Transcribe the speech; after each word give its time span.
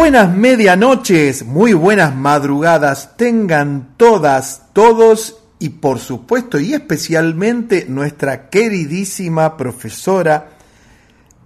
buenas 0.00 0.34
medianoches, 0.34 1.44
muy 1.44 1.74
buenas 1.74 2.16
madrugadas, 2.16 3.18
tengan 3.18 3.96
todas, 3.98 4.62
todos 4.72 5.42
y 5.58 5.68
por 5.68 5.98
supuesto 5.98 6.58
y 6.58 6.72
especialmente 6.72 7.84
nuestra 7.86 8.48
queridísima 8.48 9.58
profesora 9.58 10.52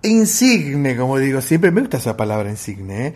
insigne, 0.02 0.96
como 0.96 1.18
digo 1.18 1.40
siempre, 1.40 1.72
me 1.72 1.80
gusta 1.80 1.96
esa 1.96 2.16
palabra 2.16 2.48
insigne, 2.48 3.08
¿eh? 3.08 3.14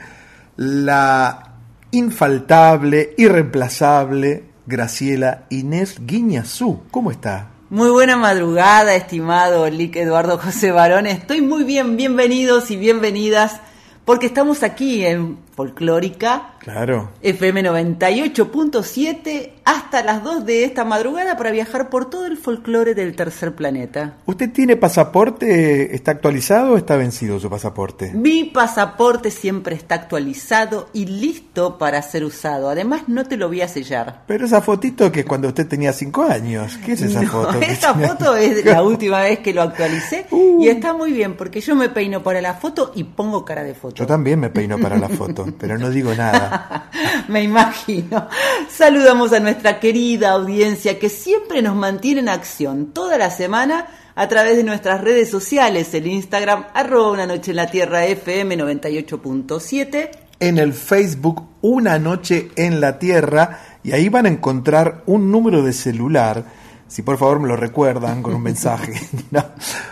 la 0.56 1.53
infaltable, 1.93 3.15
irreemplazable 3.16 4.43
Graciela 4.66 5.44
Inés 5.50 5.98
Guiñazú. 6.04 6.82
¿Cómo 6.91 7.12
está? 7.12 7.50
Muy 7.71 7.91
buena 7.91 8.16
madrugada, 8.16 8.97
estimado 8.97 9.71
Lic 9.71 9.94
Eduardo 9.94 10.37
José 10.37 10.72
Barón. 10.72 11.06
Estoy 11.06 11.43
muy 11.43 11.62
bien, 11.62 11.97
bienvenidos 11.97 12.72
y 12.72 12.77
bienvenidas, 12.77 13.60
porque 14.08 14.24
estamos 14.24 14.62
aquí 14.62 15.04
en 15.04 15.36
Folclórica 15.62 16.54
Claro. 16.60 17.10
FM 17.22 17.62
98.7 17.64 19.50
hasta 19.64 20.02
las 20.04 20.22
2 20.22 20.44
de 20.44 20.64
esta 20.64 20.84
madrugada 20.84 21.36
para 21.36 21.50
viajar 21.50 21.88
por 21.88 22.10
todo 22.10 22.26
el 22.26 22.36
folclore 22.36 22.94
del 22.94 23.16
tercer 23.16 23.54
planeta. 23.54 24.14
¿Usted 24.26 24.52
tiene 24.52 24.76
pasaporte? 24.76 25.94
¿Está 25.97 26.12
actualizado 26.12 26.72
o 26.72 26.76
está 26.76 26.97
vencido 26.97 27.41
su 27.41 27.48
pasaporte? 27.50 28.12
Mi 28.14 28.44
pasaporte 28.44 29.30
siempre 29.30 29.74
está 29.76 29.94
actualizado 29.97 30.88
y 30.92 31.06
listo 31.06 31.78
para 31.78 32.02
ser 32.02 32.24
usado. 32.24 32.68
Además, 32.70 33.02
no 33.08 33.24
te 33.24 33.36
lo 33.36 33.48
voy 33.48 33.62
a 33.62 33.68
sellar. 33.68 34.22
Pero 34.26 34.44
esa 34.47 34.60
fotito 34.60 35.10
que 35.10 35.20
es 35.20 35.26
cuando 35.26 35.48
usted 35.48 35.66
tenía 35.66 35.92
cinco 35.92 36.22
años. 36.24 36.78
¿Qué 36.84 36.92
es 36.92 37.02
esa 37.02 37.22
No, 37.22 37.30
foto? 37.30 37.58
esa 37.62 37.94
foto 37.94 38.36
es 38.36 38.64
la 38.64 38.82
última 38.82 39.20
vez 39.22 39.41
que 39.41 39.52
lo 39.54 39.62
actualicé 39.62 40.26
Uh. 40.30 40.62
y 40.62 40.68
está 40.68 40.92
muy 40.92 41.12
bien 41.12 41.34
porque 41.36 41.60
yo 41.60 41.74
me 41.74 41.88
peino 41.88 42.22
para 42.22 42.41
la 42.42 42.54
foto 42.54 42.92
y 42.94 43.04
pongo 43.04 43.44
cara 43.44 43.62
de 43.64 43.74
foto. 43.74 43.94
Yo 43.97 44.06
también 44.06 44.38
me 44.38 44.50
peino 44.50 44.78
para 44.78 44.98
la 44.98 45.08
foto, 45.08 45.47
pero 45.59 45.78
no 45.78 45.91
digo 45.91 46.14
nada. 46.14 46.91
Me 47.28 47.42
imagino. 47.42 48.28
Saludamos 48.69 49.32
a 49.32 49.41
nuestra 49.41 49.81
querida 49.81 50.31
audiencia 50.31 50.98
que 50.98 51.09
siempre 51.09 51.62
nos 51.62 51.76
mantiene 51.76 52.20
en 52.20 52.28
acción 52.28 52.92
toda 52.92 53.19
la 53.19 53.31
semana 53.31 53.86
a 54.14 54.26
través 54.26 54.56
de 54.56 54.64
nuestras 54.64 55.00
redes 55.00 55.31
sociales, 55.31 55.94
el 55.94 56.09
Instagram, 56.09 56.66
arroba 56.75 57.12
una 57.12 57.26
noche 57.26 57.53
en 57.53 57.56
la 57.56 57.70
tierra 57.70 58.04
FM 58.04 58.59
98.7. 58.59 60.10
En 60.41 60.59
el 60.59 60.72
Facebook 60.72 61.48
Una 61.62 61.98
Noche 61.98 62.50
en 62.56 62.80
la 62.80 62.98
Tierra 62.98 63.60
y 63.82 63.92
ahí 63.92 64.09
van 64.09 64.26
a 64.26 64.28
encontrar 64.28 65.03
un 65.06 65.30
número 65.30 65.62
de 65.62 65.72
celular, 65.72 66.44
si 66.88 67.03
por 67.03 67.16
favor 67.19 67.38
me 67.38 67.47
lo 67.49 67.54
recuerdan 67.56 68.22
con 68.22 68.34
un 68.34 68.43
mensaje, 68.43 68.94
¿no? 69.31 69.44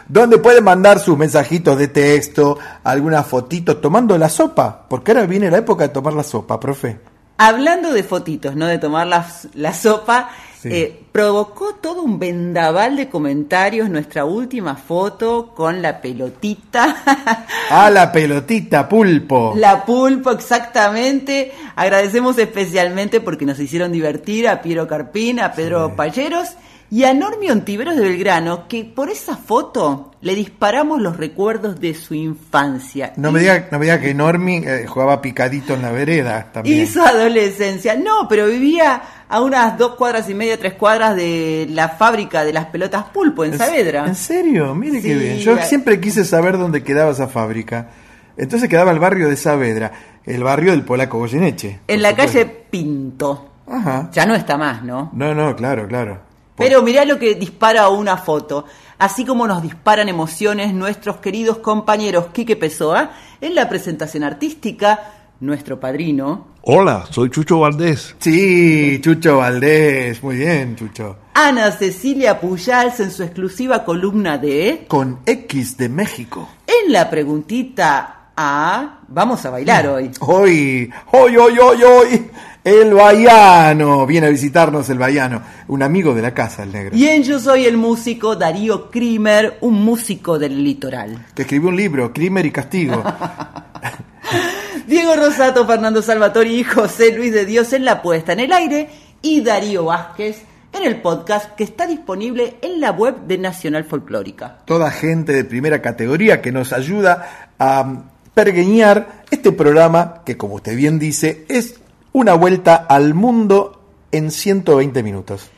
donde 0.09 0.39
pueden 0.39 0.65
mandar 0.65 0.99
sus 0.99 1.17
mensajitos 1.17 1.79
de 1.79 1.89
texto, 1.89 2.59
algunas 2.83 3.27
fotitos 3.27 3.81
tomando 3.81 4.17
la 4.19 4.29
sopa, 4.29 4.87
porque 4.89 5.13
ahora 5.13 5.27
viene 5.27 5.51
la 5.51 5.59
época 5.59 5.85
de 5.85 5.91
tomar 5.91 6.15
la 6.15 6.23
sopa, 6.25 6.59
profe. 6.59 6.99
Hablando 7.39 7.93
de 7.93 8.03
fotitos, 8.03 8.57
¿no? 8.57 8.67
De 8.67 8.79
tomar 8.79 9.07
la, 9.07 9.27
la 9.55 9.75
sopa, 9.75 10.31
Sí. 10.63 10.71
eh, 10.73 11.03
provocó 11.13 11.75
todo 11.75 12.03
un 12.03 12.19
vendaval 12.19 12.97
de 12.97 13.11
comentarios 13.11 13.91
nuestra 13.91 14.25
última 14.25 14.75
foto 14.75 15.53
con 15.55 15.83
la 15.83 16.01
pelotita. 16.01 16.97
Ah, 17.69 17.91
la 17.91 18.11
pelotita, 18.13 18.89
pulpo. 18.89 19.53
La 19.57 19.85
pulpo, 19.85 20.31
exactamente. 20.31 21.53
Agradecemos 21.75 22.39
especialmente 22.39 23.21
porque 23.21 23.45
nos 23.45 23.59
hicieron 23.59 23.91
divertir 23.93 24.49
a 24.49 24.63
Piero 24.63 24.87
Carpín, 24.87 25.41
a 25.41 25.53
Pedro 25.53 25.95
Palleros 25.97 26.51
y 26.91 27.05
a 27.05 27.13
Normi 27.15 27.51
Ontiveros 27.51 27.97
de 27.97 28.03
Belgrano, 28.03 28.69
que 28.69 28.85
por 28.85 29.11
esa 29.11 29.37
foto 29.37 30.13
le 30.21 30.35
disparamos 30.35 31.01
los 31.01 31.17
recuerdos 31.17 31.81
de 31.81 31.95
su 31.95 32.15
infancia. 32.15 33.13
No 33.17 33.33
me 33.33 33.41
diga, 33.41 33.69
no 33.71 33.79
me 33.79 33.87
diga 33.87 34.01
que 34.01 34.15
Normi 34.15 34.57
eh, 34.65 34.87
jugaba 34.87 35.21
picadito 35.21 35.75
en 35.75 35.83
la 35.83 35.91
vereda 35.91 36.51
también. 36.53 36.83
Y 36.83 36.87
su 36.87 37.01
adolescencia. 37.03 37.97
No, 37.97 38.29
pero 38.29 38.47
vivía 38.47 39.03
a 39.29 39.41
unas 39.41 39.77
dos 39.79 39.97
cuadras 39.97 40.29
y 40.31 40.35
media, 40.35 40.59
tres 40.59 40.75
cuadras 40.75 41.17
de 41.17 41.67
la 41.71 41.89
fábrica 41.89 42.45
de 42.45 42.53
las 42.53 42.67
pelotas 42.67 43.05
pulpo 43.13 43.45
en 43.45 43.59
Saavedra. 43.59 44.07
¿En 44.07 44.15
serio? 44.15 44.75
Mire 44.75 45.03
qué 45.03 45.15
bien. 45.17 45.39
Yo 45.39 45.55
la- 45.57 45.63
siempre 45.65 46.01
quise 46.01 46.25
saber 46.25 46.57
dónde 46.59 46.83
quedaba 46.85 47.11
esa 47.11 47.27
fábrica. 47.29 47.89
Entonces 48.37 48.69
quedaba 48.69 48.91
el 48.93 48.99
barrio 48.99 49.29
de 49.29 49.37
Saavedra, 49.37 49.93
el 50.25 50.43
barrio 50.45 50.71
del 50.73 50.85
polaco 50.85 51.19
Goyeneche. 51.19 51.81
En 51.89 52.03
la 52.03 52.11
supuesto. 52.11 52.33
calle 52.39 52.47
Pinto. 52.71 53.49
Ajá. 53.69 54.11
Ya 54.13 54.27
no 54.27 54.35
está 54.35 54.57
más, 54.57 54.83
¿no? 54.85 55.11
No, 55.15 55.35
no, 55.35 55.57
claro, 55.57 55.89
claro. 55.89 56.21
Pero 56.57 56.83
mirá 56.83 57.05
lo 57.05 57.19
que 57.19 57.35
dispara 57.35 57.89
una 57.89 58.17
foto. 58.17 58.65
Así 58.99 59.25
como 59.25 59.47
nos 59.47 59.63
disparan 59.63 60.09
emociones 60.09 60.73
nuestros 60.73 61.19
queridos 61.19 61.59
compañeros 61.59 62.29
Quique 62.33 62.57
Pessoa 62.57 63.11
en 63.41 63.55
la 63.55 63.69
presentación 63.69 64.25
artística, 64.25 65.13
nuestro 65.41 65.79
padrino, 65.79 66.57
Hola, 66.69 67.07
soy 67.11 67.31
Chucho 67.31 67.61
Valdés. 67.61 68.17
Sí, 68.19 69.01
Chucho 69.01 69.37
Valdés, 69.37 70.21
muy 70.21 70.35
bien, 70.35 70.75
Chucho. 70.75 71.17
Ana 71.35 71.71
Cecilia 71.71 72.41
Pujals 72.41 72.99
en 72.99 73.13
su 73.13 73.23
exclusiva 73.23 73.85
columna 73.85 74.37
de 74.37 74.85
Con 74.89 75.21
X 75.25 75.77
de 75.77 75.89
México. 75.89 76.49
En 76.67 76.93
la 76.93 77.09
preguntita 77.09 78.31
A, 78.37 78.99
vamos 79.07 79.47
a 79.47 79.51
bailar 79.51 79.87
hoy. 79.87 80.11
Hoy, 80.19 80.91
hoy, 81.13 81.37
hoy, 81.37 81.57
hoy, 81.57 81.83
hoy, 81.85 82.31
el 82.67 82.95
Baiano. 82.95 84.05
Viene 84.07 84.27
a 84.27 84.31
visitarnos 84.31 84.91
el 84.91 84.99
Baiano, 84.99 85.41
un 85.69 85.85
amigo 85.85 86.13
de 86.15 86.21
la 86.21 86.35
casa, 86.35 86.65
el 86.65 86.73
negro. 86.73 86.97
Y 86.97 87.07
en 87.07 87.23
Yo 87.23 87.39
Soy 87.39 87.65
el 87.65 87.77
Músico, 87.77 88.35
Darío 88.35 88.91
Krimer, 88.91 89.59
un 89.61 89.85
músico 89.85 90.37
del 90.37 90.65
litoral. 90.65 91.27
Que 91.33 91.43
escribió 91.43 91.69
un 91.69 91.77
libro, 91.77 92.13
Crimer 92.13 92.45
y 92.45 92.51
Castigo. 92.51 93.05
Diego 94.89 95.15
Rosato, 95.15 95.65
Fernando 95.65 96.03
Salvatori 96.03 96.57
y 96.57 96.65
José 96.65 97.13
Luis 97.13 97.33
de 97.33 97.47
Dios 97.47 97.73
en 97.73 97.85
la 97.85 98.03
puesta 98.03 98.33
en 98.33 98.41
el 98.41 98.53
aire 98.53 98.91
y 99.23 99.43
Darío 99.43 99.85
Vázquez 99.85 100.43
en 100.73 100.83
el 100.83 101.01
podcast 101.01 101.55
que 101.55 101.63
está 101.63 101.87
disponible 101.87 102.57
en 102.63 102.81
la 102.81 102.91
web 102.91 103.29
de 103.29 103.39
Nacional 103.39 103.85
Folclórica. 103.85 104.59
Toda 104.65 104.91
gente 104.91 105.33
de 105.33 105.45
primera 105.45 105.81
categoría 105.81 106.43
que 106.43 106.51
nos 106.51 106.73
ayuda 106.73 107.49
a 107.61 108.03
pergueñar 108.35 109.23
este 109.31 109.53
programa 109.53 110.23
que, 110.27 110.37
como 110.37 110.57
usted 110.57 110.77
bien 110.77 110.99
dice, 110.99 111.47
es 111.49 111.81
una 112.17 112.33
vuelta 112.33 112.87
al 112.89 113.13
mundo 113.13 113.83
en 114.11 114.31
120 114.31 115.03
minutos. 115.03 115.51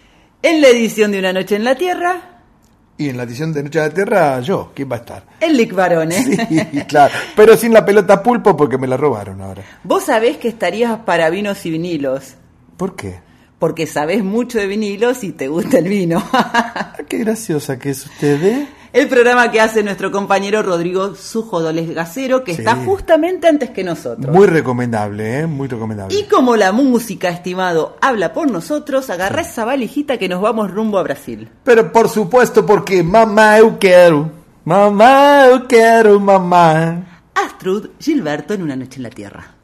En 0.43 0.61
la 0.61 0.67
edición 0.67 1.13
de 1.13 1.21
Una 1.21 1.33
Noche 1.33 1.55
en 1.55 1.63
la 1.63 1.77
Tierra, 1.77 2.41
Y 2.97 3.09
en 3.09 3.17
la 3.17 3.23
edición 3.23 3.53
de 3.53 3.63
Noche 3.63 3.79
de 3.79 3.87
la 3.89 3.95
Tierra, 3.95 4.41
yo, 4.41 4.73
¿quién 4.75 4.91
va 4.91 4.97
a 4.97 4.99
estar? 4.99 5.23
el 5.39 5.57
Lick 5.57 5.73
Barone. 5.73 6.17
Sí, 6.49 6.81
claro, 6.89 7.15
pero 7.37 7.57
sin 7.57 7.73
la 7.73 7.85
pelota 7.87 8.25
pulpo 8.25 8.57
porque 8.57 8.77
me 8.77 8.89
la 8.89 8.97
robaron 8.97 9.41
ahora. 9.41 9.63
Vos 9.85 10.07
sabés 10.07 10.39
que 10.39 10.49
estarías 10.49 10.99
para 11.07 11.31
vinos 11.31 11.65
y 11.65 11.71
vinilos, 11.71 12.35
¿Por 12.77 12.97
qué? 12.97 13.21
porque 13.61 13.87
sabés 13.87 14.25
mucho 14.25 14.59
de 14.59 14.67
vinilos 14.67 15.23
y 15.23 15.31
te 15.31 15.47
gusta 15.47 15.79
el 15.79 15.89
vino. 15.89 16.21
Ah, 16.33 16.97
qué 17.09 17.19
graciosa 17.19 17.79
que 17.79 17.91
es 17.91 18.05
usted, 18.05 18.43
¿eh? 18.45 18.67
El 18.93 19.07
programa 19.09 19.51
que 19.51 19.61
hace 19.61 19.83
nuestro 19.83 20.11
compañero 20.11 20.63
Rodrigo 20.63 21.15
Sujodoles 21.15 21.95
Gacero, 21.95 22.43
que 22.43 22.55
Sí. 22.55 22.61
está 22.63 22.75
justamente 22.77 23.47
antes 23.47 23.71
que 23.71 23.85
nosotros. 23.85 24.35
Muy 24.35 24.47
recomendable, 24.47 25.41
¿eh? 25.41 25.47
Muy 25.47 25.69
recomendable. 25.69 26.15
Y 26.17 26.25
como 26.25 26.57
la 26.57 26.73
música, 26.73 27.29
estimado, 27.29 27.97
habla 28.01 28.33
por 28.33 28.51
nosotros, 28.51 29.11
agarrá 29.11 29.43
esa 29.43 29.65
valijita 29.67 30.17
que 30.17 30.29
nos 30.29 30.41
vamos 30.41 30.71
rumbo 30.71 30.99
a 30.99 31.03
Brasil. 31.03 31.51
Pero 31.65 31.93
por 31.93 32.09
supuesto 32.09 32.65
porque 32.65 33.03
mamá 33.03 33.59
eu 33.59 33.79
quero, 33.79 34.31
mamá 34.65 35.47
eu 35.49 35.67
quero, 35.69 36.19
mamá. 36.19 37.05
Astrud 37.35 37.91
Gilberto 38.01 38.55
en 38.55 38.63
Una 38.63 38.75
Noche 38.77 38.97
en 38.97 39.03
la 39.03 39.11
Tierra. 39.11 39.58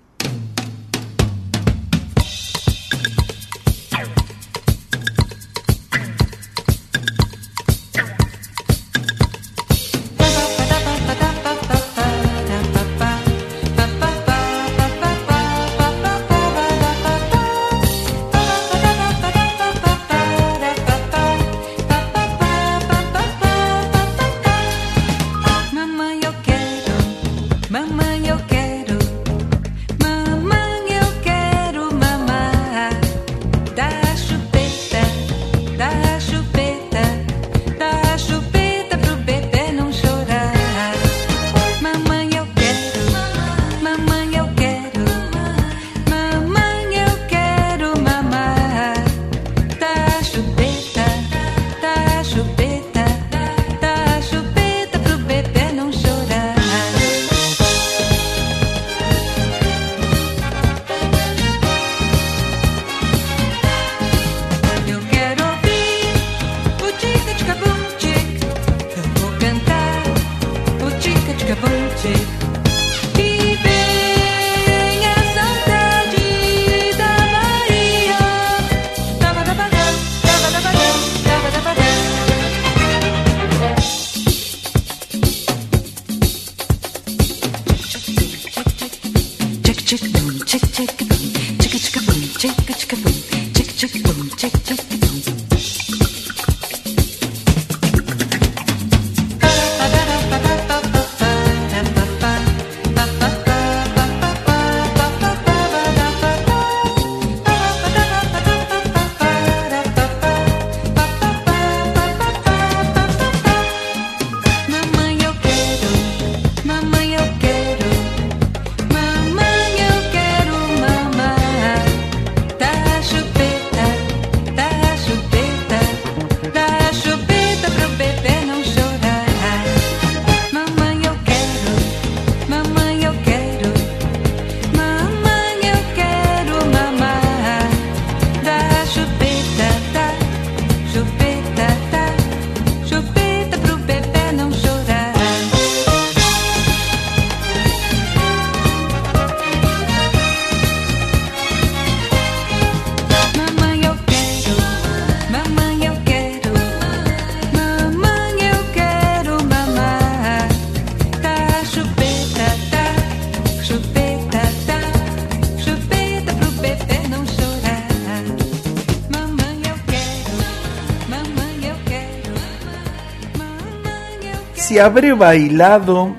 Habré 174.78 175.12
bailado 175.12 176.14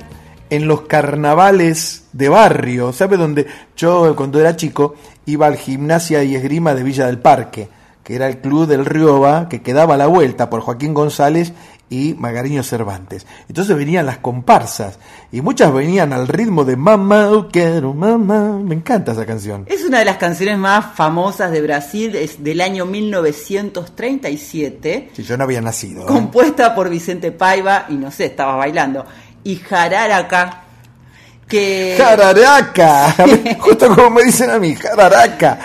en 0.49 0.67
los 0.67 0.81
carnavales 0.81 2.05
de 2.13 2.29
barrio, 2.29 2.93
¿sabe 2.93 3.17
dónde? 3.17 3.47
Yo 3.75 4.15
cuando 4.15 4.39
era 4.39 4.55
chico 4.55 4.95
iba 5.25 5.47
al 5.47 5.57
gimnasia 5.57 6.23
y 6.23 6.35
esgrima 6.35 6.73
de 6.73 6.83
Villa 6.83 7.07
del 7.07 7.19
Parque, 7.19 7.67
que 8.03 8.15
era 8.15 8.27
el 8.27 8.39
club 8.39 8.67
del 8.67 8.85
Rioba, 8.85 9.49
que 9.49 9.61
quedaba 9.61 9.95
a 9.95 9.97
la 9.97 10.07
vuelta 10.07 10.49
por 10.49 10.61
Joaquín 10.61 10.93
González 10.93 11.53
y 11.89 12.13
Magariño 12.15 12.63
Cervantes. 12.63 13.25
Entonces 13.47 13.75
venían 13.77 14.05
las 14.07 14.17
comparsas 14.17 14.97
y 15.31 15.41
muchas 15.41 15.71
venían 15.73 16.11
al 16.13 16.27
ritmo 16.27 16.65
de 16.65 16.75
Mamá, 16.75 17.47
quiero, 17.51 17.93
mamá. 17.93 18.59
Me 18.63 18.73
encanta 18.75 19.11
esa 19.11 19.25
canción. 19.25 19.65
Es 19.67 19.83
una 19.85 19.99
de 19.99 20.05
las 20.05 20.17
canciones 20.17 20.57
más 20.57 20.95
famosas 20.95 21.51
de 21.51 21.61
Brasil, 21.61 22.15
es 22.15 22.43
del 22.43 22.61
año 22.61 22.85
1937, 22.85 25.11
Si 25.13 25.23
yo 25.23 25.37
no 25.37 25.43
había 25.43 25.61
nacido. 25.61 26.03
¿eh? 26.03 26.05
compuesta 26.07 26.73
por 26.73 26.89
Vicente 26.89 27.31
Paiva, 27.31 27.85
y 27.89 27.93
no 27.95 28.09
sé, 28.11 28.25
estaba 28.25 28.55
bailando, 28.55 29.05
y 29.43 29.57
Jararaca, 29.57 30.63
que, 31.47 31.95
Jararaca. 31.97 33.15
Justo 33.59 33.93
como 33.95 34.09
me 34.09 34.23
dicen 34.23 34.49
a 34.49 34.57
mí, 34.57 34.73
jararaca. 34.75 35.59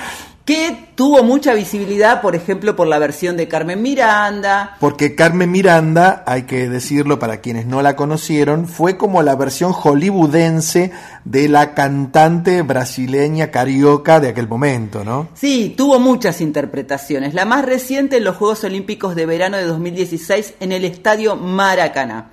que 0.44 0.89
tuvo 1.00 1.22
mucha 1.22 1.54
visibilidad, 1.54 2.20
por 2.20 2.36
ejemplo, 2.36 2.76
por 2.76 2.86
la 2.86 2.98
versión 2.98 3.38
de 3.38 3.48
Carmen 3.48 3.80
Miranda. 3.80 4.76
Porque 4.80 5.14
Carmen 5.14 5.50
Miranda, 5.50 6.22
hay 6.26 6.42
que 6.42 6.68
decirlo 6.68 7.18
para 7.18 7.38
quienes 7.38 7.64
no 7.64 7.80
la 7.80 7.96
conocieron, 7.96 8.68
fue 8.68 8.98
como 8.98 9.22
la 9.22 9.34
versión 9.34 9.72
hollywoodense 9.72 10.92
de 11.24 11.48
la 11.48 11.72
cantante 11.72 12.60
brasileña 12.60 13.50
carioca 13.50 14.20
de 14.20 14.28
aquel 14.28 14.46
momento, 14.46 15.02
¿no? 15.02 15.28
Sí, 15.32 15.72
tuvo 15.74 15.98
muchas 15.98 16.42
interpretaciones. 16.42 17.32
La 17.32 17.46
más 17.46 17.64
reciente 17.64 18.18
en 18.18 18.24
los 18.24 18.36
Juegos 18.36 18.64
Olímpicos 18.64 19.14
de 19.14 19.24
Verano 19.24 19.56
de 19.56 19.64
2016 19.64 20.56
en 20.60 20.72
el 20.72 20.84
Estadio 20.84 21.34
Maracaná. 21.34 22.32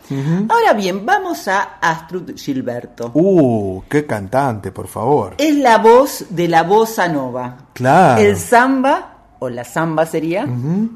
Ahora 0.50 0.74
bien, 0.74 1.05
vamos 1.05 1.47
a 1.47 1.77
Astrud 1.79 2.36
Gilberto. 2.36 3.12
Uh, 3.13 3.81
qué 3.88 4.05
cantante, 4.05 4.74
por 4.74 4.88
favor. 4.88 5.36
Es 5.38 5.55
la 5.55 5.77
voz 5.77 6.25
de 6.31 6.50
la 6.50 6.63
bossa 6.63 7.07
nova. 7.07 7.59
Claro. 7.77 8.21
El 8.21 8.36
samba, 8.57 9.13
o 9.39 9.49
la 9.49 9.63
samba 9.63 10.07
sería, 10.07 10.47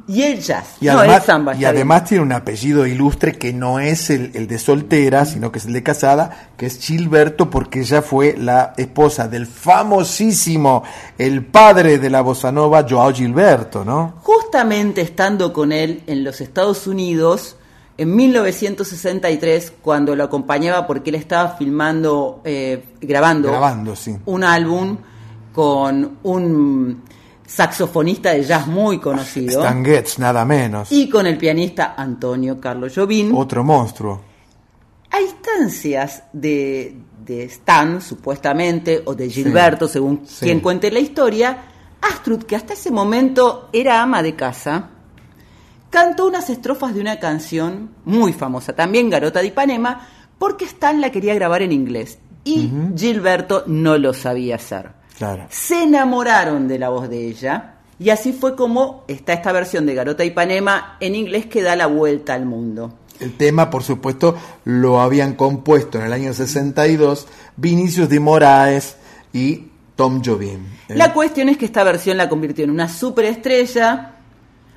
y 0.08 0.24
el 0.24 0.42
jazz. 0.42 0.78
Y 0.82 0.88
no, 0.88 0.94
además, 0.94 1.18
el 1.18 1.26
samba. 1.26 1.56
y 1.56 1.66
además 1.66 2.06
tiene 2.06 2.24
un 2.24 2.32
apellido 2.32 2.88
ilustre 2.88 3.34
que 3.34 3.54
no 3.54 3.80
es 3.80 4.10
el, 4.10 4.32
el 4.34 4.48
de 4.48 4.58
soltera, 4.58 5.26
sino 5.26 5.52
que 5.52 5.60
es 5.60 5.66
el 5.66 5.74
de 5.74 5.84
casada, 5.84 6.50
que 6.58 6.66
es 6.66 6.80
Gilberto, 6.80 7.52
porque 7.52 7.82
ella 7.82 8.02
fue 8.02 8.36
la 8.36 8.74
esposa 8.78 9.28
del 9.28 9.46
famosísimo, 9.46 10.84
el 11.20 11.46
padre 11.46 12.00
de 12.00 12.10
la 12.10 12.22
bossa 12.22 12.52
nova, 12.52 12.84
Joao 12.90 13.14
Gilberto, 13.14 13.86
¿no? 13.86 14.16
Justamente 14.24 15.02
estando 15.02 15.54
con 15.54 15.72
él 15.72 16.02
en 16.08 16.24
los 16.24 16.42
Estados 16.42 16.88
Unidos, 16.88 17.58
en 17.96 18.16
1963, 18.16 19.74
cuando 19.84 20.16
lo 20.16 20.24
acompañaba 20.24 20.88
porque 20.88 21.12
él 21.12 21.16
estaba 21.18 21.50
filmando, 21.50 22.42
eh, 22.44 22.84
grabando, 23.00 23.50
Grabando, 23.50 23.96
sí. 23.96 24.18
un 24.26 24.44
álbum 24.44 24.98
con 25.54 26.18
un 26.24 27.04
saxofonista 27.52 28.32
de 28.32 28.44
jazz 28.44 28.68
muy 28.68 29.00
conocido 29.00 29.62
Stan 29.62 29.84
Getz, 29.84 30.20
nada 30.20 30.46
menos. 30.46 30.92
y 30.92 31.10
con 31.10 31.28
el 31.28 31.38
pianista 31.38 31.96
Antonio 31.98 32.60
Carlos 32.60 32.94
Jobim. 32.96 33.36
Otro 33.36 33.64
monstruo. 33.64 34.22
A 35.12 35.20
instancias 35.20 36.24
de, 36.32 36.96
de 37.26 37.44
Stan, 37.44 38.02
supuestamente, 38.02 39.02
o 39.06 39.14
de 39.14 39.30
Gilberto, 39.30 39.88
según 39.90 40.22
sí. 40.26 40.46
quien 40.46 40.62
cuente 40.62 40.90
la 40.90 41.00
historia, 41.00 41.66
Astrud, 42.02 42.44
que 42.44 42.56
hasta 42.56 42.74
ese 42.74 42.92
momento 42.92 43.70
era 43.74 44.02
ama 44.02 44.24
de 44.24 44.36
casa, 44.36 44.90
cantó 45.90 46.28
unas 46.28 46.50
estrofas 46.50 46.94
de 46.96 47.02
una 47.02 47.20
canción 47.20 47.92
muy 48.06 48.32
famosa, 48.32 48.74
también 48.74 49.10
Garota 49.10 49.42
de 49.42 49.48
Ipanema, 49.48 50.08
porque 50.40 50.64
Stan 50.64 51.02
la 51.02 51.12
quería 51.12 51.36
grabar 51.36 51.62
en 51.62 51.74
inglés 51.74 52.20
y 52.46 52.72
Gilberto 52.96 53.66
no 53.68 53.98
lo 53.98 54.14
sabía 54.14 54.56
hacer. 54.56 55.01
Claro. 55.22 55.46
Se 55.52 55.84
enamoraron 55.84 56.68
de 56.68 56.80
la 56.80 56.90
voz 56.90 57.08
de 57.08 57.28
ella 57.28 57.76
y 58.00 58.10
así 58.10 58.34
fue 58.34 58.56
como 58.56 59.04
está 59.08 59.34
esta 59.34 59.52
versión 59.52 59.86
de 59.86 59.94
Garota 59.94 60.24
de 60.24 60.30
Ipanema 60.30 60.98
en 61.00 61.14
inglés 61.14 61.46
que 61.46 61.62
da 61.62 61.76
la 61.76 61.86
vuelta 61.86 62.34
al 62.34 62.48
mundo. 62.48 62.92
El 63.20 63.38
tema, 63.38 63.70
por 63.70 63.84
supuesto, 63.84 64.36
lo 64.66 65.00
habían 65.00 65.36
compuesto 65.36 66.00
en 66.00 66.06
el 66.06 66.14
año 66.14 66.34
62 66.34 67.28
Vinicius 67.56 68.10
de 68.10 68.20
Moraes 68.20 68.96
y 69.32 69.68
Tom 69.96 70.24
Jobim. 70.26 70.66
¿eh? 70.90 70.96
La 70.96 71.14
cuestión 71.14 71.50
es 71.50 71.58
que 71.60 71.66
esta 71.66 71.84
versión 71.84 72.18
la 72.18 72.28
convirtió 72.28 72.64
en 72.64 72.72
una 72.72 72.90
superestrella 72.90 74.16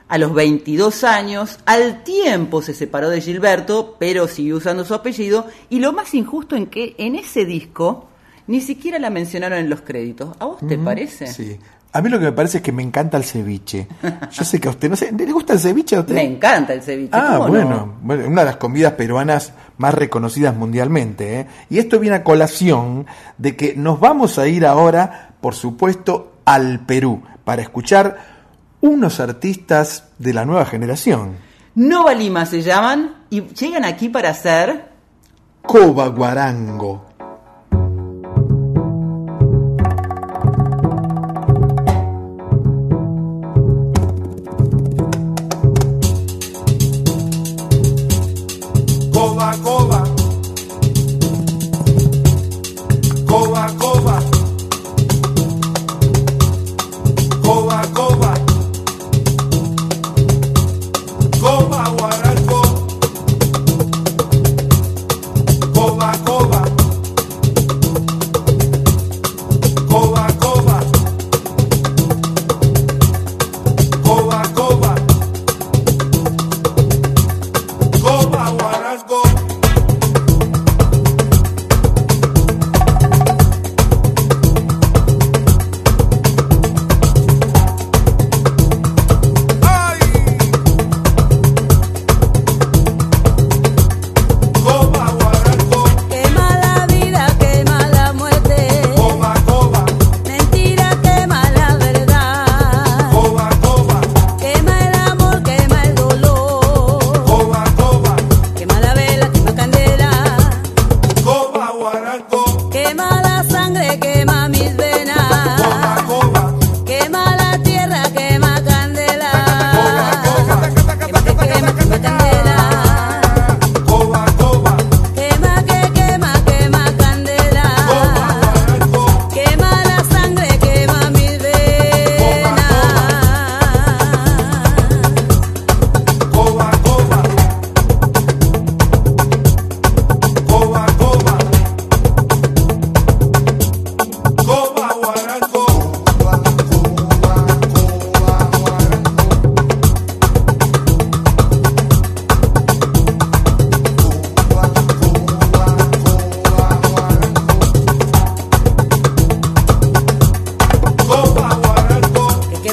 a 0.08 0.18
los 0.18 0.34
22 0.34 1.04
años. 1.04 1.58
Al 1.64 2.04
tiempo 2.04 2.60
se 2.60 2.74
separó 2.74 3.08
de 3.08 3.22
Gilberto, 3.22 3.96
pero 3.98 4.28
siguió 4.28 4.56
usando 4.56 4.84
su 4.84 4.92
apellido. 4.92 5.46
Y 5.70 5.80
lo 5.80 5.94
más 5.94 6.12
injusto 6.12 6.54
en 6.54 6.66
que 6.66 6.94
en 6.98 7.16
ese 7.16 7.46
disco 7.46 8.10
ni 8.46 8.60
siquiera 8.60 8.98
la 8.98 9.10
mencionaron 9.10 9.58
en 9.58 9.70
los 9.70 9.82
créditos. 9.82 10.36
¿A 10.38 10.46
vos 10.46 10.58
te 10.66 10.78
parece? 10.78 11.26
Sí. 11.26 11.58
A 11.92 12.02
mí 12.02 12.08
lo 12.08 12.18
que 12.18 12.24
me 12.24 12.32
parece 12.32 12.58
es 12.58 12.62
que 12.64 12.72
me 12.72 12.82
encanta 12.82 13.16
el 13.16 13.22
ceviche. 13.22 13.86
Yo 14.32 14.44
sé 14.44 14.60
que 14.60 14.66
a 14.66 14.72
usted, 14.72 14.90
no 14.90 14.96
sé, 14.96 15.12
¿le 15.12 15.30
gusta 15.30 15.52
el 15.52 15.60
ceviche 15.60 15.94
a 15.94 16.00
usted? 16.00 16.14
Me 16.14 16.24
encanta 16.24 16.72
el 16.72 16.82
ceviche. 16.82 17.10
Ah, 17.12 17.36
¿cómo 17.36 17.50
bueno, 17.50 17.70
no? 17.70 17.98
bueno, 18.02 18.26
una 18.26 18.40
de 18.40 18.46
las 18.46 18.56
comidas 18.56 18.94
peruanas 18.94 19.52
más 19.78 19.94
reconocidas 19.94 20.56
mundialmente. 20.56 21.40
¿eh? 21.40 21.46
Y 21.70 21.78
esto 21.78 22.00
viene 22.00 22.16
a 22.16 22.24
colación 22.24 23.06
de 23.38 23.54
que 23.54 23.76
nos 23.76 24.00
vamos 24.00 24.40
a 24.40 24.48
ir 24.48 24.66
ahora, 24.66 25.36
por 25.40 25.54
supuesto, 25.54 26.32
al 26.44 26.80
Perú 26.84 27.22
para 27.44 27.62
escuchar 27.62 28.18
unos 28.80 29.20
artistas 29.20 30.08
de 30.18 30.34
la 30.34 30.44
nueva 30.44 30.66
generación. 30.66 31.36
Nova 31.76 32.12
Lima 32.12 32.44
se 32.44 32.62
llaman 32.62 33.24
y 33.30 33.42
llegan 33.42 33.84
aquí 33.84 34.08
para 34.08 34.30
hacer 34.30 34.90
Coba 35.62 36.08
Guarango. 36.08 37.06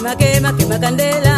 Quema, 0.02 0.16
quema, 0.16 0.54
quema 0.54 0.80
candela. 0.80 1.36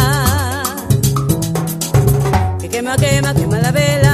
Que 2.60 2.70
quema, 2.70 2.96
quema, 2.96 3.34
quema 3.34 3.58
la 3.60 3.72
vela. 3.72 4.13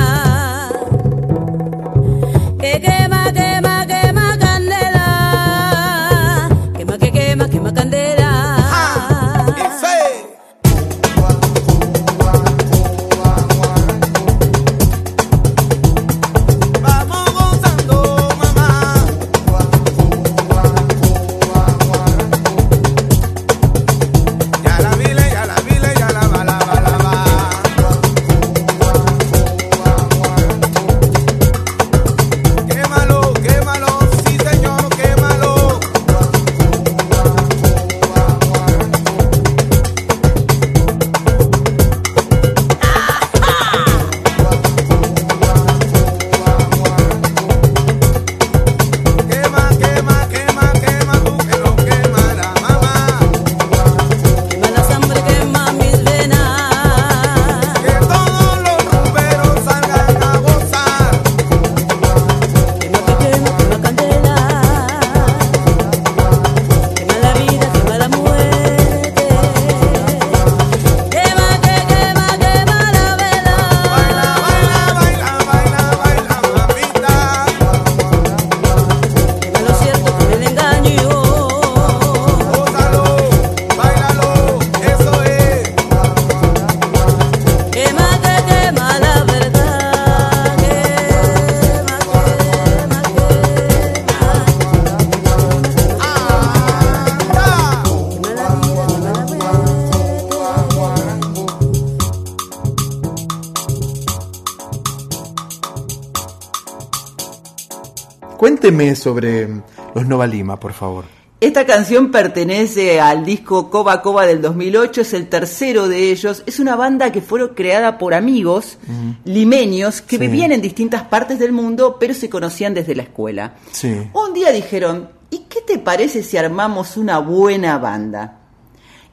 Cuénteme 108.79 108.95
sobre 108.95 109.47
los 109.93 110.05
Nova 110.07 110.25
Lima, 110.27 110.59
por 110.59 110.73
favor. 110.73 111.05
Esta 111.41 111.65
canción 111.65 112.11
pertenece 112.11 112.99
al 112.99 113.23
disco 113.25 113.69
Coba 113.69 114.01
Coba 114.01 114.25
del 114.25 114.41
2008, 114.41 115.01
es 115.01 115.13
el 115.13 115.27
tercero 115.29 115.87
de 115.87 116.11
ellos. 116.11 116.43
Es 116.45 116.59
una 116.59 116.75
banda 116.75 117.11
que 117.13 117.21
fue 117.21 117.53
creada 117.55 117.97
por 117.97 118.13
amigos 118.13 118.77
limeños 119.23 120.01
que 120.01 120.17
Sí. 120.17 120.21
vivían 120.21 120.51
en 120.51 120.61
distintas 120.61 121.03
partes 121.03 121.39
del 121.39 121.53
mundo, 121.53 121.95
pero 121.99 122.13
se 122.13 122.29
conocían 122.29 122.73
desde 122.73 122.93
la 122.95 123.03
escuela. 123.03 123.53
Sí. 123.71 124.09
Un 124.13 124.33
día 124.33 124.51
dijeron, 124.51 125.09
¿y 125.29 125.39
qué 125.49 125.61
te 125.61 125.77
parece 125.77 126.23
si 126.23 126.35
armamos 126.35 126.97
una 126.97 127.19
buena 127.19 127.77
banda? 127.77 128.35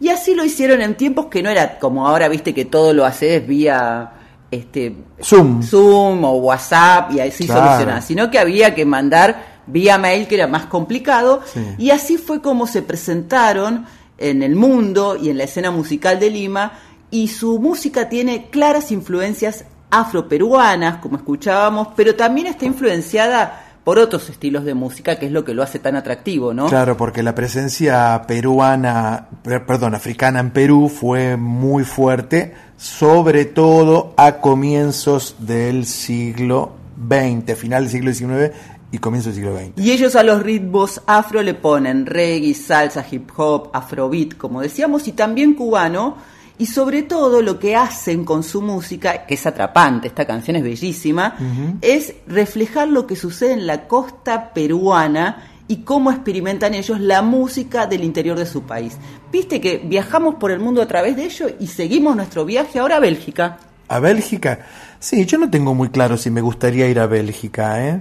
Y 0.00 0.08
así 0.08 0.35
lo 0.35 0.44
hicieron 0.44 0.82
en 0.82 0.96
tiempos 0.96 1.26
que 1.26 1.42
no 1.44 1.49
era 1.50 1.78
como 1.78 2.08
ahora, 2.08 2.28
viste 2.28 2.52
que 2.52 2.64
todo 2.64 2.92
lo 2.92 3.04
haces 3.04 3.46
vía 3.46 4.12
este 4.50 4.96
Zoom. 5.23 5.62
Zoom 5.62 6.25
o 6.25 6.32
WhatsApp 6.38 7.12
y 7.12 7.20
así 7.20 7.46
Claro. 7.46 8.00
sino 8.02 8.30
que 8.32 8.38
había 8.40 8.75
que 8.75 8.85
mandar 8.85 9.45
vía 9.80 9.99
mail 9.99 10.26
que 10.28 10.35
era 10.37 10.47
más 10.47 10.66
complicado 10.66 11.40
Sí. 11.52 11.61
y 11.78 11.90
así 11.90 12.16
fue 12.16 12.40
como 12.40 12.66
se 12.66 12.80
presentaron 12.83 13.85
en 14.18 14.42
el 14.42 14.54
mundo 14.56 15.16
y 15.21 15.28
en 15.30 15.37
la 15.38 15.45
escena 15.45 15.71
musical 15.71 16.18
de 16.18 16.30
Lima 16.30 16.73
y 17.11 17.28
su 17.28 17.59
música 17.61 18.09
tiene 18.09 18.49
claras 18.50 18.91
influencias 18.91 19.65
afroperuanas, 19.91 20.97
como 21.02 21.17
escuchábamos, 21.17 21.89
pero 21.97 22.15
también 22.17 22.47
está 22.47 22.65
influenciada 22.65 23.62
por 23.84 23.99
otros 24.00 24.28
estilos 24.30 24.65
de 24.65 24.75
música, 24.75 25.17
que 25.19 25.26
es 25.26 25.32
lo 25.32 25.45
que 25.45 25.54
lo 25.54 25.62
hace 25.62 25.78
tan 25.78 25.95
atractivo, 25.95 26.52
¿no? 26.52 26.67
Claro, 26.67 26.97
porque 26.97 27.23
la 27.23 27.34
presencia 27.36 28.23
peruana, 28.26 29.28
per- 29.45 29.65
perdón, 29.65 29.95
africana 29.95 30.41
en 30.41 30.50
Perú 30.50 30.89
fue 30.89 31.36
muy 31.36 31.84
fuerte, 31.84 32.54
sobre 32.76 33.45
todo 33.45 34.12
a 34.17 34.41
comienzos 34.41 35.36
del 35.39 35.86
siglo 35.86 36.73
XX, 37.08 37.56
final 37.56 37.84
del 37.84 37.93
siglo 37.93 38.12
XIX 38.12 38.52
y 38.97 38.99
comienzo 38.99 39.28
del 39.28 39.37
siglo 39.37 39.56
XX. 39.56 39.73
Y 39.76 39.93
ellos 39.93 40.17
a 40.17 40.23
los 40.23 40.43
ritmos 40.43 41.02
afro 41.06 41.43
le 41.43 41.52
ponen 41.54 42.06
reggae, 42.06 42.54
salsa, 42.54 43.04
hip 43.09 43.30
hop, 43.37 43.71
afrobeat, 43.73 44.37
como 44.37 44.63
decíamos, 44.63 45.06
y 45.06 45.13
también 45.13 45.54
cubano. 45.54 46.17
Y 46.59 46.65
sobre 46.65 47.02
todo 47.02 47.43
lo 47.43 47.59
que 47.59 47.76
hacen 47.76 48.25
con 48.25 48.43
su 48.43 48.63
música, 48.63 49.26
que 49.26 49.35
es 49.35 49.47
atrapante, 49.47 50.09
esta 50.09 50.25
canción 50.25 50.56
es 50.56 50.63
bellísima, 50.63 51.37
es 51.82 52.15
reflejar 52.26 52.89
lo 52.89 53.06
que 53.06 53.15
sucede 53.15 53.52
en 53.52 53.67
la 53.67 53.87
costa 53.87 54.54
peruana 54.54 55.50
y 55.69 55.78
cómo 55.82 56.11
experimentan 56.11 56.73
ellos 56.73 56.99
la 56.99 57.21
música 57.21 57.87
del 57.87 58.02
interior 58.02 58.39
de 58.39 58.47
su 58.47 58.63
país. 58.63 58.97
Viste 59.30 59.61
que 59.61 59.82
viajamos 59.85 60.37
por 60.37 60.50
el 60.50 60.59
mundo 60.59 60.80
a 60.80 60.87
través 60.87 61.17
de 61.17 61.25
ello 61.25 61.49
y 61.61 61.67
seguimos 61.67 62.17
nuestro 62.17 62.47
viaje 62.47 62.78
ahora 62.78 62.97
a 62.97 63.00
Bélgica. 63.00 63.59
¿A 63.89 64.00
Bélgica? 64.00 64.61
Sí, 64.99 65.26
yo 65.26 65.37
no 65.37 65.50
tengo 65.50 65.75
muy 65.75 65.91
claro 65.91 66.17
si 66.17 66.30
me 66.30 66.41
gustaría 66.41 66.89
ir 66.89 66.99
a 66.99 67.06
Bélgica, 67.06 67.87
¿eh? 67.87 68.00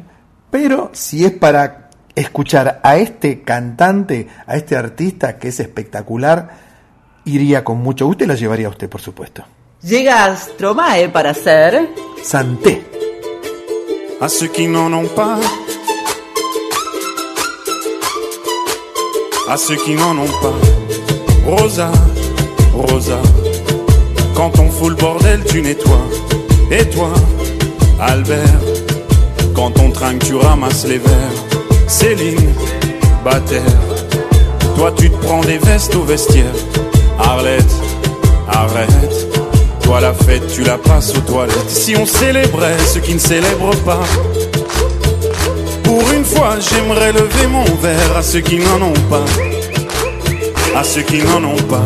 Pero 0.58 0.90
si 0.94 1.26
es 1.26 1.34
para 1.34 1.90
escuchar 2.16 2.80
a 2.82 2.96
este 2.96 3.42
cantante, 3.42 4.30
a 4.48 4.56
este 4.56 4.78
artista 4.78 5.38
que 5.38 5.50
es 5.50 5.60
espectacular, 5.60 6.50
iría 7.26 7.66
con 7.66 7.80
mucho 7.80 8.06
gusto 8.06 8.24
y 8.24 8.28
la 8.28 8.36
llevaría 8.36 8.68
a 8.68 8.70
usted, 8.70 8.88
por 8.88 9.02
supuesto. 9.02 9.44
Llega 9.82 10.34
Stromae 10.34 11.10
para 11.10 11.32
hacer... 11.32 11.90
Santé. 12.24 12.82
à 14.22 14.30
ceux 14.30 14.48
qui 14.48 14.70
n'en 14.70 14.94
ont 14.94 15.10
pas, 15.10 15.38
à 19.50 19.58
ceux 19.58 19.76
qui 19.76 19.94
n'en 19.96 20.18
ont 20.18 20.36
pas. 20.42 20.56
Rosa, 21.46 21.92
Rosa, 22.74 23.22
quand 24.34 24.58
on 24.58 24.72
fout 24.72 24.92
le 24.92 24.96
bordel, 24.96 25.44
tu 25.44 25.62
nettoies. 25.62 26.08
Et 26.72 26.90
toi, 26.92 27.14
Albert, 28.00 28.75
quand 29.96 30.06
on 30.06 30.18
trinque, 30.18 30.26
tu 30.26 30.36
ramasses 30.36 30.86
les 30.86 30.98
verres. 30.98 31.32
Céline, 31.88 32.54
Bataire, 33.24 33.62
toi 34.76 34.92
tu 34.96 35.10
te 35.10 35.16
prends 35.18 35.42
des 35.42 35.58
vestes 35.58 35.96
au 35.96 36.04
vestiaire. 36.04 36.54
Arlette, 37.20 37.76
arrête. 38.48 39.28
Toi 39.84 40.02
la 40.02 40.14
fête, 40.14 40.48
tu 40.54 40.64
la 40.64 40.78
passes 40.78 41.14
aux 41.16 41.22
toilettes. 41.22 41.70
Si 41.70 41.96
on 41.96 42.06
célébrait 42.06 42.78
ceux 42.92 43.02
qui 43.02 43.14
ne 43.14 43.20
célèbrent 43.20 43.76
pas. 43.86 44.02
Pour 45.84 46.02
une 46.12 46.26
fois, 46.26 46.56
j'aimerais 46.60 47.12
lever 47.12 47.48
mon 47.48 47.66
verre 47.76 48.18
à 48.18 48.24
ceux 48.24 48.42
qui 48.42 48.58
n'en 48.58 48.82
ont 48.82 49.02
pas. 49.10 49.26
À 50.76 50.84
ceux 50.84 51.04
qui 51.04 51.22
n'en 51.24 51.44
ont 51.44 51.62
pas. 51.70 51.86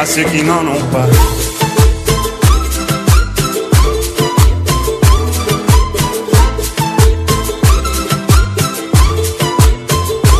À 0.00 0.06
ceux 0.06 0.24
qui 0.24 0.42
n'en 0.42 0.66
ont 0.66 0.84
pas. 0.90 1.06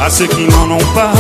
À 0.03 0.09
ceux 0.09 0.27
qui 0.29 0.44
n'en 0.46 0.70
ont 0.70 0.79
pas. 0.94 1.12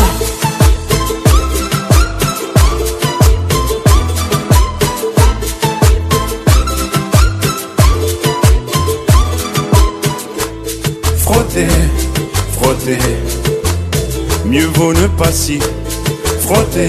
Frotter, 11.18 11.66
frotter. 12.58 12.98
Mieux 14.46 14.66
vaut 14.76 14.94
ne 14.94 15.06
pas 15.08 15.30
si 15.30 15.58
frotter, 16.40 16.88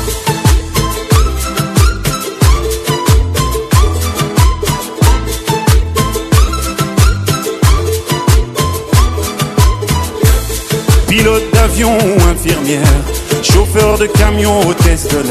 Chauffeur 13.41 13.97
de 13.97 14.05
camion, 14.07 14.59
hôtesse 14.67 15.07
de 15.07 15.21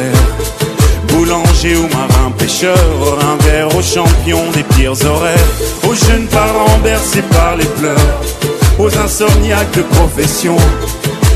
boulanger 1.12 1.76
ou 1.76 1.88
marin 1.88 2.30
pêcheur, 2.38 2.76
un 3.20 3.36
verre 3.44 3.68
aux 3.76 3.82
champions 3.82 4.50
des 4.52 4.62
pires 4.62 5.04
horaires, 5.04 5.50
aux 5.88 5.94
jeunes 5.94 6.26
parents 6.26 6.78
bercés 6.82 7.22
par 7.22 7.56
les 7.56 7.66
pleurs, 7.66 8.20
aux 8.78 8.96
insomniaques 8.96 9.76
de 9.76 9.82
profession, 9.82 10.56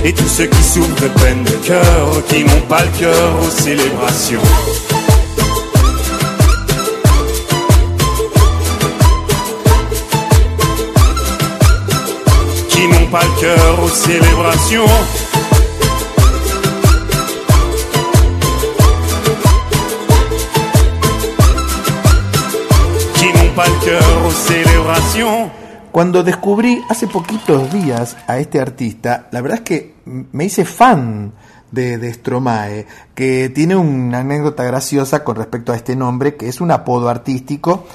et 0.05 0.13
tous 0.13 0.29
ceux 0.29 0.47
qui 0.47 0.63
souffrent 0.63 1.03
de 1.03 1.09
peine 1.21 1.43
de 1.45 1.67
cœur, 1.67 2.09
qui 2.29 2.45
n'ont 2.45 2.67
pas 2.69 2.83
le 2.83 2.99
cœur 2.99 3.31
aux 3.43 3.51
célébrations. 3.51 4.41
Qui 12.69 12.89
n'ont 12.89 13.07
pas 13.11 13.23
le 13.23 13.41
cœur 13.41 13.83
aux 13.83 13.89
célébrations. 13.89 14.87
Cuando 25.93 26.23
descubrí 26.23 26.83
hace 26.89 27.07
poquitos 27.07 27.73
días 27.73 28.17
a 28.27 28.39
este 28.39 28.61
artista, 28.61 29.29
la 29.31 29.41
verdad 29.41 29.59
es 29.59 29.65
que 29.65 29.95
me 30.05 30.45
hice 30.45 30.65
fan 30.65 31.33
de, 31.71 31.99
de 31.99 32.13
Stromae, 32.13 32.87
que 33.15 33.49
tiene 33.49 33.77
una 33.77 34.19
anécdota 34.19 34.65
graciosa 34.65 35.23
con 35.23 35.37
respecto 35.37 35.73
a 35.73 35.77
este 35.77 35.95
nombre, 35.95 36.37
que 36.37 36.49
es 36.49 36.61
un 36.61 36.71
apodo 36.71 37.09
artístico 37.09 37.87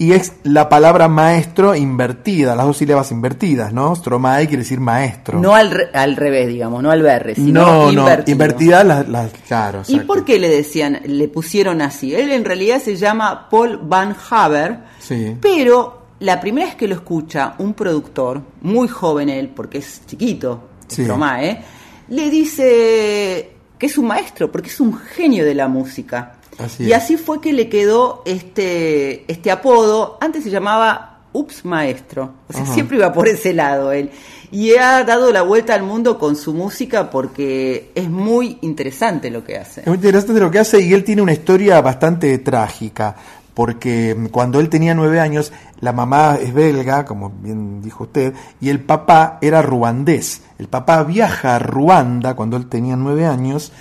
y 0.00 0.12
es 0.12 0.32
la 0.44 0.68
palabra 0.68 1.08
maestro 1.08 1.74
invertida, 1.74 2.54
las 2.54 2.66
dos 2.66 2.76
sílabas 2.76 3.10
invertidas, 3.10 3.72
¿no? 3.72 3.94
Stromae 3.96 4.46
quiere 4.46 4.62
decir 4.62 4.78
maestro. 4.78 5.40
No 5.40 5.54
al, 5.56 5.70
re- 5.72 5.90
al 5.92 6.14
revés, 6.14 6.46
digamos, 6.48 6.82
no 6.82 6.90
al 6.92 7.02
berre, 7.02 7.34
sino 7.34 7.60
no, 7.90 7.92
no, 7.92 8.08
invertida 8.26 8.84
las, 8.84 9.08
las- 9.08 9.32
claro, 9.46 9.82
¿Y 9.88 9.98
por 10.00 10.24
qué 10.24 10.38
le 10.38 10.48
decían, 10.48 11.00
le 11.04 11.26
pusieron 11.28 11.82
así? 11.82 12.14
Él 12.14 12.30
en 12.30 12.44
realidad 12.44 12.80
se 12.80 12.94
llama 12.96 13.48
Paul 13.50 13.80
Van 13.82 14.14
Haver, 14.30 14.78
Sí. 15.00 15.36
pero 15.40 16.06
la 16.20 16.40
primera 16.40 16.66
vez 16.68 16.76
que 16.76 16.86
lo 16.88 16.94
escucha 16.94 17.54
un 17.58 17.74
productor, 17.74 18.40
muy 18.62 18.86
joven 18.88 19.28
él, 19.28 19.48
porque 19.48 19.78
es 19.78 20.02
chiquito, 20.06 20.68
Sí. 20.86 21.02
Stromae, 21.02 21.60
le 22.08 22.30
dice 22.30 23.52
que 23.78 23.86
es 23.86 23.98
un 23.98 24.06
maestro, 24.06 24.50
porque 24.50 24.68
es 24.68 24.80
un 24.80 24.96
genio 24.96 25.44
de 25.44 25.54
la 25.54 25.68
música. 25.68 26.34
Así 26.58 26.84
y 26.84 26.92
así 26.92 27.16
fue 27.16 27.40
que 27.40 27.52
le 27.52 27.68
quedó 27.68 28.22
este, 28.24 29.30
este 29.30 29.50
apodo, 29.50 30.18
antes 30.20 30.42
se 30.42 30.50
llamaba 30.50 31.20
Ups 31.32 31.64
Maestro, 31.64 32.32
o 32.48 32.52
sea, 32.52 32.62
Ajá. 32.62 32.74
siempre 32.74 32.96
iba 32.96 33.12
por 33.12 33.28
ese 33.28 33.52
lado 33.52 33.92
él. 33.92 34.10
Y 34.50 34.74
ha 34.76 35.04
dado 35.04 35.30
la 35.30 35.42
vuelta 35.42 35.74
al 35.74 35.82
mundo 35.82 36.18
con 36.18 36.34
su 36.34 36.54
música 36.54 37.10
porque 37.10 37.92
es 37.94 38.08
muy 38.08 38.58
interesante 38.62 39.30
lo 39.30 39.44
que 39.44 39.58
hace. 39.58 39.82
Es 39.82 39.86
muy 39.86 39.96
interesante 39.96 40.40
lo 40.40 40.50
que 40.50 40.58
hace 40.58 40.80
y 40.80 40.94
él 40.94 41.04
tiene 41.04 41.20
una 41.20 41.32
historia 41.32 41.80
bastante 41.82 42.38
trágica, 42.38 43.14
porque 43.52 44.14
mm, 44.16 44.26
cuando 44.28 44.58
él 44.58 44.68
tenía 44.68 44.94
nueve 44.94 45.20
años, 45.20 45.52
la 45.80 45.92
mamá 45.92 46.38
es 46.40 46.54
belga, 46.54 47.04
como 47.04 47.30
bien 47.30 47.82
dijo 47.82 48.04
usted, 48.04 48.32
y 48.60 48.70
el 48.70 48.80
papá 48.80 49.38
era 49.42 49.60
ruandés. 49.60 50.42
El 50.58 50.68
papá 50.68 51.04
viaja 51.04 51.56
a 51.56 51.58
Ruanda 51.58 52.34
cuando 52.34 52.56
él 52.56 52.66
tenía 52.66 52.96
nueve 52.96 53.26
años 53.26 53.72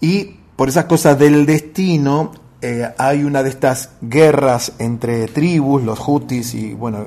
y 0.00 0.35
por 0.56 0.68
esas 0.68 0.86
cosas 0.86 1.18
del 1.18 1.46
destino 1.46 2.32
eh, 2.62 2.88
hay 2.96 3.22
una 3.22 3.42
de 3.42 3.50
estas 3.50 3.90
guerras 4.00 4.72
entre 4.78 5.28
tribus, 5.28 5.82
los 5.82 6.00
hutis 6.06 6.54
y 6.54 6.72
bueno, 6.72 7.06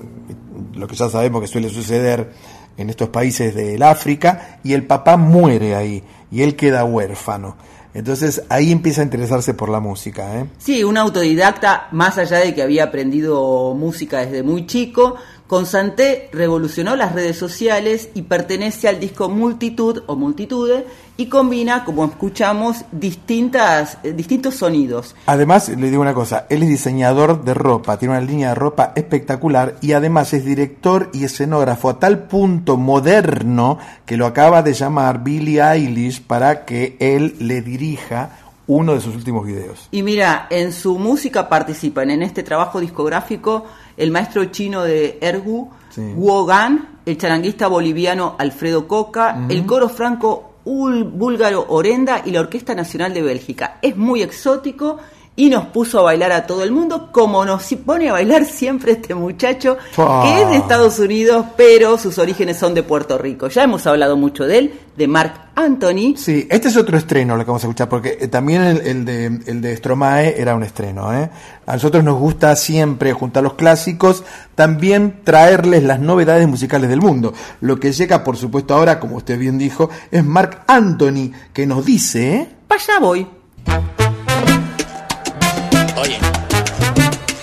lo 0.75 0.87
que 0.87 0.95
ya 0.95 1.09
sabemos 1.09 1.41
que 1.41 1.47
suele 1.47 1.69
suceder 1.69 2.31
en 2.77 2.89
estos 2.89 3.09
países 3.09 3.53
del 3.53 3.83
África, 3.83 4.59
y 4.63 4.71
el 4.71 4.87
papá 4.87 5.17
muere 5.17 5.75
ahí 5.75 6.01
y 6.31 6.43
él 6.43 6.55
queda 6.55 6.85
huérfano. 6.85 7.57
Entonces 7.93 8.43
ahí 8.47 8.71
empieza 8.71 9.01
a 9.01 9.03
interesarse 9.03 9.53
por 9.53 9.67
la 9.67 9.79
música. 9.79 10.39
¿eh? 10.39 10.45
Sí, 10.59 10.83
un 10.83 10.95
autodidacta, 10.95 11.89
más 11.91 12.17
allá 12.17 12.37
de 12.37 12.53
que 12.53 12.61
había 12.61 12.85
aprendido 12.85 13.73
música 13.73 14.19
desde 14.19 14.43
muy 14.43 14.65
chico, 14.65 15.15
con 15.49 15.65
Santé 15.65 16.29
revolucionó 16.31 16.95
las 16.95 17.13
redes 17.13 17.35
sociales 17.35 18.09
y 18.13 18.21
pertenece 18.21 18.87
al 18.87 18.99
disco 18.99 19.29
Multitud 19.29 20.03
o 20.05 20.15
Multitude 20.15 20.85
y 21.17 21.25
combina, 21.25 21.85
como 21.85 22.05
escuchamos, 22.05 22.85
distintas, 22.91 23.97
eh, 24.03 24.13
distintos 24.13 24.53
sonidos. 24.53 25.15
Además, 25.25 25.67
le 25.69 25.89
digo 25.89 26.03
una 26.03 26.13
cosa, 26.13 26.45
él 26.49 26.61
es 26.61 26.69
diseñador 26.69 27.43
de 27.43 27.55
ropa, 27.55 27.97
tiene 27.97 28.15
una 28.15 28.21
línea 28.21 28.49
de 28.49 28.55
ropa 28.55 28.93
espectacular 28.95 29.77
y 29.81 29.93
además 29.93 30.31
es 30.35 30.45
director 30.45 31.09
y 31.13 31.23
escenógrafo 31.23 31.89
a 31.89 31.99
tal 31.99 32.27
punto 32.27 32.77
moderno 32.77 33.79
que 34.05 34.17
lo 34.17 34.27
acaba 34.27 34.61
de 34.61 34.73
llamar 34.73 35.23
Billie 35.23 35.63
Eilish 35.63 36.21
para 36.21 36.63
que 36.63 36.95
él 36.99 37.35
le 37.39 37.63
dirija 37.63 38.37
uno 38.67 38.93
de 38.93 39.01
sus 39.01 39.15
últimos 39.15 39.47
videos. 39.47 39.87
Y 39.89 40.03
mira, 40.03 40.45
en 40.51 40.71
su 40.73 40.99
música 40.99 41.49
participan 41.49 42.11
en 42.11 42.21
este 42.21 42.43
trabajo 42.43 42.79
discográfico 42.79 43.65
el 43.99 44.11
maestro 44.11 44.45
chino 44.45 44.83
de 44.83 45.19
Ergu, 45.21 45.69
Sí. 45.91 46.13
Guo 46.15 46.45
Gan, 46.45 46.99
el 47.05 47.17
charanguista 47.17 47.67
boliviano 47.67 48.35
Alfredo 48.37 48.87
Coca, 48.87 49.45
el 49.49 49.65
coro 49.65 49.89
franco 49.89 50.53
búlgaro 50.63 51.65
Orenda 51.69 52.21
y 52.25 52.31
la 52.31 52.41
Orquesta 52.41 52.75
Nacional 52.75 53.13
de 53.13 53.23
Bélgica. 53.23 53.79
Es 53.81 53.97
muy 53.97 54.21
exótico 54.21 54.97
y 55.39 55.49
nos 55.49 55.67
puso 55.67 55.99
a 55.99 56.01
bailar 56.01 56.33
a 56.33 56.45
todo 56.45 56.63
el 56.63 56.71
mundo, 56.73 57.13
como 57.13 57.45
nos 57.45 57.73
pone 57.85 58.09
a 58.09 58.11
bailar 58.11 58.43
siempre 58.59 58.91
este 58.91 59.15
muchacho, 59.15 59.77
que 59.95 60.41
es 60.41 60.49
de 60.49 60.57
Estados 60.57 60.99
Unidos, 60.99 61.45
pero 61.55 61.97
sus 61.97 62.17
orígenes 62.17 62.57
son 62.57 62.73
de 62.73 62.83
Puerto 62.83 63.17
Rico. 63.17 63.47
Ya 63.47 63.63
hemos 63.63 63.87
hablado 63.87 64.17
mucho 64.17 64.45
de 64.45 64.57
él, 64.57 64.73
de 64.97 65.07
Mark 65.07 65.51
Anthony. 65.55 66.17
Sí, 66.17 66.45
este 66.49 66.67
es 66.67 66.75
otro 66.75 66.97
estreno 66.97 67.37
lo 67.37 67.45
que 67.45 67.51
vamos 67.51 67.63
a 67.63 67.67
escuchar, 67.67 67.87
porque 67.87 68.17
eh, 68.19 68.27
también 68.27 68.63
el, 68.63 68.81
el 68.81 69.05
de, 69.05 69.25
el 69.27 69.61
de 69.61 69.77
Stromae 69.77 70.35
era 70.37 70.55
un 70.55 70.63
estreno. 70.63 71.13
¿eh? 71.13 71.29
A 71.65 71.73
nosotros 71.73 72.03
nos 72.03 72.19
gusta 72.19 72.53
siempre 72.57 73.13
juntar 73.13 73.41
los 73.41 73.53
clásicos, 73.53 74.25
también 74.55 75.21
traerles 75.23 75.83
las 75.83 76.01
novedades 76.01 76.49
musicales 76.49 76.89
del 76.89 76.99
mundo. 76.99 77.33
Lo 77.61 77.79
que 77.79 77.93
llega, 77.93 78.25
por 78.25 78.35
supuesto, 78.35 78.73
ahora, 78.73 78.99
como 78.99 79.15
usted 79.15 79.39
bien 79.39 79.57
dijo, 79.57 79.89
es 80.11 80.25
Mark 80.25 80.63
Anthony, 80.67 81.31
que 81.53 81.65
nos 81.65 81.85
dice... 81.85 82.35
¿eh? 82.35 82.49
Para 82.67 82.81
allá 82.81 82.99
voy. 82.99 83.27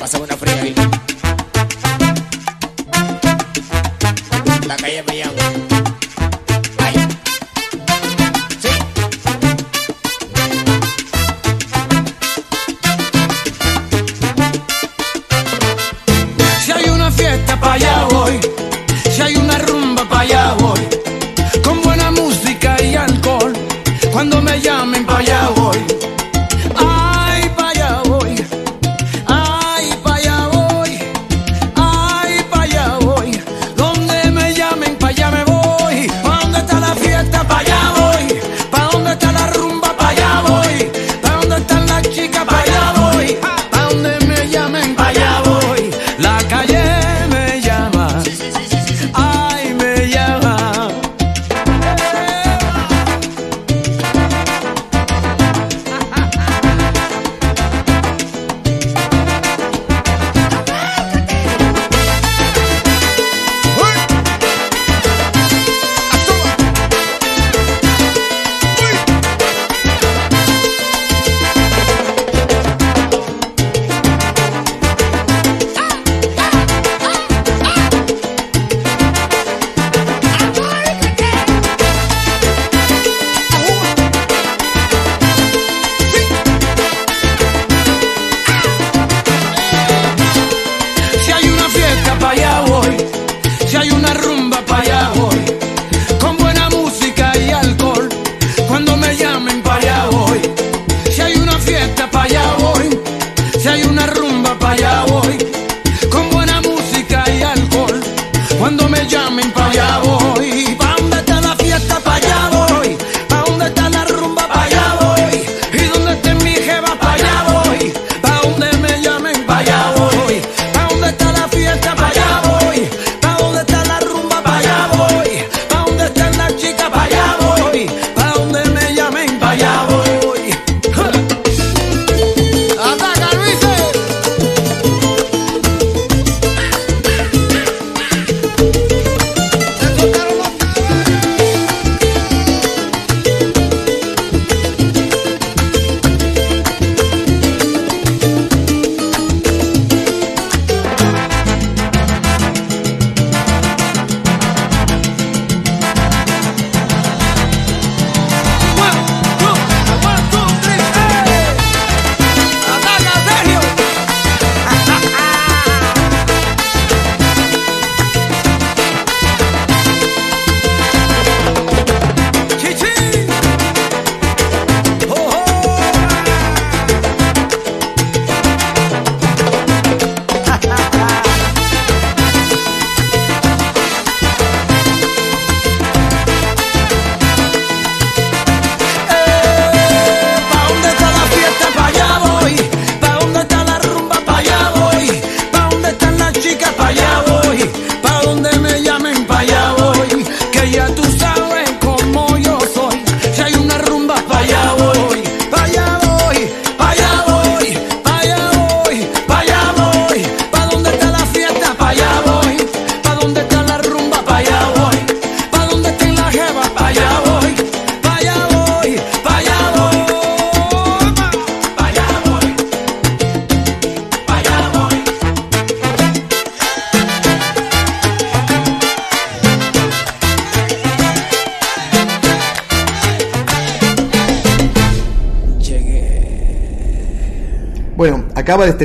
Pásame 0.06 0.24
una 0.24 0.36
fría 0.36 0.62
ahí. 0.62 0.74
La 4.68 4.76
calle 4.76 5.02
me. 5.02 5.65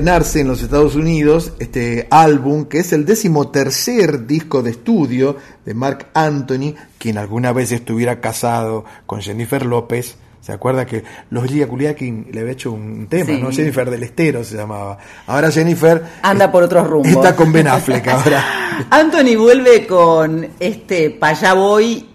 Estrenarse 0.01 0.39
en 0.41 0.47
los 0.47 0.63
Estados 0.63 0.95
Unidos 0.95 1.53
este 1.59 2.07
álbum 2.09 2.65
que 2.65 2.79
es 2.79 2.91
el 2.91 3.05
decimotercer 3.05 4.25
disco 4.25 4.63
de 4.63 4.71
estudio 4.71 5.37
de 5.63 5.75
Mark 5.75 6.07
Anthony, 6.15 6.73
quien 6.97 7.19
alguna 7.19 7.53
vez 7.53 7.71
estuviera 7.71 8.19
casado 8.19 8.83
con 9.05 9.21
Jennifer 9.21 9.63
López. 9.63 10.15
¿Se 10.41 10.51
acuerda 10.53 10.87
que 10.87 11.03
los 11.29 11.51
Liga 11.51 11.67
Kuliakin 11.67 12.29
le 12.31 12.39
había 12.39 12.53
hecho 12.53 12.71
un 12.71 13.05
tema, 13.07 13.27
Sí. 13.27 13.39
¿no? 13.39 13.51
Jennifer 13.51 13.91
del 13.91 14.01
Estero 14.01 14.43
se 14.43 14.57
llamaba. 14.57 14.97
Ahora 15.27 15.51
Jennifer 15.51 16.03
Anda 16.23 16.51
por 16.51 16.63
otros 16.63 16.87
rumbos. 16.87 17.11
está 17.11 17.35
con 17.35 17.51
Ben 17.53 17.67
Affleck 17.67 18.07
ahora. 18.07 18.87
Anthony 18.89 19.35
vuelve 19.37 19.85
con 19.85 20.47
este 20.59 21.11
Payá 21.11 21.53
Boy 21.53 22.07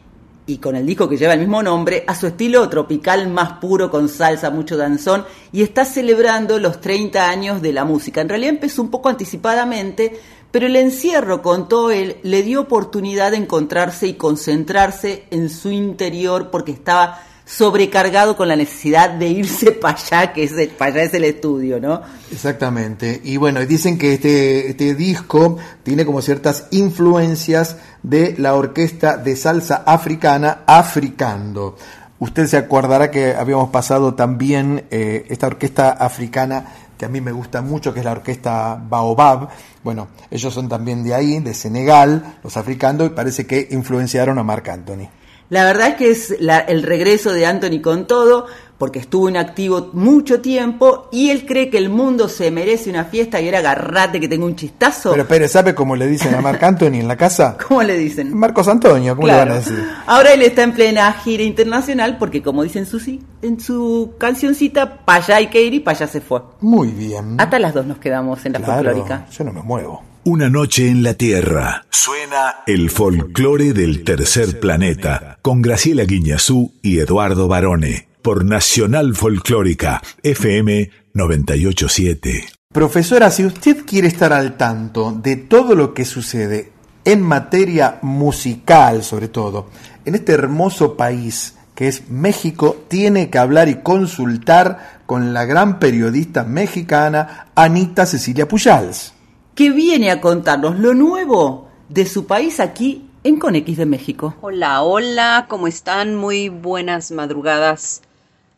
y 0.47 0.59
con 0.59 0.77
el 0.77 0.87
disco 0.87 1.09
que 1.09 1.17
lleva 1.17 1.35
el 1.35 1.41
mismo 1.41 1.63
nombre 1.63 2.05
a 2.07 2.15
su 2.15 2.29
estilo 2.29 2.69
tropical 2.69 3.29
más 3.29 3.55
puro 3.55 3.91
con 3.91 4.09
salsa, 4.09 4.51
mucho 4.51 4.77
danzón 4.77 5.25
y 5.53 5.63
está 5.63 5.85
celebrando 5.85 6.59
los 6.59 6.81
30 6.81 7.29
años 7.29 7.61
de 7.61 7.73
la 7.73 7.85
música. 7.85 8.21
En 8.21 8.29
realidad 8.29 8.55
empezó 8.55 8.83
un 8.83 8.91
poco 8.91 9.09
anticipadamente, 9.09 10.21
pero 10.53 10.67
el 10.67 10.77
encierro, 10.77 11.43
contó 11.43 11.91
él, 11.91 12.19
le 12.23 12.43
dio 12.43 12.61
oportunidad 12.61 13.33
de 13.33 13.39
encontrarse 13.39 14.07
y 14.07 14.15
concentrarse 14.15 15.25
en 15.31 15.51
su 15.51 15.71
interior 15.71 16.51
porque 16.51 16.73
estaba 16.73 17.21
sobrecargado 17.47 18.37
con 18.37 18.49
la 18.49 18.57
necesidad 18.57 19.09
de 19.09 19.29
irse 19.29 19.71
para 19.73 19.97
allá, 19.97 20.33
que 20.33 20.43
es 20.43 20.53
el, 20.53 20.69
para 20.71 20.91
allá 20.91 21.03
es 21.05 21.15
el 21.15 21.25
estudio, 21.25 21.81
¿no? 21.81 22.03
Exactamente. 22.31 23.21
Y 23.23 23.37
bueno, 23.37 23.65
dicen 23.65 23.97
que 23.97 24.15
este, 24.15 24.69
este 24.69 24.95
disco 24.97 25.57
tiene 25.85 26.05
como 26.05 26.21
ciertas 26.21 26.67
influencias 26.73 27.77
de 28.03 28.35
la 28.37 28.55
orquesta 28.55 29.17
de 29.17 29.37
salsa 29.37 29.85
africana 29.87 30.65
Africando. 30.67 31.77
Usted 32.19 32.47
se 32.47 32.57
acordará 32.57 33.11
que 33.11 33.35
habíamos 33.35 33.71
pasado 33.71 34.15
también 34.15 34.85
eh, 34.91 35.27
esta 35.29 35.47
orquesta 35.47 35.91
africana 35.91 36.67
que 36.99 37.05
a 37.05 37.09
mí 37.09 37.21
me 37.21 37.31
gusta 37.31 37.61
mucho, 37.61 37.93
que 37.93 38.01
es 38.01 38.05
la 38.05 38.13
orquesta 38.13 38.83
Baobab. 38.89 39.51
Bueno, 39.85 40.09
ellos 40.31 40.53
son 40.53 40.69
también 40.69 41.05
de 41.05 41.15
ahí, 41.15 41.39
de 41.41 41.53
Senegal, 41.55 42.39
los 42.43 42.57
africando, 42.57 43.05
y 43.05 43.11
parece 43.11 43.47
que 43.47 43.69
influenciaron 43.71 44.39
a 44.39 44.43
Marc 44.43 44.69
Anthony. 44.69 45.09
La 45.49 45.65
verdad 45.65 45.89
es 45.91 45.95
que 45.97 46.11
es 46.11 46.37
la- 46.41 46.59
el 46.59 46.83
regreso 46.83 47.33
de 47.33 47.47
Anthony 47.47 47.81
con 47.81 48.07
todo, 48.07 48.47
porque 48.79 48.99
estuvo 48.99 49.29
inactivo 49.29 49.91
mucho 49.95 50.41
tiempo 50.41 51.09
y 51.11 51.31
él 51.31 51.47
cree 51.47 51.71
que 51.71 51.79
el 51.79 51.89
mundo 51.89 52.29
se 52.29 52.51
merece 52.51 52.91
una 52.91 53.05
fiesta 53.07 53.41
y 53.41 53.49
era 53.49 53.59
agarrate 53.61 54.21
que 54.21 54.29
tengo 54.29 54.45
un 54.47 54.55
chistazo. 54.57 55.13
Pero, 55.13 55.27
pero 55.27 55.49
¿sabe 55.49 55.75
cómo 55.75 55.97
le 55.97 56.07
dicen 56.07 56.35
a 56.35 56.41
Marc 56.41 56.63
Anthony 56.63 56.95
en 57.01 57.09
la 57.09 57.17
casa? 57.17 57.57
¿Cómo 57.69 57.83
le 57.83 57.97
dicen? 57.97 58.37
Marcos 58.37 58.69
Antonio, 58.69 59.15
¿cómo 59.17 59.27
Claro. 59.29 59.45
le 59.45 59.51
van 59.51 59.59
a 59.59 59.61
decir? 59.61 59.89
Ahora 60.07 60.33
él 60.35 60.43
está 60.43 60.63
en 60.63 60.73
plena 60.73 61.13
gira 61.15 61.43
internacional 61.43 62.19
porque 62.19 62.43
como 62.43 62.63
dice 62.63 62.79
en 62.81 62.87
su, 62.87 63.01
si- 63.01 63.23
en 63.43 63.59
su 63.61 64.15
cancioncita, 64.19 64.99
para 65.05 65.25
allá 65.25 65.37
hay 65.37 65.47
que 65.49 65.63
ir 65.63 65.73
y 65.75 65.81
para 65.81 65.97
allá 65.99 66.07
se 66.07 66.21
fue. 66.21 66.43
Muy 66.61 66.89
bien. 66.89 67.37
Hasta 67.41 67.59
las 67.59 67.73
dos 67.75 67.87
nos 67.87 67.99
quedamos 67.99 68.45
en 68.45 68.53
la 68.55 68.59
Claro, 68.61 68.83
folclórica. 68.85 69.27
yo 69.31 69.45
no 69.45 69.53
me 69.53 69.63
muevo. 69.63 70.03
Una 70.25 70.51
noche 70.51 70.89
en 70.89 71.03
la 71.05 71.15
Tierra. 71.15 71.85
Suena 71.89 72.57
el 72.67 72.91
folclore 72.91 73.73
del 73.73 74.03
tercer 74.05 74.59
planeta 74.59 75.39
con 75.41 75.63
Graciela 75.63 76.05
Guiñazú 76.05 76.73
y 76.83 76.99
Eduardo 76.99 77.47
Barone 77.49 78.09
por 78.27 78.45
Nacional 78.45 79.15
Folclórica 79.15 80.03
FM 80.21 80.91
987. 81.15 82.45
Profesora, 82.73 83.31
si 83.31 83.45
usted 83.45 83.87
quiere 83.87 84.09
estar 84.09 84.33
al 84.33 84.57
tanto 84.57 85.13
de 85.13 85.37
todo 85.37 85.77
lo 85.77 85.95
que 85.95 86.05
sucede 86.05 86.73
en 87.05 87.23
materia 87.23 88.01
musical, 88.03 89.05
sobre 89.05 89.29
todo, 89.29 89.69
en 90.05 90.17
este 90.17 90.33
hermoso 90.33 90.97
país 90.97 91.55
que 91.77 91.87
es 91.87 92.11
México, 92.11 92.85
tiene 92.89 93.31
que 93.31 93.39
hablar 93.39 93.69
y 93.69 93.77
consultar 93.83 95.03
con 95.07 95.33
la 95.33 95.45
gran 95.45 95.79
periodista 95.79 96.43
mexicana 96.43 97.53
Anita 97.55 98.07
Cecilia 98.07 98.49
Pujals. 98.49 99.15
Que 99.55 99.71
viene 99.71 100.11
a 100.11 100.21
contarnos 100.21 100.81
lo 100.81 100.95
nuevo 100.95 101.69
de 101.89 102.05
su 102.07 102.27
país 102.27 102.59
aquí 102.59 103.09
en 103.23 103.39
Conex 103.39 103.77
de 103.77 103.87
México. 103.87 104.35
Hola, 104.41 104.83
hola, 104.83 105.47
¿cómo 105.49 105.69
están? 105.69 106.17
Muy 106.17 106.49
buenas 106.49 107.13
madrugadas 107.13 108.03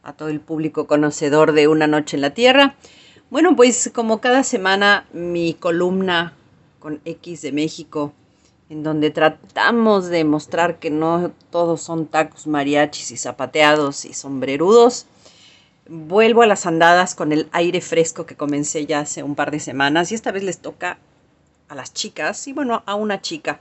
a 0.09 0.15
todo 0.15 0.29
el 0.29 0.41
público 0.41 0.87
conocedor 0.87 1.53
de 1.53 1.69
Una 1.69 1.87
Noche 1.87 2.17
en 2.17 2.23
la 2.23 2.31
Tierra. 2.31 2.75
Bueno, 3.31 3.55
pues 3.55 3.91
como 3.95 4.21
cada 4.23 4.43
semana 4.43 5.07
mi 5.13 5.53
columna 5.53 6.33
con 6.79 7.01
X 7.05 7.43
de 7.43 7.53
México, 7.53 8.15
en 8.71 8.83
donde 8.83 9.11
tratamos 9.11 10.09
de 10.09 10.25
mostrar 10.25 10.79
que 10.79 10.91
no 10.91 11.31
todos 11.51 11.83
son 11.83 12.07
tacos, 12.07 12.47
mariachis 12.47 13.11
y 13.11 13.19
zapateados 13.19 14.07
y 14.07 14.15
sombrerudos. 14.15 15.07
Vuelvo 15.89 16.41
a 16.41 16.47
las 16.47 16.65
andadas 16.65 17.15
con 17.15 17.33
el 17.33 17.49
aire 17.53 17.83
fresco 17.83 18.25
que 18.25 18.35
comencé 18.35 18.87
ya 18.87 19.01
hace 19.01 19.23
un 19.23 19.35
par 19.35 19.51
de 19.51 19.61
semanas 19.61 20.11
y 20.11 20.15
esta 20.15 20.33
vez 20.33 20.43
les 20.43 20.59
toca 20.59 20.99
a 21.69 21.75
las 21.75 21.93
chicas 21.93 22.49
y 22.49 22.55
bueno, 22.55 22.83
a 22.87 22.95
una 22.95 23.21
chica. 23.21 23.61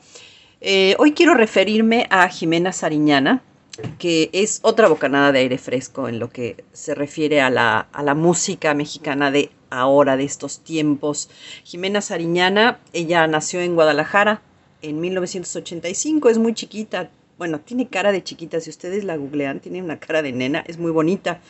Eh, 0.61 0.95
hoy 0.97 1.11
quiero 1.11 1.33
referirme 1.33 2.07
a 2.09 2.29
Jimena 2.29 2.71
Sariñana, 2.71 3.41
que 3.99 4.29
es 4.33 4.59
otra 4.63 4.87
bocanada 4.87 5.31
de 5.31 5.39
aire 5.39 5.57
fresco 5.57 6.07
en 6.07 6.19
lo 6.19 6.29
que 6.29 6.63
se 6.73 6.95
refiere 6.95 7.41
a 7.41 7.49
la, 7.49 7.79
a 7.91 8.03
la 8.03 8.15
música 8.15 8.73
mexicana 8.73 9.31
de 9.31 9.51
ahora, 9.69 10.17
de 10.17 10.23
estos 10.23 10.59
tiempos. 10.59 11.29
Jimena 11.63 12.01
Sariñana, 12.01 12.79
ella 12.93 13.27
nació 13.27 13.61
en 13.61 13.75
Guadalajara 13.75 14.41
en 14.81 14.99
1985, 14.99 16.29
es 16.29 16.37
muy 16.37 16.53
chiquita, 16.53 17.09
bueno, 17.37 17.59
tiene 17.59 17.87
cara 17.87 18.11
de 18.11 18.23
chiquita, 18.23 18.59
si 18.61 18.69
ustedes 18.69 19.03
la 19.03 19.15
googlean, 19.17 19.59
tiene 19.59 19.81
una 19.81 19.99
cara 19.99 20.21
de 20.21 20.31
nena, 20.31 20.63
es 20.67 20.77
muy 20.77 20.91
bonita. 20.91 21.41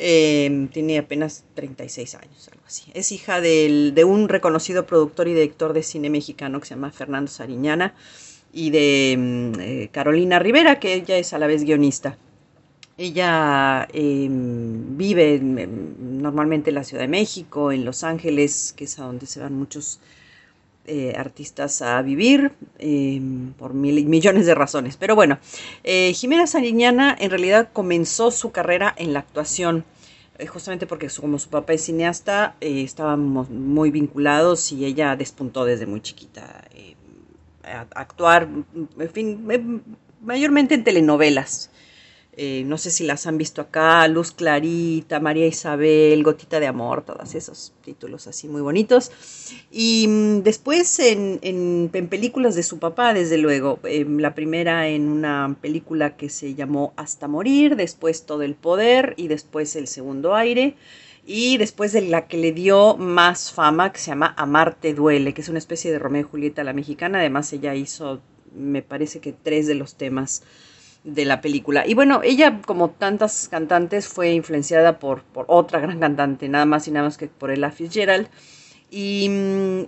Eh, 0.00 0.68
tiene 0.72 0.98
apenas 0.98 1.44
36 1.54 2.14
años, 2.14 2.48
algo 2.52 2.62
así. 2.66 2.84
Es 2.94 3.10
hija 3.10 3.40
del- 3.40 3.94
de 3.96 4.04
un 4.04 4.28
reconocido 4.28 4.86
productor 4.86 5.26
y 5.26 5.34
director 5.34 5.72
de 5.72 5.82
cine 5.82 6.08
mexicano 6.08 6.60
que 6.60 6.66
se 6.66 6.74
llama 6.74 6.92
Fernando 6.92 7.28
Sariñana 7.30 7.94
y 8.52 8.70
de 8.70 9.16
mm, 9.18 9.60
eh, 9.60 9.88
Carolina 9.92 10.38
Rivera, 10.38 10.80
que 10.80 10.94
ella 10.94 11.16
es 11.18 11.32
a 11.32 11.38
la 11.38 11.46
vez 11.46 11.64
guionista. 11.64 12.16
Ella 12.98 13.86
eh, 13.92 14.28
vive 14.30 15.36
en- 15.36 16.20
normalmente 16.22 16.70
en 16.70 16.74
la 16.76 16.84
Ciudad 16.84 17.02
de 17.04 17.08
México, 17.08 17.70
en 17.72 17.84
Los 17.84 18.02
Ángeles, 18.04 18.74
que 18.76 18.84
es 18.84 18.98
a 18.98 19.04
donde 19.04 19.26
se 19.26 19.40
van 19.40 19.54
muchos 19.54 20.00
eh, 20.86 21.14
artistas 21.16 21.82
a 21.82 22.00
vivir 22.02 22.52
eh, 22.78 23.20
por 23.58 23.74
mil, 23.74 24.04
millones 24.06 24.46
de 24.46 24.54
razones. 24.54 24.96
Pero 24.96 25.14
bueno, 25.14 25.38
eh, 25.84 26.12
Jimena 26.14 26.46
Sariñana 26.46 27.14
en 27.18 27.30
realidad 27.30 27.68
comenzó 27.72 28.30
su 28.30 28.52
carrera 28.52 28.94
en 28.96 29.12
la 29.12 29.20
actuación, 29.20 29.84
eh, 30.38 30.46
justamente 30.46 30.86
porque 30.86 31.10
su- 31.10 31.20
como 31.20 31.38
su 31.38 31.50
papá 31.50 31.74
es 31.74 31.84
cineasta, 31.84 32.56
estábamos 32.60 33.50
muy 33.50 33.90
vinculados 33.90 34.72
y 34.72 34.84
ella 34.86 35.14
despuntó 35.16 35.64
desde 35.66 35.86
muy 35.86 36.00
chiquita 36.00 36.64
actuar, 37.94 38.48
en 38.98 39.10
fin, 39.10 39.82
mayormente 40.20 40.74
en 40.74 40.84
telenovelas. 40.84 41.70
Eh, 42.40 42.62
no 42.64 42.78
sé 42.78 42.92
si 42.92 43.02
las 43.02 43.26
han 43.26 43.36
visto 43.36 43.60
acá, 43.60 44.06
Luz 44.06 44.30
Clarita, 44.30 45.18
María 45.18 45.48
Isabel, 45.48 46.22
Gotita 46.22 46.60
de 46.60 46.68
Amor, 46.68 47.02
todos 47.04 47.34
esos 47.34 47.72
títulos 47.82 48.28
así 48.28 48.46
muy 48.46 48.60
bonitos. 48.60 49.10
Y 49.72 50.06
mm, 50.06 50.42
después 50.44 51.00
en, 51.00 51.90
películas 52.08 52.54
de 52.54 52.62
su 52.62 52.78
papá, 52.78 53.12
desde 53.12 53.38
luego. 53.38 53.80
Eh, 53.82 54.06
la 54.08 54.36
primera 54.36 54.86
en 54.86 55.08
una 55.08 55.56
película 55.60 56.16
que 56.16 56.28
se 56.28 56.54
llamó 56.54 56.92
Hasta 56.94 57.26
Morir, 57.26 57.74
después 57.74 58.24
Todo 58.24 58.42
el 58.42 58.54
Poder 58.54 59.14
y 59.16 59.26
después 59.26 59.74
El 59.74 59.88
Segundo 59.88 60.36
Aire. 60.36 60.76
Y 61.30 61.58
después 61.58 61.92
de 61.92 62.00
la 62.00 62.26
que 62.26 62.38
le 62.38 62.52
dio 62.52 62.96
más 62.96 63.52
fama, 63.52 63.92
que 63.92 63.98
se 63.98 64.06
llama 64.06 64.32
Amarte 64.38 64.94
Duele, 64.94 65.34
que 65.34 65.42
es 65.42 65.50
una 65.50 65.58
especie 65.58 65.92
de 65.92 65.98
Romeo 65.98 66.22
y 66.22 66.24
Julieta 66.24 66.64
la 66.64 66.72
mexicana. 66.72 67.18
Además 67.18 67.52
ella 67.52 67.74
hizo, 67.74 68.22
me 68.54 68.80
parece 68.80 69.20
que 69.20 69.34
tres 69.34 69.66
de 69.66 69.74
los 69.74 69.96
temas 69.96 70.42
de 71.04 71.26
la 71.26 71.42
película. 71.42 71.86
Y 71.86 71.92
bueno, 71.92 72.22
ella, 72.24 72.62
como 72.64 72.88
tantas 72.88 73.46
cantantes, 73.50 74.08
fue 74.08 74.32
influenciada 74.32 74.98
por, 74.98 75.22
por 75.22 75.44
otra 75.48 75.80
gran 75.80 76.00
cantante, 76.00 76.48
nada 76.48 76.64
más 76.64 76.88
y 76.88 76.92
nada 76.92 77.04
más 77.04 77.18
que 77.18 77.26
por 77.26 77.50
Ella 77.50 77.70
Fitzgerald. 77.72 78.28
Y, 78.90 79.30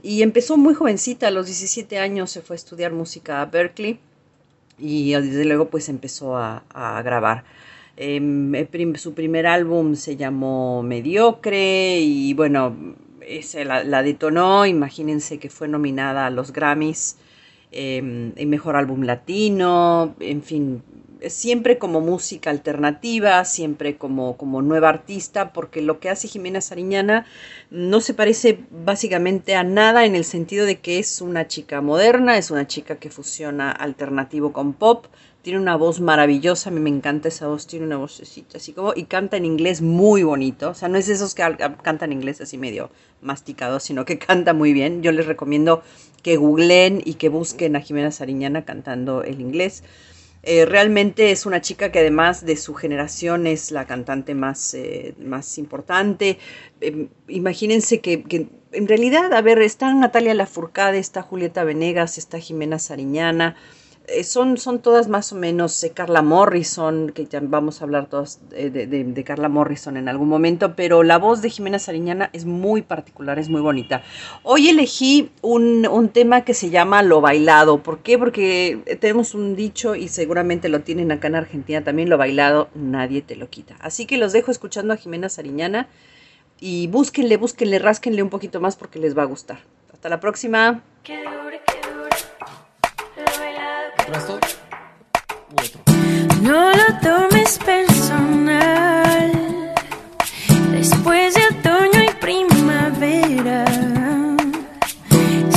y 0.03 0.21
empezó 0.21 0.59
muy 0.59 0.75
jovencita, 0.75 1.29
a 1.29 1.31
los 1.31 1.47
17 1.47 1.99
años 1.99 2.31
se 2.31 2.43
fue 2.43 2.53
a 2.53 2.59
estudiar 2.59 2.93
música 2.93 3.41
a 3.41 3.47
Berkeley 3.47 3.99
y 4.77 5.13
desde 5.13 5.47
luego 5.47 5.71
pues 5.71 5.89
empezó 5.89 6.37
a 6.37 7.01
grabar. 7.03 7.45
Em, 8.03 8.55
el 8.55 8.97
su 8.97 9.13
primer 9.13 9.47
álbum 9.47 9.95
se 9.95 10.17
llamó 10.17 10.83
Mediocre 10.83 12.01
y 12.01 12.33
bueno, 12.33 12.75
ese 13.21 13.67
la, 13.67 14.03
detonó, 14.03 14.65
imagínense 14.65 15.39
que 15.39 15.51
fue 15.51 15.69
nominada 15.69 16.25
a 16.25 16.31
los 16.31 16.51
Grammys 16.51 17.19
eh, 17.73 17.99
en 17.99 18.49
Mejor 18.49 18.77
Álbum 18.77 19.03
Latino, 19.03 20.15
en 20.19 20.43
fin, 20.43 20.83
siempre 21.29 21.77
como 21.77 22.01
música 22.01 22.49
alternativa, 22.49 23.45
siempre 23.45 23.99
como, 23.99 24.39
como 24.39 24.63
nueva 24.63 24.89
artista, 24.89 25.53
porque 25.53 25.83
lo 25.83 26.01
que 26.01 26.09
hace 26.09 26.27
Jimena 26.27 26.63
Sariñana 26.63 27.27
no 27.71 28.01
se 28.01 28.15
parece 28.15 28.61
básicamente 28.71 29.57
a 29.57 29.63
nada 29.63 30.07
en 30.07 30.15
el 30.15 30.25
sentido 30.25 30.65
de 30.65 30.79
que 30.79 30.99
es 30.99 31.21
una 31.21 31.49
chica 31.49 31.83
moderna, 31.83 32.39
es 32.39 32.51
una 32.51 32.67
chica 32.67 32.97
que 32.97 33.11
fusiona 33.11 33.71
alternativo 33.71 34.55
con 34.55 34.73
pop, 34.73 35.05
Tiene 35.43 35.59
una 35.59 35.77
voz 35.77 36.01
maravillosa, 36.01 36.69
a 36.69 36.73
mí 36.73 36.81
me 36.81 36.91
encanta 36.91 37.29
esa 37.29 37.47
voz, 37.49 37.67
tiene 37.67 37.87
una 37.87 37.97
vocecita 37.97 38.59
así 38.59 38.73
como, 38.73 38.93
y 38.95 39.05
canta 39.05 39.39
en 39.39 39.47
inglés 39.47 39.81
muy 39.81 40.23
bonito. 40.23 40.71
O 40.71 40.75
sea, 40.75 40.89
no 40.89 40.99
es 40.99 41.09
esos 41.09 41.35
que 41.35 41.43
cantan 41.83 42.13
inglés 42.13 42.43
así 42.43 42.59
medio 42.59 42.91
masticado, 43.23 43.81
sino 43.81 44.05
que 44.05 44.19
canta 44.27 44.53
muy 44.53 44.75
bien. 44.75 45.03
Yo 45.03 45.13
les 45.13 45.27
recomiendo 45.27 45.83
que 46.23 46.37
googleen 46.37 47.01
y 47.05 47.15
que 47.15 47.31
busquen 47.31 47.75
a 47.77 47.81
Jimena 47.81 48.11
Sariñana 48.11 48.67
cantando 48.67 49.23
el 49.23 49.41
inglés. 49.41 49.83
Eh, 50.43 50.65
realmente 50.65 51.31
es 51.33 51.45
una 51.45 51.61
chica 51.61 51.93
que 51.93 51.99
además 51.99 52.45
de 52.47 52.57
su 52.57 52.75
generación 52.75 53.47
es 53.47 53.71
la 53.71 53.87
cantante 53.87 54.35
más, 54.35 54.75
eh, 54.75 55.15
más 55.19 55.59
importante. 55.59 56.39
Eh, 56.81 57.09
imagínense 57.29 58.01
que, 58.01 58.23
que 58.23 58.49
en 58.73 58.89
realidad, 58.89 59.33
a 59.33 59.43
ver, 59.43 59.61
está 59.61 59.93
Natalia 59.95 60.35
Lafourcade, 60.35 60.99
está 60.99 61.23
Julieta 61.23 61.65
Venegas, 61.65 62.19
está 62.19 62.39
Jimena 62.39 62.79
Sariñana. 62.79 63.57
Eh, 64.11 64.25
son, 64.25 64.57
son 64.59 64.81
todas 64.81 65.09
más 65.09 65.33
o 65.33 65.37
menos 65.37 65.83
eh, 65.85 65.91
Carla 65.91 66.23
Morrison, 66.23 67.11
que 67.11 67.27
ya 67.27 67.41
vamos 67.43 67.81
a 67.81 67.85
hablar 67.85 68.07
todas 68.07 68.41
eh, 68.53 68.71
de, 68.71 68.87
de- 68.87 69.25
Carla 69.25 69.49
Morrison 69.49 69.97
en 69.97 70.09
algún 70.09 70.29
momento, 70.29 70.75
pero 70.77 71.03
la 71.03 71.19
voz 71.19 71.43
de 71.43 71.51
Jimena 71.51 71.79
Sariñana 71.79 72.31
es 72.33 72.45
muy 72.45 72.83
particular, 72.83 73.39
es 73.39 73.49
muy 73.49 73.61
bonita. 73.61 74.03
Hoy 74.43 74.69
elegí 74.69 75.31
un, 75.43 75.87
un 75.87 76.09
tema 76.09 76.43
que 76.45 76.55
se 76.55 76.71
llama 76.71 77.03
Lo 77.03 77.21
Bailado. 77.21 77.83
¿Por 77.83 77.99
qué? 78.01 78.19
Porque 78.19 78.99
tenemos 79.01 79.35
un 79.35 79.57
dicho 79.57 79.95
y 79.95 80.09
seguramente 80.09 80.69
lo 80.69 80.81
tienen 80.81 81.13
acá 81.13 81.29
en 81.29 81.37
Argentina 81.37 81.83
también, 81.85 82.09
lo 82.11 82.19
bailado 82.19 82.69
nadie 82.75 83.23
te 83.23 83.37
lo 83.37 83.49
quita. 83.51 83.77
Así 83.81 84.07
que 84.07 84.17
los 84.17 84.33
dejo 84.33 84.51
escuchando 84.51 84.93
a 84.95 84.97
Jimena 84.97 85.29
Sariñana 85.29 85.89
y 86.59 86.87
búsquenle, 86.89 87.37
búsquenle, 87.37 87.79
rásquenle 87.79 88.23
un 88.23 88.31
poquito 88.31 88.61
más 88.61 88.77
porque 88.77 88.99
les 88.99 89.17
va 89.17 89.23
a 89.23 89.27
gustar. 89.27 89.61
Hasta 89.93 90.09
la 90.09 90.21
próxima. 90.21 90.83
Tomes 97.51 97.59
personal. 97.59 99.33
Después 100.73 101.35
de 101.35 101.41
otoño 101.47 102.05
y 102.05 102.11
primavera, 102.21 103.65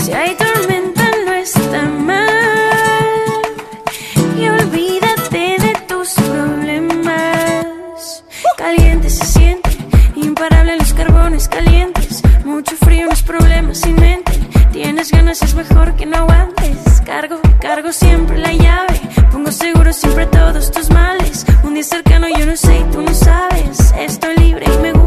si 0.02 0.12
hay 0.12 0.36
tormenta 0.36 1.04
no 1.26 1.34
está 1.34 1.84
mal. 1.84 2.30
Y 4.40 4.48
olvídate 4.48 5.58
de 5.60 5.76
tus 5.88 6.14
problemas. 6.14 8.24
Caliente 8.58 9.10
se 9.10 9.26
siente, 9.26 9.70
imparable 10.16 10.78
los 10.78 10.94
carbones 10.94 11.48
calientes. 11.48 12.24
Mucho 12.46 12.76
frío, 12.78 13.08
unos 13.08 13.22
problemas 13.22 13.80
sin 13.80 13.96
mente. 13.96 14.32
Tienes 14.72 15.12
ganas, 15.12 15.42
es 15.42 15.54
mejor 15.56 15.96
que 15.96 16.06
no 16.06 16.18
aguantes. 16.18 17.02
Cargo, 17.06 17.40
cargo 17.60 17.92
siempre 17.92 18.38
la 18.38 18.54
llave. 18.54 19.02
Pongo 19.34 19.52
seguro 19.52 19.92
siempre 19.92 20.28
todos 20.28 20.70
tus 20.70 20.92
males. 20.92 21.44
Un 21.64 21.74
día 21.74 21.84
cercano 21.84 22.28
yo 22.38 22.46
no 22.46 22.56
sé 22.56 22.78
y 22.78 22.84
tú 22.92 23.02
no 23.02 23.14
sabes. 23.16 23.92
Estoy 23.98 24.38
libre 24.38 24.68
y 24.72 24.78
me 24.78 24.92
gusta, 24.92 25.03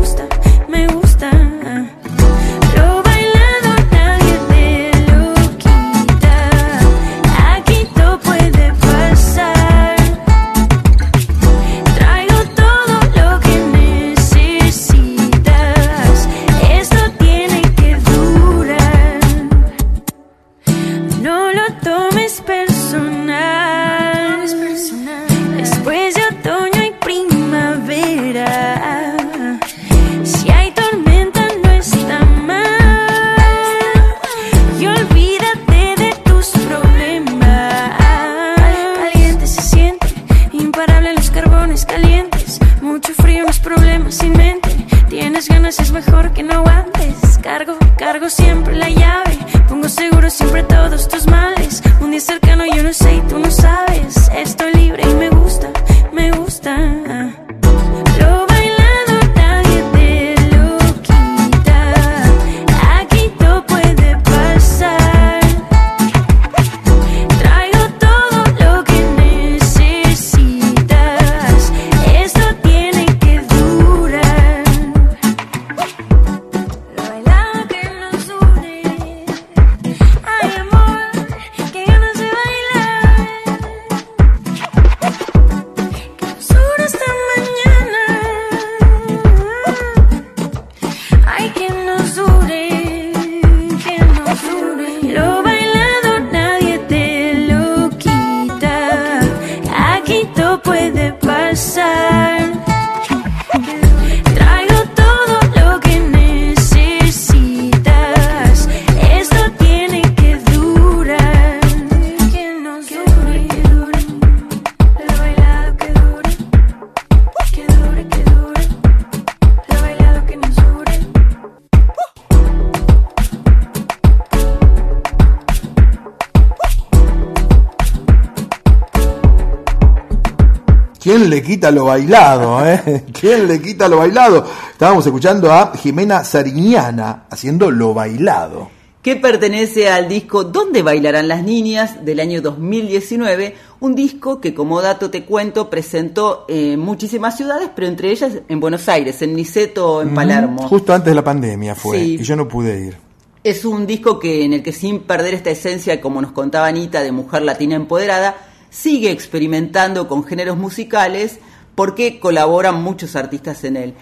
le 131.36 131.42
quita 131.42 131.70
lo 131.70 131.84
bailado? 131.84 132.66
Eh? 132.66 133.04
¿Quién 133.12 133.46
le 133.46 133.60
quita 133.60 133.88
lo 133.88 133.98
bailado? 133.98 134.46
Estábamos 134.72 135.04
escuchando 135.04 135.52
a 135.52 135.72
Jimena 135.76 136.24
Sariñana 136.24 137.24
haciendo 137.30 137.70
lo 137.70 137.92
bailado. 137.92 138.70
que 139.02 139.16
pertenece 139.16 139.90
al 139.90 140.08
disco 140.08 140.44
¿Dónde 140.44 140.80
bailarán 140.82 141.28
las 141.28 141.42
niñas? 141.44 142.04
del 142.06 142.20
año 142.20 142.40
2019, 142.40 143.54
un 143.80 143.94
disco 143.94 144.40
que 144.40 144.54
como 144.54 144.80
dato 144.80 145.10
te 145.10 145.24
cuento 145.26 145.68
presentó 145.68 146.46
en 146.48 146.80
muchísimas 146.80 147.36
ciudades, 147.36 147.68
pero 147.74 147.86
entre 147.86 148.10
ellas 148.12 148.32
en 148.48 148.58
Buenos 148.58 148.88
Aires, 148.88 149.20
en 149.20 149.36
Niceto, 149.36 150.00
en 150.00 150.14
Palermo. 150.14 150.62
Mm, 150.62 150.68
Justo 150.68 150.94
antes 150.94 151.10
de 151.10 151.14
la 151.16 151.22
pandemia 151.24 151.74
fue. 151.74 151.98
Sí. 151.98 152.16
Y 152.18 152.22
yo 152.24 152.34
no 152.34 152.48
pude 152.48 152.80
ir. 152.80 152.96
Es 153.44 153.64
un 153.66 153.86
disco 153.86 154.18
que 154.18 154.42
en 154.44 154.54
el 154.54 154.62
que 154.62 154.72
sin 154.72 155.00
perder 155.00 155.34
esta 155.34 155.50
esencia, 155.50 156.00
como 156.00 156.22
nos 156.22 156.32
contaba 156.32 156.66
Anita, 156.66 157.02
de 157.02 157.12
mujer 157.12 157.42
latina 157.42 157.76
empoderada, 157.76 158.34
sigue 158.70 159.10
experimentando 159.10 160.08
con 160.08 160.24
géneros 160.24 160.56
musicales 160.56 161.38
porque 161.74 162.18
colaboran 162.18 162.82
muchos 162.82 163.16
artistas 163.16 163.64
en 163.64 163.76
él. 163.76 163.94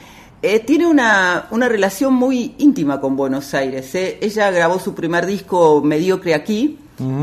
Eh, 0.43 0.61
tiene 0.61 0.87
una, 0.87 1.49
una 1.51 1.69
relación 1.69 2.15
muy 2.15 2.55
íntima 2.59 3.01
con 3.01 3.17
Buenos 3.17 3.55
Aires. 3.55 3.95
¿eh? 3.95 4.19
Ella 4.21 4.51
grabó 4.51 4.79
su 4.79 4.95
primer 4.95 5.27
disco 5.27 5.81
mediocre 5.83 6.35
aquí 6.35 6.79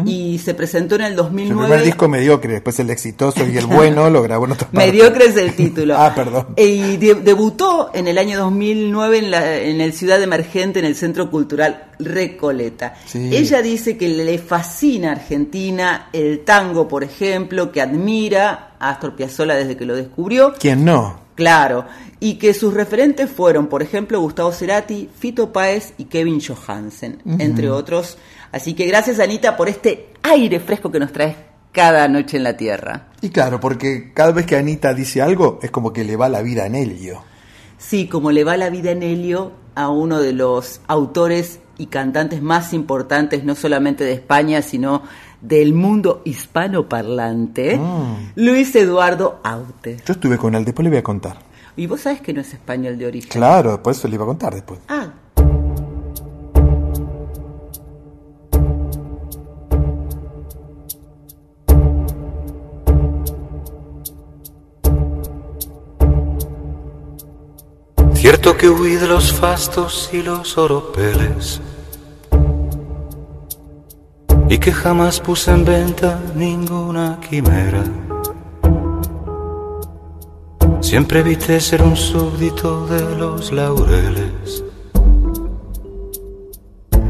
Y 0.05 0.37
se 0.39 0.53
presentó 0.53 0.95
en 0.95 1.01
el 1.01 1.07
El 1.11 1.15
2009. 1.15 1.61
primer 1.67 1.85
disco 1.85 2.07
mediocre, 2.09 2.53
después 2.53 2.79
el 2.79 2.89
exitoso 2.89 3.45
y 3.47 3.57
el 3.57 3.65
bueno 3.67 4.09
lo 4.09 4.21
grabó 4.21 4.45
en. 4.45 4.55
Mediocre 4.71 5.25
es 5.25 5.37
el 5.37 5.53
título. 5.55 5.95
Ah, 6.01 6.13
perdón. 6.15 6.47
Y 6.57 6.97
de- 6.97 7.15
debutó 7.15 7.91
en 7.93 8.07
el 8.07 8.17
año 8.17 8.37
2009 8.39 9.17
en, 9.19 9.31
la, 9.31 9.57
en 9.57 9.79
el 9.81 9.93
Ciudad 9.93 10.21
Emergente, 10.21 10.79
en 10.79 10.85
el 10.85 10.95
Centro 10.95 11.29
Cultural 11.31 11.85
Recoleta. 11.99 12.95
Sí. 13.05 13.29
Ella 13.35 13.61
dice 13.61 13.97
que 13.97 14.09
le 14.09 14.37
fascina 14.37 15.11
Argentina, 15.11 16.09
el 16.13 16.43
tango, 16.43 16.87
por 16.87 17.03
ejemplo, 17.03 17.71
que 17.71 17.81
admira 17.81 18.73
a 18.79 18.89
Astor 18.91 19.15
Piazzolla 19.15 19.55
desde 19.55 19.77
que 19.77 19.85
lo 19.85 19.95
descubrió. 19.95 20.53
¿Quién 20.59 20.85
no? 20.85 21.19
Claro, 21.35 21.85
y 22.19 22.35
que 22.35 22.53
sus 22.53 22.73
referentes 22.73 23.29
fueron, 23.29 23.67
por 23.67 23.81
ejemplo, 23.81 24.19
Gustavo 24.19 24.51
Cerati, 24.51 25.09
Fito 25.17 25.51
Páez 25.51 25.93
y 25.97 26.05
Kevin 26.05 26.39
Johansen, 26.39 27.21
entre 27.39 27.69
otros. 27.69 28.17
Así 28.51 28.73
que 28.73 28.85
gracias, 28.85 29.19
Anita, 29.19 29.55
por 29.57 29.69
este 29.69 30.09
aire 30.23 30.59
fresco 30.59 30.91
que 30.91 30.99
nos 30.99 31.11
traes 31.13 31.35
cada 31.71 32.07
noche 32.07 32.37
en 32.37 32.43
la 32.43 32.57
Tierra. 32.57 33.07
Y 33.21 33.29
claro, 33.29 33.59
porque 33.59 34.11
cada 34.13 34.31
vez 34.31 34.45
que 34.45 34.57
Anita 34.57 34.93
dice 34.93 35.21
algo 35.21 35.59
es 35.61 35.71
como 35.71 35.93
que 35.93 36.03
le 36.03 36.15
va 36.17 36.27
la 36.29 36.41
vida 36.41 36.65
en 36.65 36.75
Helio. 36.75 37.23
Sí, 37.77 38.07
como 38.07 38.31
le 38.31 38.43
va 38.43 38.57
la 38.57 38.69
vida 38.69 38.91
en 38.91 39.03
Helio 39.03 39.53
a 39.75 39.89
uno 39.89 40.19
de 40.19 40.33
los 40.33 40.81
autores 40.87 41.59
y 41.77 41.85
cantantes 41.87 42.41
más 42.41 42.73
importantes, 42.73 43.43
no 43.45 43.55
solamente 43.55 44.03
de 44.03 44.13
España, 44.13 44.61
sino 44.61 45.01
del 45.39 45.73
mundo 45.73 46.21
hispanoparlante, 46.25 47.77
Mm. 47.77 48.31
Luis 48.35 48.75
Eduardo 48.75 49.39
Aute. 49.43 49.97
Yo 50.05 50.13
estuve 50.13 50.37
con 50.37 50.53
él, 50.55 50.65
después 50.65 50.83
le 50.83 50.89
voy 50.89 50.99
a 50.99 51.03
contar. 51.03 51.39
Y 51.77 51.87
vos 51.87 52.01
sabés 52.01 52.21
que 52.21 52.33
no 52.33 52.41
es 52.41 52.53
español 52.53 52.97
de 52.97 53.07
origen. 53.07 53.31
Claro, 53.31 53.81
por 53.81 53.93
eso 53.93 54.07
le 54.07 54.15
iba 54.15 54.25
a 54.25 54.27
contar 54.27 54.53
después. 54.53 54.79
Ah, 54.89 55.07
Cierto 68.31 68.55
que 68.55 68.69
huí 68.69 68.95
de 68.95 69.07
los 69.07 69.33
fastos 69.33 70.09
y 70.13 70.21
los 70.21 70.57
oropeles 70.57 71.59
y 74.47 74.57
que 74.57 74.71
jamás 74.71 75.19
puse 75.19 75.51
en 75.51 75.65
venta 75.65 76.17
ninguna 76.33 77.19
quimera. 77.29 77.83
Siempre 80.79 81.19
evité 81.19 81.59
ser 81.59 81.83
un 81.83 81.97
súbdito 81.97 82.87
de 82.87 83.17
los 83.17 83.51
laureles, 83.51 84.63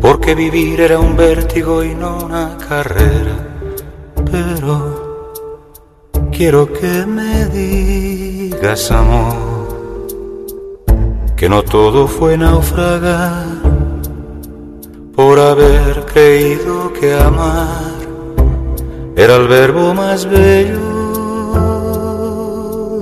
porque 0.02 0.34
vivir 0.34 0.82
era 0.82 0.98
un 0.98 1.16
vértigo 1.16 1.84
y 1.84 1.94
no 1.94 2.18
una 2.26 2.58
carrera. 2.58 3.38
Pero 4.32 5.36
quiero 6.32 6.74
que 6.74 7.06
me 7.06 7.46
digas, 7.46 8.90
amor 8.90 9.51
que 11.42 11.50
no 11.50 11.64
todo 11.64 12.08
fue 12.08 12.38
naufragar 12.38 13.48
por 15.16 15.40
haber 15.40 16.06
creído 16.06 16.94
que 16.94 17.16
amar 17.16 17.96
era 19.16 19.38
el 19.38 19.48
verbo 19.48 19.92
más 19.96 20.28
bello. 20.30 20.78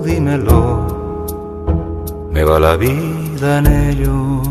Dímelo, 0.05 0.87
me 2.31 2.45
va 2.45 2.61
la 2.61 2.77
vida 2.77 3.57
en 3.57 3.67
ello, 3.67 4.41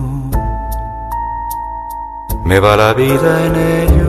me 2.44 2.60
va 2.60 2.76
la 2.76 2.92
vida 2.92 3.46
en 3.46 3.56
ello. 3.56 4.07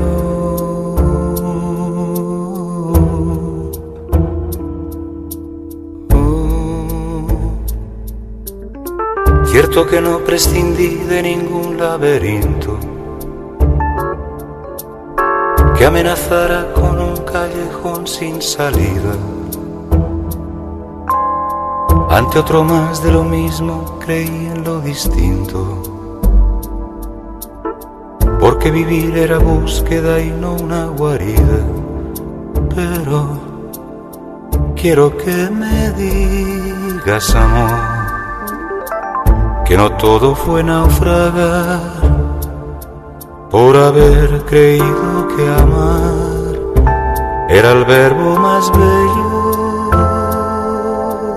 Cierto 9.52 9.88
que 9.88 10.00
no 10.00 10.20
prescindí 10.20 10.96
de 11.10 11.24
ningún 11.24 11.76
laberinto 11.76 12.78
que 15.76 15.86
amenazara 15.86 16.72
con 16.74 17.00
un 17.00 17.18
callejón 17.24 18.06
sin 18.06 18.44
salida. 18.44 19.16
Ante 22.12 22.38
otro 22.38 22.64
más 22.64 23.02
de 23.02 23.12
lo 23.12 23.24
mismo 23.24 23.98
creí 23.98 24.28
en 24.28 24.64
lo 24.64 24.82
distinto. 24.82 25.82
Porque 28.40 28.70
vivir 28.70 29.18
era 29.18 29.40
búsqueda 29.40 30.22
y 30.22 30.30
no 30.30 30.54
una 30.54 30.86
guarida. 30.86 31.60
Pero 32.76 33.30
quiero 34.76 35.18
que 35.18 35.50
me 35.50 35.92
digas, 35.94 37.34
amor 37.36 37.89
que 39.70 39.78
no 39.78 39.92
todo 39.98 40.34
fue 40.34 40.64
naufragar 40.64 41.80
por 43.52 43.78
haber 43.78 44.44
creído 44.46 45.28
que 45.38 45.48
amar 45.48 46.58
era 47.50 47.74
el 47.74 47.86
verbo 47.86 48.36
más 48.40 48.72
bello. 48.72 49.92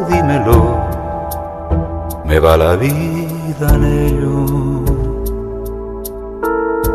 Dímelo, 0.09 0.79
me 2.25 2.41
va 2.41 2.57
la 2.57 2.75
vida 2.77 3.75
en 3.75 3.85
ello, 3.85 4.47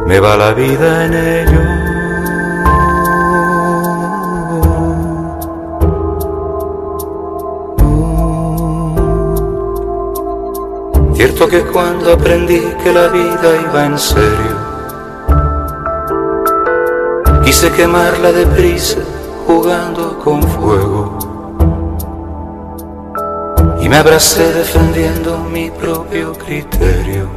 me 0.07 0.19
va 0.19 0.37
la 0.37 0.53
vida 0.53 1.05
en 1.05 1.13
ello. 1.13 1.76
Cierto 11.17 11.47
que 11.47 11.63
cuando 11.63 12.13
aprendí 12.13 12.61
que 12.83 12.93
la 12.93 13.07
vida 13.07 13.59
iba 13.59 13.85
en 13.87 13.97
serio, 13.97 14.55
quise 17.43 17.71
quemarla 17.71 18.31
deprisa 18.31 18.99
jugando 19.47 20.19
con 20.19 20.43
fuego. 20.43 21.17
Y 23.81 23.89
me 23.89 23.97
abracé 23.97 24.53
defendiendo 24.53 25.39
mi 25.39 25.71
propio 25.71 26.33
criterio. 26.33 27.27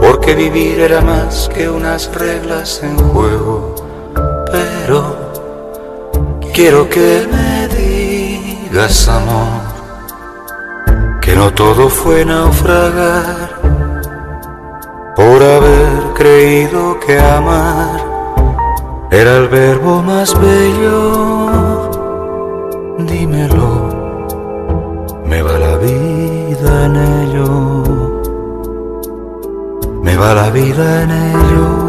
Porque 0.00 0.36
vivir 0.36 0.78
era 0.78 1.00
más 1.00 1.50
que 1.52 1.68
unas 1.68 2.08
reglas 2.14 2.84
en 2.84 2.96
juego. 2.96 3.74
Pero 4.52 5.16
quiero 6.54 6.88
que 6.88 7.26
me 7.28 7.66
digas, 7.66 9.08
amor 9.08 9.59
que 11.30 11.36
no 11.36 11.52
todo 11.52 11.88
fue 11.88 12.24
naufragar 12.24 13.50
por 15.14 15.40
haber 15.40 16.12
creído 16.14 16.98
que 16.98 17.16
amar 17.20 18.00
era 19.12 19.36
el 19.36 19.48
verbo 19.48 20.02
más 20.02 20.34
bello. 20.40 21.88
Dímelo, 22.98 23.70
me 25.24 25.40
va 25.42 25.56
la 25.66 25.76
vida 25.76 26.86
en 26.86 26.96
ello, 26.96 27.84
me 30.02 30.16
va 30.16 30.34
la 30.34 30.50
vida 30.50 31.02
en 31.04 31.10
ello. 31.10 31.79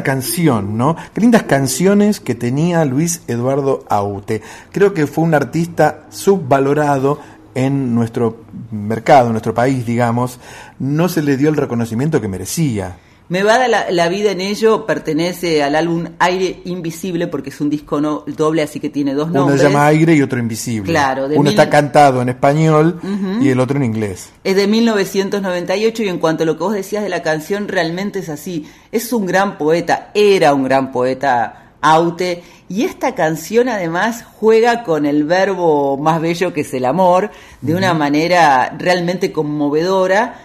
Canción, 0.00 0.78
¿no? 0.78 0.96
Qué 1.12 1.20
lindas 1.20 1.42
canciones 1.42 2.20
que 2.20 2.34
tenía 2.34 2.86
Luis 2.86 3.20
Eduardo 3.26 3.84
Aute. 3.90 4.40
Creo 4.72 4.94
que 4.94 5.06
fue 5.06 5.24
un 5.24 5.34
artista 5.34 6.06
subvalorado 6.08 7.20
en 7.54 7.94
nuestro 7.94 8.44
mercado, 8.70 9.26
en 9.26 9.32
nuestro 9.32 9.52
país, 9.52 9.84
digamos. 9.84 10.40
No 10.78 11.10
se 11.10 11.22
le 11.22 11.36
dio 11.36 11.50
el 11.50 11.56
reconocimiento 11.56 12.20
que 12.20 12.28
merecía. 12.28 12.96
Me 13.28 13.42
va 13.42 13.66
la, 13.66 13.90
la 13.90 14.08
vida 14.08 14.32
en 14.32 14.42
ello 14.42 14.84
pertenece 14.84 15.62
al 15.62 15.74
álbum 15.74 16.04
Aire 16.18 16.60
Invisible 16.66 17.28
porque 17.28 17.48
es 17.48 17.60
un 17.62 17.70
disco 17.70 17.98
no, 18.00 18.24
doble, 18.26 18.60
así 18.62 18.78
que 18.78 18.90
tiene 18.90 19.14
dos 19.14 19.28
Uno 19.30 19.40
nombres. 19.40 19.60
se 19.62 19.68
llama 19.68 19.86
Aire 19.86 20.14
y 20.14 20.20
otro 20.20 20.38
Invisible. 20.38 20.90
Claro, 20.92 21.28
de 21.28 21.36
Uno 21.36 21.44
mil- 21.50 21.58
está 21.58 21.70
cantado 21.70 22.20
en 22.20 22.28
español 22.28 23.00
y 23.40 23.48
el 23.48 23.58
otro 23.60 23.78
en 23.78 23.84
inglés. 23.84 24.28
Es 24.44 24.56
de 24.56 24.66
1998 24.66 26.02
y 26.02 26.08
en 26.08 26.18
cuanto 26.18 26.42
a 26.42 26.46
lo 26.46 26.58
que 26.58 26.64
vos 26.64 26.74
decías 26.74 27.02
de 27.02 27.08
la 27.08 27.22
canción, 27.22 27.68
realmente 27.68 28.18
es 28.18 28.28
así. 28.28 28.68
Es 28.90 29.12
un 29.14 29.24
gran 29.24 29.56
poeta, 29.56 30.10
era 30.14 30.52
un 30.52 30.64
gran 30.64 30.92
poeta 30.92 31.58
Aute. 31.80 32.42
Y 32.68 32.84
esta 32.84 33.14
canción 33.14 33.68
además 33.68 34.24
juega 34.40 34.82
con 34.84 35.04
el 35.06 35.24
verbo 35.24 35.96
más 35.98 36.20
bello 36.20 36.52
que 36.52 36.60
es 36.62 36.72
el 36.74 36.84
amor, 36.84 37.30
de 37.60 37.74
una 37.74 37.92
manera 37.94 38.74
realmente 38.78 39.32
conmovedora, 39.32 40.40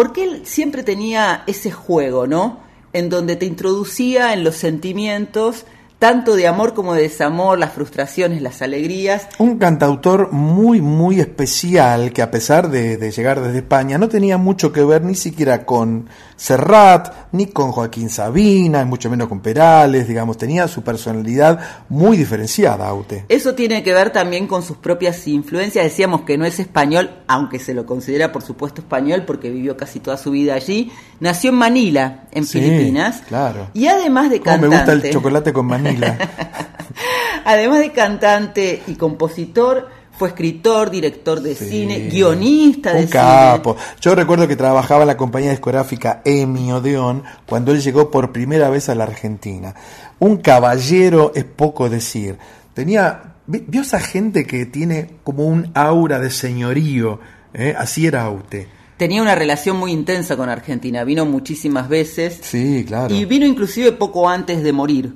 porque 0.00 0.24
él 0.24 0.46
siempre 0.46 0.82
tenía 0.82 1.44
ese 1.46 1.70
juego, 1.70 2.26
¿no? 2.26 2.60
En 2.94 3.10
donde 3.10 3.36
te 3.36 3.44
introducía 3.44 4.32
en 4.32 4.44
los 4.44 4.54
sentimientos 4.54 5.66
tanto 6.00 6.34
de 6.34 6.48
amor 6.48 6.72
como 6.74 6.94
de 6.94 7.02
desamor, 7.02 7.58
las 7.58 7.74
frustraciones, 7.74 8.40
las 8.40 8.62
alegrías. 8.62 9.28
Un 9.38 9.58
cantautor 9.58 10.32
muy, 10.32 10.80
muy 10.80 11.20
especial 11.20 12.12
que 12.12 12.22
a 12.22 12.30
pesar 12.30 12.70
de, 12.70 12.96
de 12.96 13.10
llegar 13.12 13.40
desde 13.40 13.58
España 13.58 13.98
no 13.98 14.08
tenía 14.08 14.38
mucho 14.38 14.72
que 14.72 14.82
ver 14.82 15.04
ni 15.04 15.14
siquiera 15.14 15.66
con 15.66 16.08
Serrat, 16.36 17.12
ni 17.32 17.48
con 17.48 17.70
Joaquín 17.70 18.08
Sabina, 18.08 18.82
mucho 18.86 19.10
menos 19.10 19.28
con 19.28 19.40
Perales, 19.40 20.08
digamos, 20.08 20.38
tenía 20.38 20.66
su 20.68 20.82
personalidad 20.82 21.60
muy 21.90 22.16
diferenciada, 22.16 22.88
Aute. 22.88 23.26
Eso 23.28 23.54
tiene 23.54 23.82
que 23.82 23.92
ver 23.92 24.08
también 24.10 24.46
con 24.46 24.62
sus 24.62 24.78
propias 24.78 25.28
influencias. 25.28 25.84
Decíamos 25.84 26.22
que 26.22 26.38
no 26.38 26.46
es 26.46 26.58
español, 26.58 27.10
aunque 27.28 27.58
se 27.58 27.74
lo 27.74 27.84
considera 27.84 28.32
por 28.32 28.40
supuesto 28.40 28.80
español 28.80 29.24
porque 29.26 29.50
vivió 29.50 29.76
casi 29.76 30.00
toda 30.00 30.16
su 30.16 30.30
vida 30.30 30.54
allí. 30.54 30.90
Nació 31.20 31.50
en 31.50 31.56
Manila, 31.56 32.22
en 32.32 32.46
Sí, 32.46 32.58
Filipinas. 32.58 33.22
Claro. 33.28 33.68
Y 33.74 33.88
además 33.88 34.30
de 34.30 34.40
cantante. 34.40 34.68
me 34.68 34.76
gusta 34.76 34.92
el 34.92 35.12
chocolate 35.12 35.52
con 35.52 35.66
Además 37.44 37.78
de 37.80 37.92
cantante 37.92 38.82
y 38.86 38.94
compositor, 38.94 39.88
fue 40.12 40.28
escritor, 40.28 40.90
director 40.90 41.40
de 41.40 41.54
cine, 41.54 42.08
guionista 42.10 42.90
de 42.90 42.96
Un 43.02 43.08
cine. 43.08 43.10
capo. 43.12 43.76
Yo 44.00 44.14
recuerdo 44.14 44.46
que 44.46 44.56
trabajaba 44.56 45.02
en 45.02 45.06
la 45.08 45.16
compañía 45.16 45.50
discográfica 45.50 46.20
Emi 46.24 46.70
Odeón 46.72 47.22
cuando 47.46 47.72
él 47.72 47.80
llegó 47.80 48.10
por 48.10 48.30
primera 48.32 48.68
vez 48.68 48.88
a 48.90 48.94
la 48.94 49.04
Argentina. 49.04 49.74
Un 50.18 50.36
caballero 50.38 51.32
es 51.34 51.44
poco 51.44 51.88
decir. 51.88 52.36
Tenía, 52.74 53.34
vi- 53.46 53.64
vio 53.66 53.80
esa 53.80 54.00
gente 54.00 54.44
que 54.46 54.66
tiene 54.66 55.10
como 55.24 55.46
un 55.46 55.70
aura 55.74 56.18
de 56.18 56.30
señorío, 56.30 57.18
¿eh? 57.54 57.74
así 57.78 58.06
era 58.06 58.24
Aute. 58.24 58.68
Tenía 59.00 59.22
una 59.22 59.34
relación 59.34 59.78
muy 59.78 59.92
intensa 59.92 60.36
con 60.36 60.50
Argentina, 60.50 61.04
vino 61.04 61.24
muchísimas 61.24 61.88
veces 61.88 62.38
Sí, 62.42 62.84
claro. 62.86 63.14
y 63.14 63.24
vino 63.24 63.46
inclusive 63.46 63.92
poco 63.92 64.28
antes 64.28 64.62
de 64.62 64.74
morir. 64.74 65.14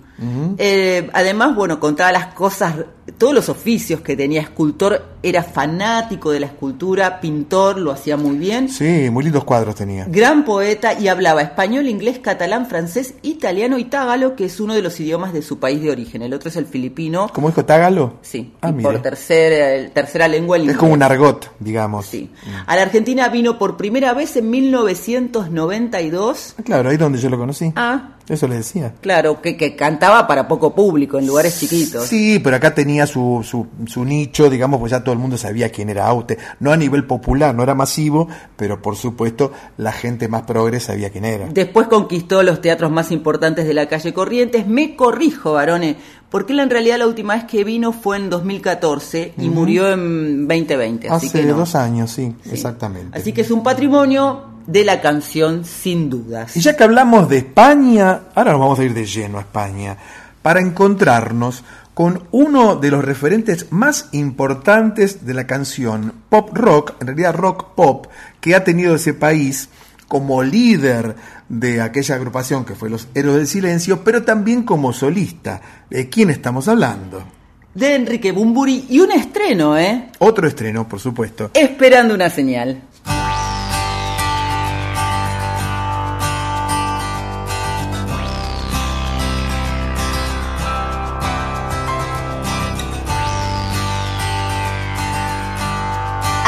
Eh, 0.57 1.11
además, 1.13 1.55
bueno, 1.55 1.79
contaba 1.81 2.11
las 2.11 2.29
cosas, 2.29 2.77
todos 3.19 3.35
los 3.35 3.51
oficios 3.51 4.01
que 4.01 4.17
tenía 4.17 4.41
escultor, 4.41 5.05
era 5.25 5.43
fanático 5.43 6.31
de 6.31 6.41
la 6.41 6.47
escultura, 6.47 7.21
pintor, 7.21 7.79
lo 7.79 7.91
hacía 7.93 8.17
muy 8.17 8.37
bien. 8.37 8.69
Sí, 8.69 9.09
muy 9.11 9.25
lindos 9.25 9.45
cuadros 9.45 9.75
tenía. 9.75 10.05
Gran 10.09 10.45
poeta 10.45 10.99
y 10.99 11.09
hablaba 11.09 11.43
español, 11.43 11.87
inglés, 11.89 12.19
catalán, 12.21 12.67
francés, 12.67 13.15
italiano 13.23 13.79
y 13.79 13.85
tágalo, 13.87 14.37
que 14.37 14.45
es 14.45 14.61
uno 14.61 14.75
de 14.75 14.83
los 14.83 14.99
idiomas 15.01 15.33
de 15.33 15.43
su 15.43 15.59
país 15.59 15.81
de 15.83 15.91
origen. 15.91 16.23
El 16.23 16.35
otro 16.35 16.49
es 16.51 16.57
el 16.57 16.67
filipino. 16.67 17.29
¿Cómo 17.33 17.49
dijo 17.49 17.65
Tágalo? 17.65 18.15
Sí, 18.23 18.53
Ah, 18.61 18.73
y 18.77 18.83
por 18.83 19.01
tercera, 19.01 19.89
tercera 19.91 20.29
lengua 20.29 20.57
el 20.57 20.63
Es 20.63 20.67
inglés. 20.67 20.79
como 20.79 20.93
un 20.93 21.03
argot, 21.03 21.51
digamos. 21.59 22.07
Sí. 22.07 22.31
A 22.67 22.77
la 22.77 22.83
Argentina 22.83 23.29
vino 23.29 23.59
por 23.59 23.77
primera 23.77 24.13
vez 24.13 24.37
en 24.37 24.51
1992. 24.51 26.55
Ah, 26.59 26.63
Claro, 26.65 26.89
ahí 26.89 26.95
es 26.95 27.01
donde 27.01 27.19
yo 27.19 27.31
lo 27.31 27.39
conocí. 27.39 27.73
Ah, 27.77 28.11
Eso 28.29 28.49
le 28.49 28.57
decía. 28.57 28.95
claro, 29.01 29.43
que, 29.43 29.57
que 29.57 29.77
cantaba 29.77 30.27
para 30.27 30.49
poco 30.49 30.75
público, 30.75 31.19
en 31.19 31.27
lugares 31.27 31.59
chiquitos. 31.61 32.07
Sí, 32.07 32.39
pero 32.43 32.57
acá 32.57 32.75
tenía 32.75 33.07
su, 33.07 33.43
su, 33.45 33.67
su 33.87 34.05
nicho, 34.05 34.49
digamos, 34.49 34.81
pues 34.81 34.93
ya 34.93 35.05
todo 35.05 35.13
el 35.13 35.19
mundo 35.19 35.37
sabía 35.37 35.71
quién 35.71 35.91
era 35.91 36.07
Aute. 36.07 36.39
No 36.61 36.73
a 36.73 36.77
nivel 36.77 37.05
popular, 37.07 37.55
no 37.55 37.63
era 37.63 37.75
masivo, 37.75 38.29
pero 38.57 38.81
por 38.81 38.97
supuesto 38.97 39.53
la 39.77 39.93
gente 39.93 40.29
más 40.29 40.43
progre 40.43 40.81
sabía 40.81 41.11
quién 41.11 41.25
era. 41.27 41.47
Después 41.49 41.87
conquistó 41.89 42.43
los 42.43 42.61
teatros 42.61 42.91
más 42.91 43.11
importantes 43.11 43.67
de 43.67 43.75
la 43.75 43.87
calle 43.89 44.15
Corrientes. 44.15 44.67
Me 44.67 44.97
corrijo, 44.97 45.53
varones, 45.53 45.97
porque 46.31 46.53
él 46.55 46.61
en 46.61 46.71
realidad 46.71 46.99
la 46.99 47.07
última 47.07 47.35
vez 47.35 47.45
que 47.45 47.63
vino 47.65 47.93
fue 47.93 48.17
en 48.17 48.31
2014 48.31 49.35
y 49.39 49.49
murió 49.51 49.93
en 49.93 50.49
2020. 50.49 51.09
Así 51.11 51.27
Hace 51.27 51.41
que 51.41 51.47
no. 51.47 51.55
dos 51.57 51.75
años, 51.75 52.11
sí, 52.11 52.35
exactamente. 52.51 53.19
Así 53.19 53.33
que 53.33 53.43
es 53.43 53.51
un 53.51 53.63
patrimonio 53.63 54.54
de 54.67 54.85
la 54.85 55.01
canción 55.01 55.65
sin 55.65 56.11
dudas. 56.11 56.57
Y 56.57 56.61
ya 56.61 56.77
que 56.77 56.85
hablamos 56.85 57.29
de 57.29 57.39
España, 57.39 58.23
ahora 58.35 58.53
nos 58.53 58.61
vamos 58.61 58.79
a 58.79 58.85
ir 58.85 58.95
de 58.95 59.07
lleno 59.07 59.39
a 59.39 59.43
España, 59.43 59.97
para 60.43 60.61
encontrarnos 60.61 61.65
con 61.95 62.25
uno 62.33 62.77
de 62.77 62.91
los 62.91 63.05
referentes 63.05 63.71
más 63.71 64.09
importantes 64.13 65.25
de 65.25 65.33
la 65.33 65.47
canción 65.47 66.13
pop 66.29 66.51
rock, 66.53 66.95
en 67.01 67.07
realidad 67.07 67.35
rock 67.35 67.75
pop, 67.75 68.09
que 68.41 68.55
ha 68.55 68.65
tenido 68.65 68.97
ese 68.97 69.15
país 69.15 69.69
como 70.09 70.43
líder 70.43 71.17
de 71.49 71.81
aquella 71.81 72.17
agrupación 72.17 72.65
que 72.65 72.75
fue 72.75 72.91
Los 72.91 73.09
Héroes 73.15 73.37
del 73.37 73.47
Silencio, 73.47 74.05
pero 74.05 74.23
también 74.23 74.65
como 74.65 74.93
solista. 74.93 75.61
¿De 75.89 76.09
quién 76.09 76.31
estamos 76.31 76.69
hablando? 76.69 77.25
De 77.75 77.95
Enrique 77.95 78.33
Bumburi 78.33 78.87
y 78.91 79.01
un 79.01 79.13
estreno, 79.13 79.77
¿eh? 79.79 80.11
Otro 80.19 80.47
estreno, 80.47 80.89
por 80.89 81.01
supuesto. 81.01 81.51
Esperando 81.55 82.15
una 82.15 82.31
señal. 82.31 82.83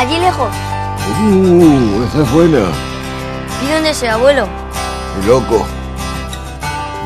Allí 0.07 0.19
lejos. 0.21 0.55
Uh, 1.21 2.05
esa 2.05 2.23
es 2.23 2.31
buena. 2.31 2.71
¿Y 3.61 3.67
dónde 3.73 3.91
es 3.91 4.01
el 4.05 4.11
abuelo? 4.11 4.47
Loco. 5.27 5.67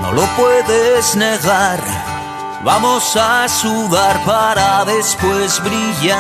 No 0.03 0.13
lo 0.13 0.23
puedes 0.37 1.17
negar. 1.17 1.81
Vamos 2.63 3.17
a 3.17 3.49
sudar 3.49 4.23
para 4.27 4.85
después 4.85 5.63
brillar. 5.65 6.19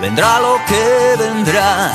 Vendrá 0.00 0.40
lo 0.40 0.58
que 0.66 1.16
vendrá, 1.18 1.92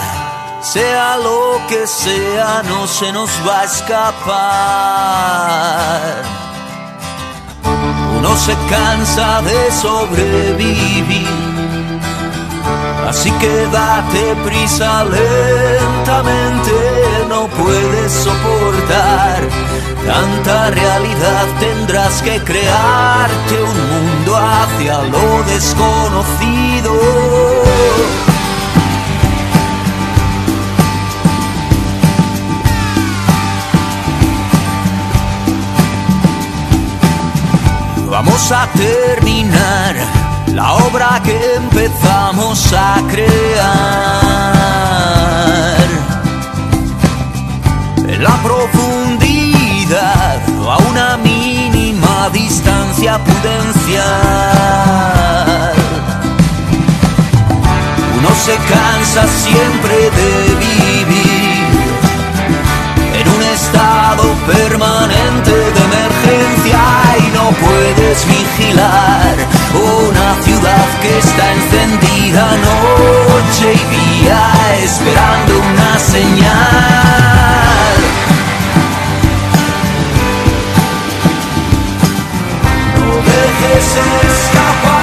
sea 0.61 1.17
lo 1.17 1.59
que 1.67 1.87
sea, 1.87 2.61
no 2.65 2.85
se 2.85 3.11
nos 3.11 3.31
va 3.47 3.61
a 3.61 3.63
escapar. 3.63 4.19
Uno 8.19 8.35
se 8.35 8.53
cansa 8.69 9.41
de 9.41 9.71
sobrevivir. 9.71 11.27
Así 13.07 13.31
que 13.31 13.65
date 13.71 14.35
prisa 14.45 15.05
lentamente, 15.05 16.71
no 17.29 17.47
puedes 17.47 18.11
soportar 18.11 19.39
tanta 20.05 20.69
realidad, 20.71 21.45
tendrás 21.59 22.21
que 22.21 22.39
crearte 22.43 23.63
un 23.63 23.77
mundo 23.89 24.35
hacia 24.35 24.97
lo 25.03 25.43
desconocido. 25.43 26.93
Vamos 38.09 38.51
a 38.51 38.67
terminar 38.73 39.95
la 40.47 40.73
obra 40.73 41.21
que 41.23 41.55
empezamos 41.55 42.73
a 42.73 42.95
crear. 43.07 43.37
En 48.07 48.23
la 48.23 48.35
profundidad, 48.41 50.39
a 50.67 50.77
una 50.89 51.17
mínima 51.17 52.29
distancia 52.33 53.19
prudencial. 53.23 54.07
Uno 58.17 58.29
se 58.43 58.55
cansa 58.73 59.27
siempre 59.27 60.09
de 60.09 60.55
vivir 60.65 61.69
en 63.21 63.27
un 63.29 63.41
estado 63.43 64.23
permanente 64.47 65.51
de 65.51 65.83
emergencia 65.89 67.08
puedes 67.51 68.25
vigilar 68.27 69.35
una 69.73 70.43
ciudad 70.43 70.87
que 71.01 71.17
está 71.17 71.53
encendida 71.53 72.47
noche 72.57 73.73
y 73.73 74.23
día 74.23 74.41
esperando 74.83 75.59
una 75.59 75.99
señal. 75.99 76.49
No 82.97 83.15
dejes 83.15 83.87
escapar 84.29 84.98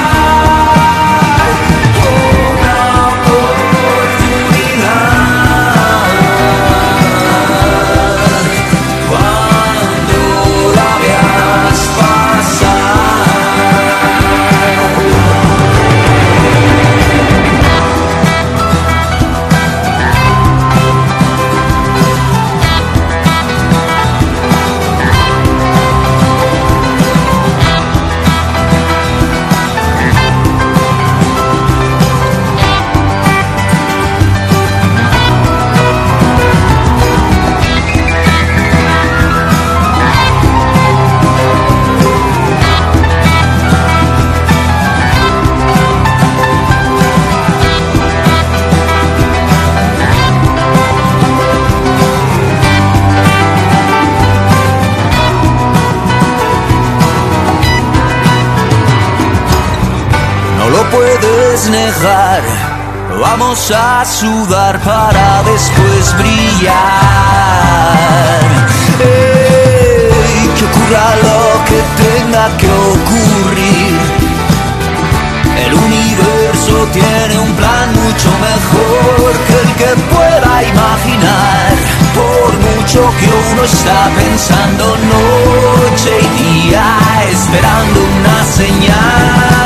Vamos 63.57 63.71
a 63.71 64.05
sudar 64.05 64.79
para 64.83 65.43
después 65.45 66.15
brillar. 66.19 66.75
Ey, 69.01 70.49
que 70.59 70.65
ocurra 70.67 71.17
lo 71.25 71.65
que 71.65 71.81
tenga 72.05 72.55
que 72.59 72.69
ocurrir. 72.69 73.99
El 75.65 75.73
universo 75.73 76.87
tiene 76.93 77.39
un 77.39 77.53
plan 77.55 77.95
mucho 77.95 78.31
mejor 78.45 79.33
que 79.47 79.55
el 79.63 79.71
que 79.81 79.93
pueda 80.13 80.63
imaginar. 80.63 81.73
Por 82.15 82.53
mucho 82.59 83.01
que 83.19 83.27
uno 83.53 83.63
está 83.65 84.11
pensando 84.17 84.85
noche 84.85 86.13
y 86.21 86.69
día, 86.69 86.85
esperando 87.31 88.01
una 88.21 88.45
señal. 88.45 89.66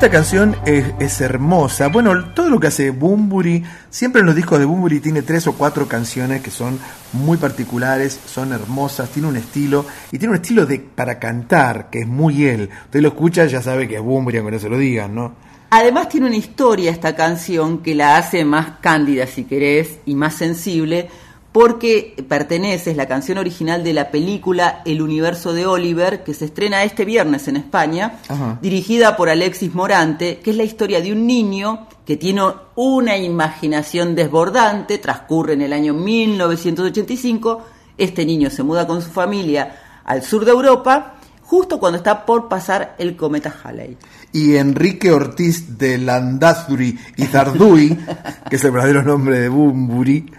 Esta 0.00 0.12
canción 0.12 0.56
es, 0.64 1.20
hermosa. 1.20 1.88
Bueno, 1.88 2.32
todo 2.32 2.48
lo 2.48 2.58
que 2.58 2.68
hace 2.68 2.88
Bumburi, 2.88 3.62
siempre 3.90 4.20
en 4.20 4.26
los 4.28 4.34
discos 4.34 4.58
de 4.58 4.64
Bumburi 4.64 4.98
tiene 4.98 5.20
tres 5.20 5.46
o 5.46 5.52
cuatro 5.52 5.86
canciones 5.86 6.40
que 6.40 6.50
son 6.50 6.78
muy 7.12 7.36
particulares, 7.36 8.18
son 8.24 8.54
hermosas, 8.54 9.10
tiene 9.10 9.28
un 9.28 9.36
estilo, 9.36 9.84
y 10.10 10.18
tiene 10.18 10.30
un 10.30 10.40
estilo 10.40 10.64
de 10.64 10.78
para 10.78 11.18
cantar, 11.18 11.90
que 11.90 11.98
es 11.98 12.06
muy 12.06 12.46
él. 12.46 12.70
Usted 12.86 13.02
lo 13.02 13.08
escucha, 13.08 13.44
ya 13.44 13.60
sabe 13.60 13.86
que 13.86 13.96
es 13.96 14.00
Bumburi, 14.00 14.38
aunque 14.38 14.52
no 14.52 14.58
se 14.58 14.70
lo 14.70 14.78
digan, 14.78 15.14
¿no? 15.14 15.34
Además 15.68 16.08
tiene 16.08 16.28
una 16.28 16.36
historia 16.36 16.90
esta 16.90 17.14
canción 17.14 17.82
que 17.82 17.94
la 17.94 18.16
hace 18.16 18.42
más 18.42 18.78
cándida, 18.80 19.26
si 19.26 19.44
querés, 19.44 19.98
y 20.06 20.14
más 20.14 20.34
sensible, 20.34 21.10
porque 21.52 22.14
pertenece, 22.28 22.92
es 22.92 22.96
la 22.96 23.08
canción 23.08 23.38
original 23.38 23.82
de 23.82 23.92
la 23.92 24.10
película 24.10 24.82
El 24.84 25.02
universo 25.02 25.52
de 25.52 25.66
Oliver, 25.66 26.22
que 26.22 26.34
se 26.34 26.44
estrena 26.44 26.84
este 26.84 27.04
viernes 27.04 27.48
en 27.48 27.56
España, 27.56 28.20
Ajá. 28.28 28.58
dirigida 28.62 29.16
por 29.16 29.28
Alexis 29.28 29.74
Morante, 29.74 30.38
que 30.38 30.50
es 30.50 30.56
la 30.56 30.62
historia 30.62 31.00
de 31.00 31.12
un 31.12 31.26
niño 31.26 31.88
que 32.06 32.16
tiene 32.16 32.42
una 32.76 33.16
imaginación 33.16 34.14
desbordante, 34.14 34.98
transcurre 34.98 35.54
en 35.54 35.62
el 35.62 35.72
año 35.72 35.92
1985, 35.92 37.62
este 37.98 38.24
niño 38.24 38.48
se 38.50 38.62
muda 38.62 38.86
con 38.86 39.02
su 39.02 39.10
familia 39.10 40.02
al 40.04 40.22
sur 40.22 40.44
de 40.44 40.52
Europa, 40.52 41.19
justo 41.50 41.80
cuando 41.80 41.96
está 41.96 42.24
por 42.24 42.48
pasar 42.48 42.94
el 42.96 43.16
cometa 43.16 43.52
Halley. 43.64 43.96
Y 44.30 44.54
Enrique 44.54 45.10
Ortiz 45.10 45.76
de 45.76 45.98
Landazuri 45.98 46.96
y 47.16 47.24
Zarduy, 47.24 47.98
que 48.48 48.54
es 48.54 48.62
el 48.62 48.70
verdadero 48.70 49.02
nombre 49.02 49.40
de 49.40 49.48
Bumburi, 49.48 50.32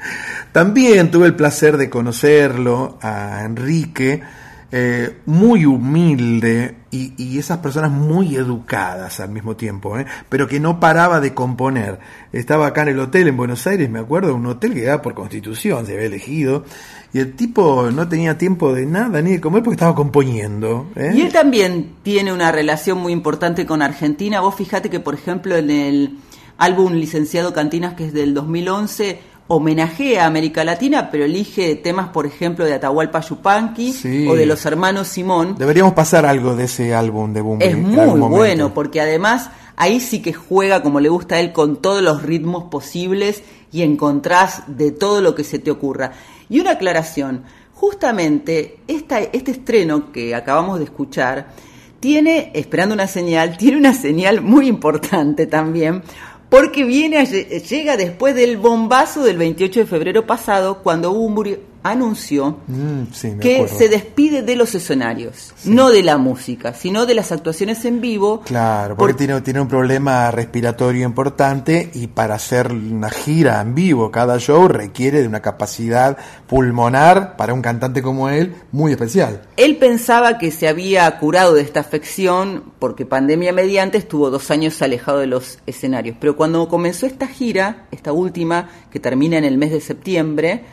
también 0.53 1.11
tuve 1.11 1.25
el 1.25 1.35
placer 1.35 1.75
de 1.75 1.89
conocerlo 1.89 2.97
a 3.01 3.43
Enrique, 3.43 4.23
eh, 4.71 5.17
muy 5.25 5.65
humilde 5.65 6.75
y, 6.91 7.13
y 7.17 7.37
esas 7.37 7.57
personas 7.57 7.91
muy 7.91 8.35
educadas 8.35 9.19
al 9.19 9.29
mismo 9.29 9.55
tiempo, 9.55 9.99
¿eh? 9.99 10.05
pero 10.29 10.47
que 10.47 10.59
no 10.59 10.79
paraba 10.79 11.19
de 11.19 11.33
componer. 11.33 11.99
Estaba 12.31 12.67
acá 12.67 12.83
en 12.83 12.89
el 12.89 12.99
hotel 12.99 13.27
en 13.27 13.37
Buenos 13.37 13.67
Aires, 13.67 13.89
me 13.89 13.99
acuerdo, 13.99 14.33
un 14.33 14.45
hotel 14.45 14.73
que 14.73 14.83
era 14.83 15.01
por 15.01 15.13
constitución, 15.13 15.85
se 15.85 15.93
había 15.93 16.05
elegido, 16.05 16.63
y 17.13 17.19
el 17.19 17.33
tipo 17.35 17.91
no 17.91 18.07
tenía 18.07 18.37
tiempo 18.37 18.73
de 18.73 18.85
nada 18.85 19.21
ni 19.21 19.31
de 19.31 19.41
comer 19.41 19.61
porque 19.61 19.75
estaba 19.75 19.95
componiendo. 19.95 20.89
¿eh? 20.95 21.11
Y 21.15 21.21
él 21.21 21.33
también 21.33 21.95
tiene 22.03 22.31
una 22.31 22.51
relación 22.51 22.99
muy 22.99 23.11
importante 23.11 23.65
con 23.65 23.81
Argentina. 23.81 24.39
Vos 24.39 24.55
fijate 24.55 24.89
que, 24.89 25.01
por 25.01 25.13
ejemplo, 25.13 25.57
en 25.57 25.69
el 25.69 26.17
álbum 26.57 26.93
Licenciado 26.93 27.53
Cantinas, 27.53 27.95
que 27.95 28.05
es 28.05 28.13
del 28.13 28.33
2011, 28.33 29.19
homenajea 29.53 30.23
a 30.23 30.27
América 30.27 30.63
Latina, 30.63 31.09
pero 31.11 31.25
elige 31.25 31.75
temas, 31.75 32.09
por 32.09 32.25
ejemplo, 32.25 32.63
de 32.63 32.73
Atahualpa 32.73 33.19
Yupanqui 33.19 33.91
Sí. 33.91 34.25
o 34.27 34.35
de 34.35 34.45
los 34.45 34.65
hermanos 34.65 35.09
Simón. 35.09 35.55
Deberíamos 35.57 35.93
pasar 35.93 36.25
algo 36.25 36.55
de 36.55 36.63
ese 36.65 36.95
álbum 36.95 37.33
de 37.33 37.41
Bumburi. 37.41 37.69
Es 37.69 37.77
muy 37.77 38.19
bueno, 38.29 38.73
porque 38.73 39.01
además 39.01 39.49
ahí 39.75 39.99
sí 39.99 40.21
que 40.21 40.31
juega 40.31 40.81
como 40.81 41.01
le 41.01 41.09
gusta 41.09 41.35
a 41.35 41.39
él 41.41 41.51
con 41.51 41.81
todos 41.81 42.01
los 42.01 42.23
ritmos 42.23 42.65
posibles 42.65 43.43
y 43.73 43.81
encontrás 43.81 44.63
de 44.67 44.91
todo 44.91 45.21
lo 45.21 45.35
que 45.35 45.43
se 45.43 45.59
te 45.59 45.69
ocurra. 45.69 46.11
Y 46.49 46.59
una 46.61 46.71
aclaración, 46.71 47.43
justamente 47.73 48.79
esta, 48.87 49.19
este 49.19 49.51
estreno 49.51 50.11
que 50.13 50.33
acabamos 50.33 50.79
de 50.79 50.85
escuchar 50.85 51.47
tiene, 51.99 52.51
esperando 52.53 52.95
una 52.95 53.07
señal, 53.07 53.57
tiene 53.57 53.77
una 53.77 53.93
señal 53.93 54.41
muy 54.41 54.67
importante 54.67 55.45
también, 55.45 56.03
porque 56.51 56.83
viene 56.83 57.25
llega 57.25 57.95
después 57.95 58.35
del 58.35 58.57
bombazo 58.57 59.23
del 59.23 59.37
28 59.37 59.79
de 59.79 59.85
febrero 59.85 60.27
pasado, 60.27 60.83
cuando 60.83 61.13
Bumburi 61.13 61.57
anunció 61.83 62.57
Mm, 62.67 63.11
sí, 63.11 63.33
que 63.39 63.67
se 63.67 63.89
despide 63.89 64.41
de 64.43 64.55
los 64.55 64.75
escenarios, 64.75 65.53
no 65.65 65.89
de 65.89 66.03
la 66.03 66.17
música, 66.17 66.73
sino 66.73 67.05
de 67.05 67.15
las 67.15 67.31
actuaciones 67.31 67.83
en 67.85 68.01
vivo. 68.01 68.41
Claro, 68.41 68.95
porque 68.95 69.13
Por- 69.13 69.17
tiene, 69.17 69.41
tiene 69.41 69.61
un 69.61 69.67
problema 69.67 70.29
respiratorio 70.31 71.05
importante 71.05 71.89
y 71.93 72.07
para 72.07 72.35
hacer 72.35 72.71
una 72.71 73.09
gira 73.09 73.61
en 73.61 73.73
vivo, 73.75 74.11
cada 74.11 74.37
show 74.39 74.67
requiere 74.67 75.21
de 75.21 75.27
una 75.27 75.41
capacidad 75.41 76.17
pulmonar 76.47 77.35
para 77.37 77.53
un 77.53 77.61
cantante 77.61 78.01
como 78.01 78.29
él 78.29 78.53
muy 78.71 78.91
especial. 78.91 79.41
Él 79.57 79.77
pensaba 79.77 80.37
que 80.37 80.51
se 80.51 80.67
había 80.67 81.09
curado 81.17 81.53
de 81.55 81.61
esta 81.61 81.79
afección 81.79 82.63
porque 82.77 83.05
pandemia 83.05 83.53
mediante 83.53 83.97
estuvo 83.97 84.29
dos 84.29 84.51
años 84.51 84.81
alejado 84.81 85.19
de 85.19 85.27
los 85.27 85.59
escenarios. 85.65 86.17
Pero 86.19 86.35
cuando 86.35 86.67
comenzó 86.67 87.05
esta 87.05 87.27
gira, 87.27 87.87
esta 87.91 88.11
última, 88.11 88.69
que 88.91 88.99
termina 88.99 89.37
en 89.37 89.45
el 89.45 89.57
mes 89.57 89.71
de 89.71 89.81
septiembre, 89.81 90.63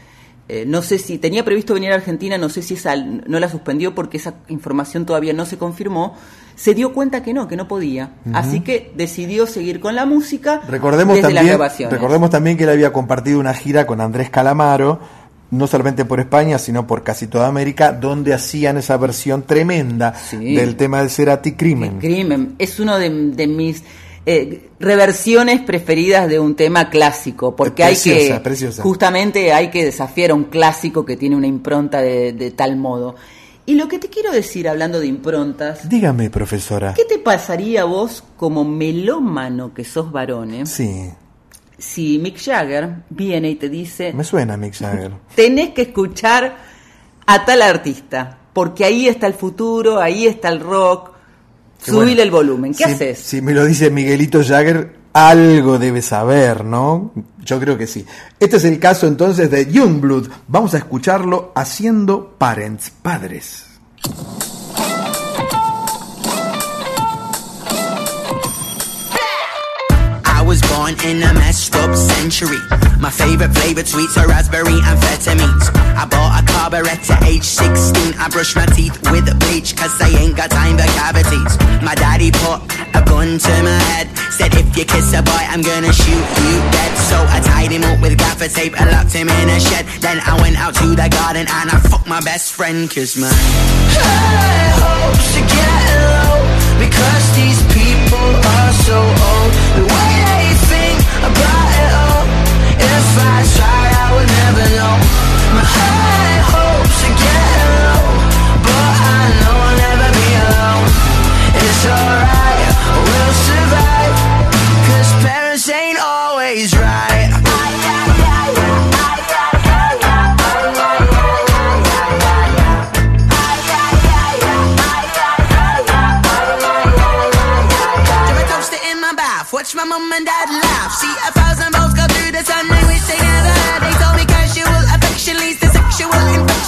eh, 0.49 0.65
no 0.67 0.81
sé 0.83 0.99
si 0.99 1.19
tenía 1.19 1.45
previsto 1.45 1.75
venir 1.75 1.93
a 1.93 1.97
Argentina, 1.97 2.39
no 2.39 2.49
sé 2.49 2.63
si 2.63 2.75
esa 2.75 2.97
no 2.97 3.39
la 3.39 3.49
suspendió 3.51 3.95
porque 3.95 4.17
esa 4.17 4.35
información 4.49 5.05
todavía 5.05 5.33
no 5.33 5.45
se 5.47 5.59
confirmó. 5.59 6.15
Se 6.57 6.75
dio 6.75 6.93
cuenta 6.93 7.23
que 7.23 7.33
no, 7.33 7.47
que 7.47 7.57
no 7.57 7.69
podía. 7.69 8.15
Así 8.33 8.61
que 8.61 8.93
decidió 8.97 9.47
seguir 9.47 9.79
con 9.79 9.95
la 9.95 10.07
música 10.07 10.61
Recordemos 10.69 11.15
desde 11.17 11.33
también, 11.35 11.59
recordemos 11.91 12.31
también 12.31 12.57
que 12.57 12.65
él 12.65 12.71
había 12.71 12.93
compartido 12.93 13.39
una 13.39 13.55
gira 13.55 13.87
con 13.87 14.01
Andrés 14.01 14.29
Calamaro, 14.29 14.99
no 15.51 15.67
solamente 15.69 16.05
por 16.05 16.19
España, 16.19 16.59
sino 16.59 16.85
por 16.87 17.05
casi 17.05 17.29
toda 17.29 17.47
América, 17.47 17.93
donde 17.93 18.35
hacían 18.35 18.77
esa 18.77 18.97
versión 18.97 19.43
tremenda 19.43 20.15
Sí. 20.15 20.57
del 20.57 20.75
tema 20.77 20.99
del 20.99 21.11
Cerati 21.11 21.53
Crimen. 21.53 22.01
Crimen. 22.01 22.55
Es 22.59 22.81
uno 22.81 22.99
de, 22.99 23.09
de 23.11 23.47
mis 23.47 23.85
eh, 24.31 24.69
reversiones 24.79 25.63
preferidas 25.63 26.29
de 26.29 26.39
un 26.39 26.55
tema 26.55 26.91
clásico, 26.91 27.57
porque 27.57 27.83
hay 27.83 27.97
que, 27.97 28.39
preciosa. 28.45 28.83
justamente 28.83 29.55
hay 29.55 29.71
que 29.71 29.87
desafiar 29.87 30.33
a 30.33 30.35
un 30.35 30.45
clásico 30.45 31.07
que 31.07 31.17
tiene 31.17 31.35
una 31.35 31.47
impronta 31.47 32.03
de, 32.03 32.35
de 32.35 32.51
tal 32.51 32.77
modo. 32.77 33.15
Y 33.65 33.75
lo 33.77 33.89
que 33.89 33.99
te 33.99 34.09
quiero 34.09 34.31
decir 34.31 34.69
hablando 34.69 35.01
de 35.01 35.07
improntas, 35.07 35.89
Dígame, 35.89 36.29
profesora. 36.29 36.93
¿qué 36.95 37.07
te 37.07 37.19
pasaría 37.19 37.83
a 37.83 37.85
vos 37.85 38.23
como 38.37 38.67
melómano 38.67 39.73
que 39.73 39.85
sos 39.85 40.13
varones 40.13 40.69
Sí, 40.69 41.11
si 41.79 42.19
Mick 42.19 42.39
Jagger 42.39 42.97
viene 43.09 43.49
y 43.49 43.55
te 43.55 43.71
dice, 43.71 44.13
me 44.13 44.25
suena 44.25 44.59
Mick 44.59 44.75
Jagger. 44.75 45.13
tenés 45.35 45.71
que 45.71 45.83
escuchar 45.83 46.55
a 47.25 47.45
tal 47.47 47.63
artista, 47.63 48.41
porque 48.53 48.85
ahí 48.85 49.09
está 49.09 49.27
el 49.27 49.35
futuro, 49.35 50.01
ahí 50.01 50.27
está 50.27 50.51
el 50.51 50.61
rock, 50.61 51.13
Bueno. 51.87 52.11
el 52.11 52.31
volumen, 52.31 52.75
¿qué 52.75 52.85
si, 52.85 52.91
haces? 52.91 53.19
Si 53.19 53.41
me 53.41 53.53
lo 53.55 53.65
dice 53.65 53.91
Miguelito 53.91 54.43
Jagger, 54.45 54.95
algo 55.13 55.79
debe 55.79 56.03
saber, 56.03 56.65
¿no? 56.65 57.13
Yo 57.45 57.59
creo 57.59 57.79
que 57.79 57.87
sí. 57.87 58.05
Este 58.39 58.57
es 58.57 58.65
el 58.65 58.79
caso 58.79 59.07
entonces 59.07 59.51
de 59.51 59.71
Youngblood. 59.71 60.29
Vamos 60.49 60.75
a 60.75 60.79
escucharlo 60.79 61.53
haciendo 61.55 62.35
Parents, 62.39 62.91
padres. 62.91 63.65
In 70.89 71.21
a 71.23 71.35
messed 71.35 71.77
up 71.77 71.95
century. 71.95 72.57
My 72.99 73.11
favorite 73.11 73.53
flavored 73.53 73.87
sweets 73.87 74.17
are 74.17 74.27
raspberry 74.27 74.81
amphetamines. 74.81 75.69
I 75.93 76.09
bought 76.09 76.41
a 76.41 76.43
carburetor 76.49 77.13
at 77.13 77.25
age 77.25 77.45
16. 77.45 78.17
I 78.17 78.31
brush 78.33 78.57
my 78.57 78.65
teeth 78.73 78.97
with 79.13 79.29
bleach 79.41 79.77
cause 79.77 80.01
I 80.01 80.09
ain't 80.17 80.35
got 80.37 80.51
time 80.51 80.79
for 80.79 80.89
cavities. 80.97 81.61
My 81.85 81.95
daddy 81.95 82.33
put 82.33 82.65
a 82.97 83.05
gun 83.05 83.37
to 83.37 83.55
my 83.63 83.77
head. 83.93 84.09
Said 84.33 84.55
if 84.55 84.75
you 84.77 84.87
kiss 84.89 85.13
a 85.13 85.21
boy, 85.21 85.45
I'm 85.53 85.61
gonna 85.61 85.93
shoot 85.93 86.25
you 86.41 86.57
dead. 86.73 86.93
So 87.13 87.21
I 87.21 87.41
tied 87.45 87.71
him 87.71 87.85
up 87.85 88.01
with 88.01 88.17
gaffer 88.17 88.49
tape 88.49 88.81
and 88.81 88.91
locked 88.91 89.13
him 89.13 89.29
in 89.29 89.51
a 89.51 89.61
shed. 89.61 89.85
Then 90.01 90.21
I 90.25 90.41
went 90.41 90.57
out 90.57 90.73
to 90.81 90.97
the 90.97 91.09
garden 91.13 91.45
and 91.45 91.69
I 91.69 91.77
fucked 91.85 92.09
my 92.09 92.21
best 92.21 92.55
friend, 92.55 92.89
cause 92.89 93.15
my 93.17 93.29
hopes 93.29 95.37
are 95.37 95.49
getting 95.53 96.01
low. 96.17 96.49
Because 96.81 97.25
these 97.37 97.61
people 97.69 97.78
so 98.87 98.99
old. 98.99 99.51
The 99.79 99.85
way 99.95 100.13
they 100.31 100.47
think 100.73 100.99
about 101.31 101.69
it 101.83 101.93
all. 102.05 102.25
If 102.79 103.09
I 103.33 103.39
I 104.03 104.07
would 104.15 104.31
never 104.43 104.67
know. 104.79 104.95
My 105.57 105.67
high 105.77 106.39
hopes 106.53 106.99
are 107.09 107.17
getting 107.25 107.75
low. 107.85 108.07
But 108.65 108.95
I 109.17 109.23
know 109.41 109.57
I'll 109.67 109.79
never 109.87 110.09
be 110.19 110.29
alone. 110.47 110.87
It's 111.63 111.83
alright, 111.97 112.71
we'll 113.07 113.35
survive. 113.49 114.15
Cause 114.89 115.11
parents 115.25 115.69
ain't 115.69 116.01
always 116.01 116.77
right. 116.77 117.18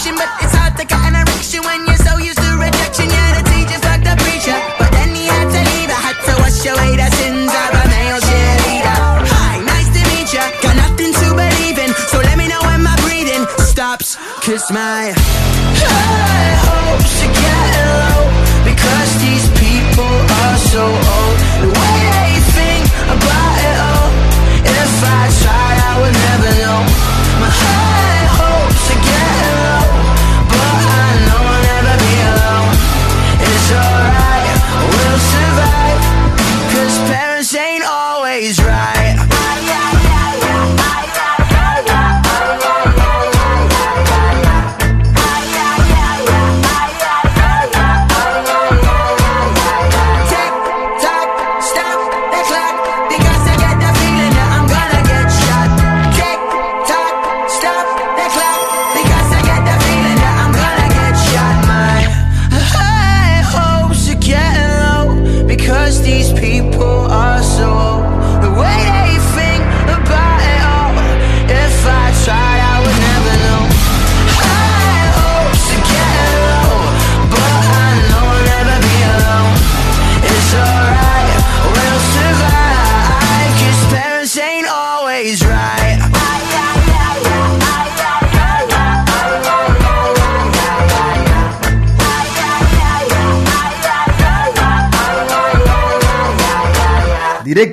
But 0.08 0.32
it's 0.40 0.56
hard 0.56 0.72
to 0.80 0.84
get 0.88 0.96
an 0.96 1.12
erection 1.12 1.60
when 1.60 1.84
you're 1.84 2.00
so 2.00 2.16
used 2.16 2.40
to 2.40 2.56
rejection. 2.56 3.04
Yeah, 3.04 3.36
the 3.36 3.44
teacher 3.52 3.76
fucked 3.84 4.08
the 4.08 4.16
preacher, 4.24 4.56
but 4.80 4.88
then 4.96 5.12
he 5.12 5.28
had 5.28 5.44
to 5.44 5.60
leave. 5.60 5.92
I 5.92 6.00
had 6.00 6.16
to 6.24 6.32
wash 6.40 6.64
away 6.64 6.96
the 6.96 7.08
sins 7.20 7.52
of 7.52 7.70
a 7.76 7.84
male 7.84 8.16
cheerleader. 8.16 8.96
Hi, 9.28 9.60
nice 9.60 9.92
to 9.92 10.00
meet 10.08 10.32
ya. 10.32 10.48
Got 10.64 10.80
nothing 10.80 11.12
to 11.12 11.26
believe 11.36 11.76
in, 11.76 11.92
so 12.08 12.16
let 12.24 12.40
me 12.40 12.48
know 12.48 12.64
when 12.64 12.80
my 12.80 12.96
breathing 13.04 13.44
stops. 13.60 14.16
Cause 14.40 14.72
my 14.72 15.12
high 15.12 16.56
hopes 16.64 17.20
are 17.20 17.34
getting 17.36 17.88
low 17.92 18.24
because 18.64 19.10
these 19.20 19.46
people 19.60 20.16
are 20.48 20.58
so 20.72 20.84
old. 20.88 21.36
The 21.60 21.68
way 21.76 22.00
they 22.16 22.32
think 22.56 22.84
about 23.04 23.56
it 23.68 23.76
all. 23.84 24.08
If 24.64 24.92
I 25.04 25.22
tried, 25.44 25.76
I 25.76 25.92
would 26.00 26.16
never 26.24 26.50
know. 26.56 26.80
My 27.44 27.52
high 27.52 27.89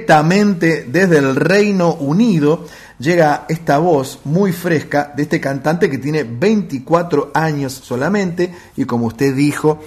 Directamente 0.08 0.86
desde 0.88 1.18
el 1.18 1.36
Reino 1.36 1.96
Unido 1.96 2.66
llega 2.98 3.44
esta 3.50 3.78
voz 3.78 4.22
muy 4.24 4.54
fresca 4.54 5.12
de 5.14 5.24
este 5.24 5.42
cantante 5.42 5.90
que 5.90 5.98
tiene 5.98 6.24
24 6.24 7.32
años 7.34 7.74
solamente 7.74 8.56
y 8.78 8.86
como 8.86 9.08
usted 9.08 9.36
dijo, 9.36 9.82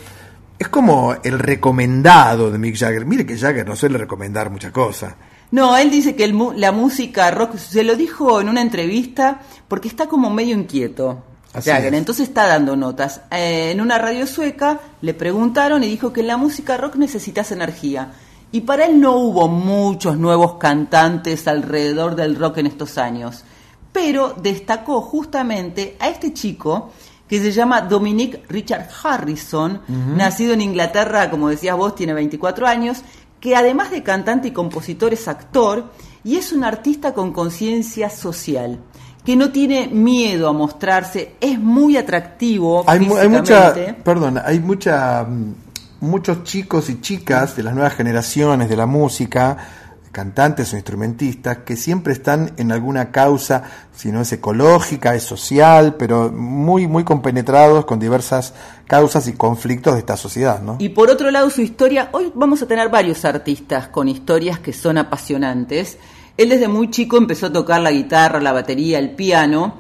es 0.59 0.69
como 0.69 1.15
el 1.25 1.39
recomendado 1.39 2.51
de 2.51 2.59
Mick 2.59 2.77
Jagger. 2.77 3.07
Mire 3.07 3.25
que 3.25 3.39
Jagger 3.39 3.67
no 3.67 3.75
suele 3.75 3.97
recomendar 3.97 4.51
mucha 4.51 4.71
cosa. 4.71 5.17
No, 5.53 5.75
él 5.79 5.91
dice 5.91 6.15
que 6.15 6.25
el 6.25 6.39
la 6.57 6.71
música 6.71 7.31
rock, 7.31 7.57
se 7.57 7.83
lo 7.83 7.97
dijo 7.97 8.43
en 8.43 8.51
una 8.51 8.61
entrevista, 8.61 9.41
porque 9.69 9.89
está 9.89 10.07
como 10.07 10.29
medio 10.29 10.55
inquieto. 10.55 11.25
Jagger, 11.55 11.95
es. 11.95 11.99
entonces 11.99 12.29
está 12.29 12.47
dando 12.47 12.77
notas. 12.77 13.23
Eh, 13.31 13.71
en 13.71 13.81
una 13.81 13.97
radio 13.97 14.27
sueca 14.27 14.81
le 15.01 15.15
preguntaron 15.15 15.83
y 15.83 15.89
dijo 15.89 16.13
que 16.13 16.21
en 16.21 16.27
la 16.27 16.37
música 16.37 16.77
rock 16.77 16.97
necesitas 16.97 17.53
energía. 17.53 18.13
Y 18.53 18.63
para 18.63 18.87
él 18.87 19.01
no 19.01 19.17
hubo 19.17 19.49
muchos 19.49 20.17
nuevos 20.17 20.55
cantantes 20.55 21.47
alrededor 21.47 22.17
del 22.17 22.37
rock 22.37 22.59
en 22.59 22.67
estos 22.67 22.99
años. 22.99 23.45
Pero 23.93 24.35
destacó 24.41 25.01
justamente 25.03 25.97
a 26.01 26.09
este 26.09 26.33
chico 26.33 26.91
que 27.31 27.39
se 27.39 27.53
llama 27.53 27.83
Dominic 27.83 28.41
Richard 28.49 28.89
Harrison, 29.05 29.83
nacido 30.17 30.53
en 30.53 30.63
Inglaterra, 30.63 31.31
como 31.31 31.49
decías 31.49 31.77
vos, 31.77 31.95
tiene 31.95 32.13
24 32.13 32.67
años, 32.67 33.03
que 33.39 33.55
además 33.55 33.93
de 33.93 34.03
cantante 34.03 34.49
y 34.49 34.51
compositor 34.51 35.13
es 35.13 35.29
actor 35.29 35.93
y 36.25 36.37
es 36.37 36.53
un 36.53 36.65
artista 36.65 37.15
con 37.15 37.33
conciencia 37.33 38.11
social, 38.11 38.81
que 39.25 39.37
no 39.37 39.53
tiene 39.53 39.87
miedo 39.87 40.49
a 40.49 40.53
mostrarse, 40.53 41.37
es 41.41 41.57
muy 41.57 41.97
atractivo 41.97 42.83
Hay, 42.89 42.99
hay 43.17 43.29
mucha, 43.29 43.75
perdón, 44.03 44.41
hay 44.45 44.59
mucha, 44.59 45.23
mm, 45.23 45.55
muchos 46.01 46.45
chicos 46.45 46.91
y 46.91 47.01
chicas 47.01 47.57
de 47.57 47.63
las 47.63 47.75
nuevas 47.75 47.95
generaciones 47.95 48.69
de 48.69 48.77
la 48.77 48.87
música, 48.87 49.57
cantantes 50.13 50.73
o 50.73 50.77
instrumentistas, 50.77 51.59
que 51.59 51.77
siempre 51.77 52.13
están 52.13 52.53
en 52.57 52.73
alguna 52.73 53.13
causa, 53.13 53.63
si 53.95 54.11
no 54.11 54.21
es 54.23 54.33
ecológica, 54.33 55.15
es 55.15 55.23
social, 55.23 55.95
pero 55.97 56.31
muy, 56.31 56.89
muy 56.89 57.05
compenetrados 57.05 57.85
con 57.85 58.01
diversas 58.01 58.55
causas 58.87 59.29
y 59.29 59.35
conflictos 59.35 59.95
de 59.95 60.01
esta 60.01 60.17
sociedad, 60.17 60.61
¿no? 60.63 60.77
Y 60.81 60.89
por 60.89 61.11
otro 61.11 61.31
lado, 61.31 61.49
su 61.51 61.63
historia, 61.63 62.09
hoy 62.13 62.33
vamos 62.35 62.61
a 62.63 62.67
tener 62.67 62.89
varios 62.89 63.25
artistas 63.25 63.89
con 63.89 64.09
historias 64.09 64.59
que 64.59 64.73
son 64.73 64.99
apasionantes. 64.99 65.99
Él 66.37 66.49
desde 66.49 66.69
muy 66.69 66.91
chico 66.91 67.17
empezó 67.17 67.47
a 67.47 67.53
tocar 67.53 67.81
la 67.81 67.93
guitarra, 67.93 68.41
la 68.41 68.53
batería, 68.53 68.99
el 68.99 69.11
piano 69.11 69.75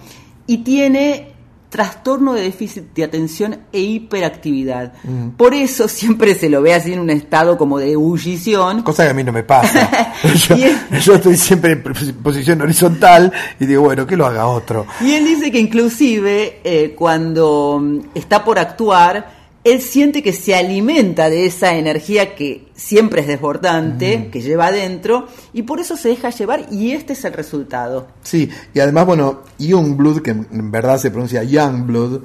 y 0.46 0.58
tiene 0.58 1.29
trastorno 1.70 2.34
de 2.34 2.42
déficit 2.42 2.92
de 2.94 3.04
atención 3.04 3.58
e 3.72 3.80
hiperactividad. 3.80 4.92
Mm. 5.04 5.30
Por 5.30 5.54
eso 5.54 5.88
siempre 5.88 6.34
se 6.34 6.50
lo 6.50 6.60
ve 6.62 6.74
así 6.74 6.92
en 6.92 6.98
un 7.00 7.10
estado 7.10 7.56
como 7.56 7.78
de 7.78 7.92
ebullición. 7.92 8.82
Cosa 8.82 9.04
que 9.04 9.10
a 9.10 9.14
mí 9.14 9.22
no 9.24 9.32
me 9.32 9.44
pasa. 9.44 9.88
yo, 10.48 10.56
yo 11.00 11.14
estoy 11.14 11.36
siempre 11.36 11.72
en 11.72 11.82
pos- 11.82 12.12
posición 12.22 12.60
horizontal 12.60 13.32
y 13.58 13.66
digo, 13.66 13.82
bueno, 13.82 14.06
que 14.06 14.16
lo 14.16 14.26
haga 14.26 14.46
otro. 14.48 14.86
Y 15.00 15.12
él 15.12 15.24
dice 15.24 15.50
que 15.50 15.60
inclusive 15.60 16.60
eh, 16.64 16.94
cuando 16.98 17.78
mm, 17.80 17.98
está 18.16 18.44
por 18.44 18.58
actuar, 18.58 19.39
él 19.62 19.82
siente 19.82 20.22
que 20.22 20.32
se 20.32 20.54
alimenta 20.54 21.28
de 21.28 21.46
esa 21.46 21.76
energía 21.76 22.34
que 22.34 22.68
siempre 22.74 23.20
es 23.20 23.26
desbordante, 23.26 24.28
que 24.32 24.40
lleva 24.40 24.68
adentro, 24.68 25.26
y 25.52 25.62
por 25.62 25.80
eso 25.80 25.96
se 25.96 26.08
deja 26.08 26.30
llevar 26.30 26.66
y 26.70 26.92
este 26.92 27.12
es 27.12 27.24
el 27.24 27.34
resultado. 27.34 28.08
Sí, 28.22 28.48
y 28.72 28.80
además, 28.80 29.06
bueno, 29.06 29.42
Youngblood, 29.58 30.22
que 30.22 30.30
en 30.30 30.70
verdad 30.70 30.98
se 30.98 31.10
pronuncia 31.10 31.42
Youngblood, 31.42 32.22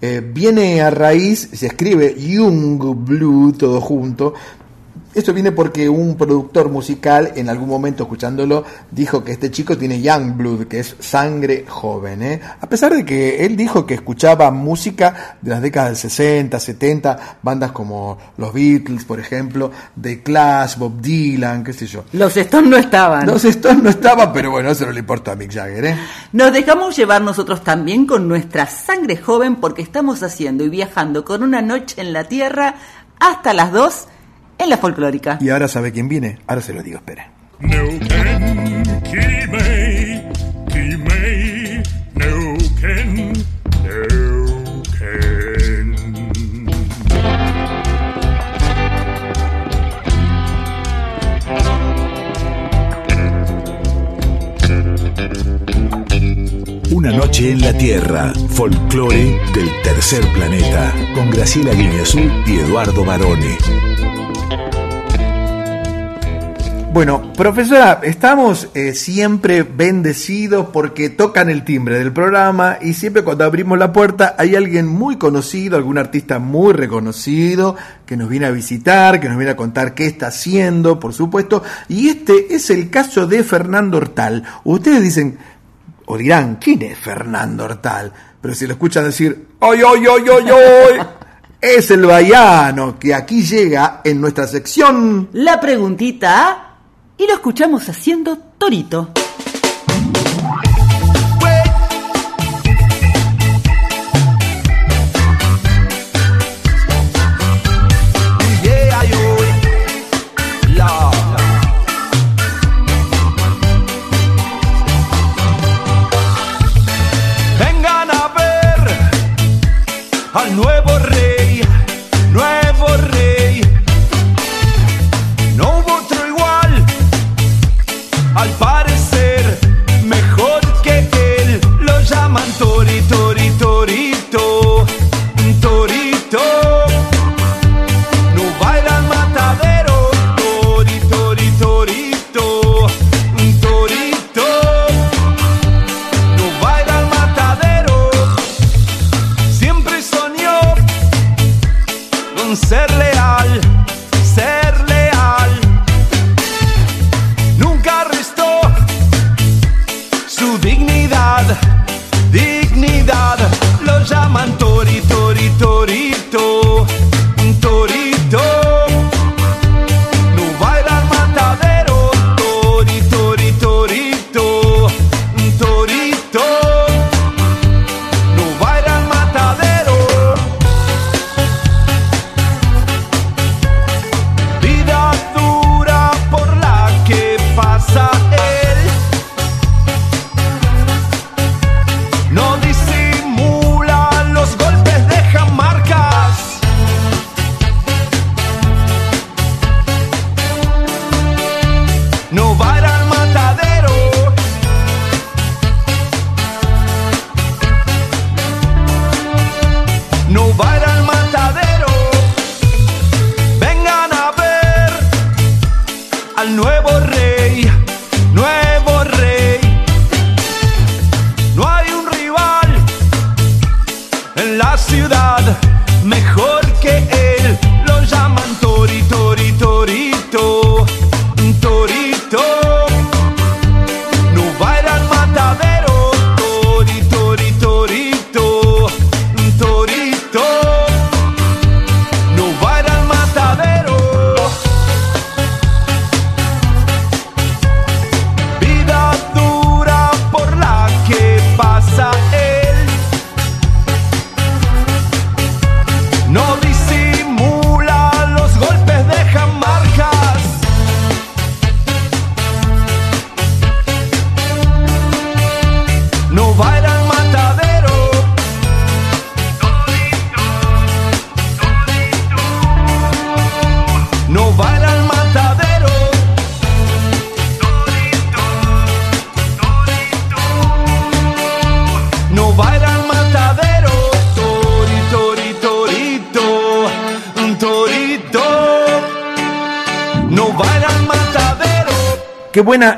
eh, 0.00 0.22
viene 0.24 0.82
a 0.82 0.90
raíz, 0.90 1.48
se 1.52 1.66
escribe 1.66 2.14
Youngblood 2.18 3.56
todo 3.56 3.80
junto. 3.80 4.34
Esto 5.16 5.32
viene 5.32 5.50
porque 5.50 5.88
un 5.88 6.14
productor 6.14 6.68
musical, 6.68 7.32
en 7.36 7.48
algún 7.48 7.70
momento 7.70 8.02
escuchándolo, 8.02 8.64
dijo 8.90 9.24
que 9.24 9.32
este 9.32 9.50
chico 9.50 9.78
tiene 9.78 10.02
Youngblood, 10.02 10.66
que 10.66 10.80
es 10.80 10.94
sangre 11.00 11.64
joven. 11.66 12.22
¿eh? 12.22 12.42
A 12.60 12.68
pesar 12.68 12.94
de 12.94 13.02
que 13.02 13.46
él 13.46 13.56
dijo 13.56 13.86
que 13.86 13.94
escuchaba 13.94 14.50
música 14.50 15.38
de 15.40 15.52
las 15.52 15.62
décadas 15.62 15.88
del 15.88 15.96
60, 15.96 16.60
70, 16.60 17.38
bandas 17.42 17.72
como 17.72 18.18
los 18.36 18.52
Beatles, 18.52 19.06
por 19.06 19.18
ejemplo, 19.18 19.70
The 19.98 20.22
Clash, 20.22 20.76
Bob 20.76 21.00
Dylan, 21.00 21.64
qué 21.64 21.72
sé 21.72 21.86
yo. 21.86 22.04
Los 22.12 22.36
Stones 22.36 22.68
no 22.68 22.76
estaban. 22.76 23.26
Los 23.26 23.42
Stones 23.46 23.82
no 23.82 23.88
estaban, 23.88 24.34
pero 24.34 24.50
bueno, 24.50 24.68
eso 24.68 24.84
no 24.84 24.92
le 24.92 25.00
importa 25.00 25.32
a 25.32 25.34
Mick 25.34 25.50
Jagger, 25.50 25.84
¿eh? 25.86 25.98
Nos 26.32 26.52
dejamos 26.52 26.94
llevar 26.94 27.22
nosotros 27.22 27.64
también 27.64 28.04
con 28.06 28.28
nuestra 28.28 28.66
sangre 28.66 29.16
joven 29.16 29.56
porque 29.56 29.80
estamos 29.80 30.22
haciendo 30.22 30.62
y 30.62 30.68
viajando 30.68 31.24
con 31.24 31.42
una 31.42 31.62
noche 31.62 32.02
en 32.02 32.12
la 32.12 32.24
Tierra 32.24 32.74
hasta 33.18 33.54
las 33.54 33.72
2 33.72 34.08
en 34.58 34.70
la 34.70 34.78
folclórica. 34.78 35.38
Y 35.40 35.50
ahora 35.50 35.68
sabe 35.68 35.92
quién 35.92 36.08
viene. 36.08 36.38
Ahora 36.46 36.62
se 36.62 36.72
lo 36.72 36.82
digo, 36.82 36.98
espere. 36.98 37.26
Una 56.92 57.12
noche 57.12 57.52
en 57.52 57.60
la 57.60 57.72
Tierra, 57.76 58.32
folclore 58.50 59.38
del 59.54 59.70
tercer 59.82 60.26
planeta, 60.32 60.92
con 61.14 61.30
Graciela 61.30 61.72
Guineazú 61.72 62.20
y 62.46 62.58
Eduardo 62.58 63.04
Barone. 63.04 63.56
Bueno, 66.96 67.30
profesora, 67.34 68.00
estamos 68.04 68.70
eh, 68.72 68.94
siempre 68.94 69.64
bendecidos 69.64 70.68
porque 70.72 71.10
tocan 71.10 71.50
el 71.50 71.62
timbre 71.62 71.98
del 71.98 72.10
programa 72.10 72.78
y 72.80 72.94
siempre 72.94 73.22
cuando 73.22 73.44
abrimos 73.44 73.78
la 73.78 73.92
puerta 73.92 74.34
hay 74.38 74.56
alguien 74.56 74.86
muy 74.86 75.16
conocido, 75.16 75.76
algún 75.76 75.98
artista 75.98 76.38
muy 76.38 76.72
reconocido 76.72 77.76
que 78.06 78.16
nos 78.16 78.30
viene 78.30 78.46
a 78.46 78.50
visitar, 78.50 79.20
que 79.20 79.28
nos 79.28 79.36
viene 79.36 79.52
a 79.52 79.56
contar 79.56 79.92
qué 79.92 80.06
está 80.06 80.28
haciendo, 80.28 80.98
por 80.98 81.12
supuesto. 81.12 81.62
Y 81.86 82.08
este 82.08 82.54
es 82.54 82.70
el 82.70 82.88
caso 82.88 83.26
de 83.26 83.44
Fernando 83.44 83.98
Hortal. 83.98 84.42
Ustedes 84.64 85.02
dicen, 85.02 85.36
o 86.06 86.16
dirán, 86.16 86.56
¿quién 86.56 86.80
es 86.80 86.96
Fernando 86.96 87.64
Hortal? 87.64 88.10
Pero 88.40 88.54
si 88.54 88.66
lo 88.66 88.72
escuchan 88.72 89.04
decir, 89.04 89.48
¡ay, 89.60 89.80
ay, 89.86 90.02
ay, 90.10 90.24
ay, 90.30 90.50
ay! 90.50 91.06
Es 91.60 91.90
el 91.90 92.06
baiano 92.06 92.98
que 92.98 93.14
aquí 93.14 93.42
llega 93.42 94.00
en 94.04 94.20
nuestra 94.20 94.46
sección. 94.46 95.30
La 95.32 95.58
preguntita 95.58 96.65
y 97.18 97.26
lo 97.26 97.34
escuchamos 97.34 97.88
haciendo 97.88 98.38
torito. 98.58 99.08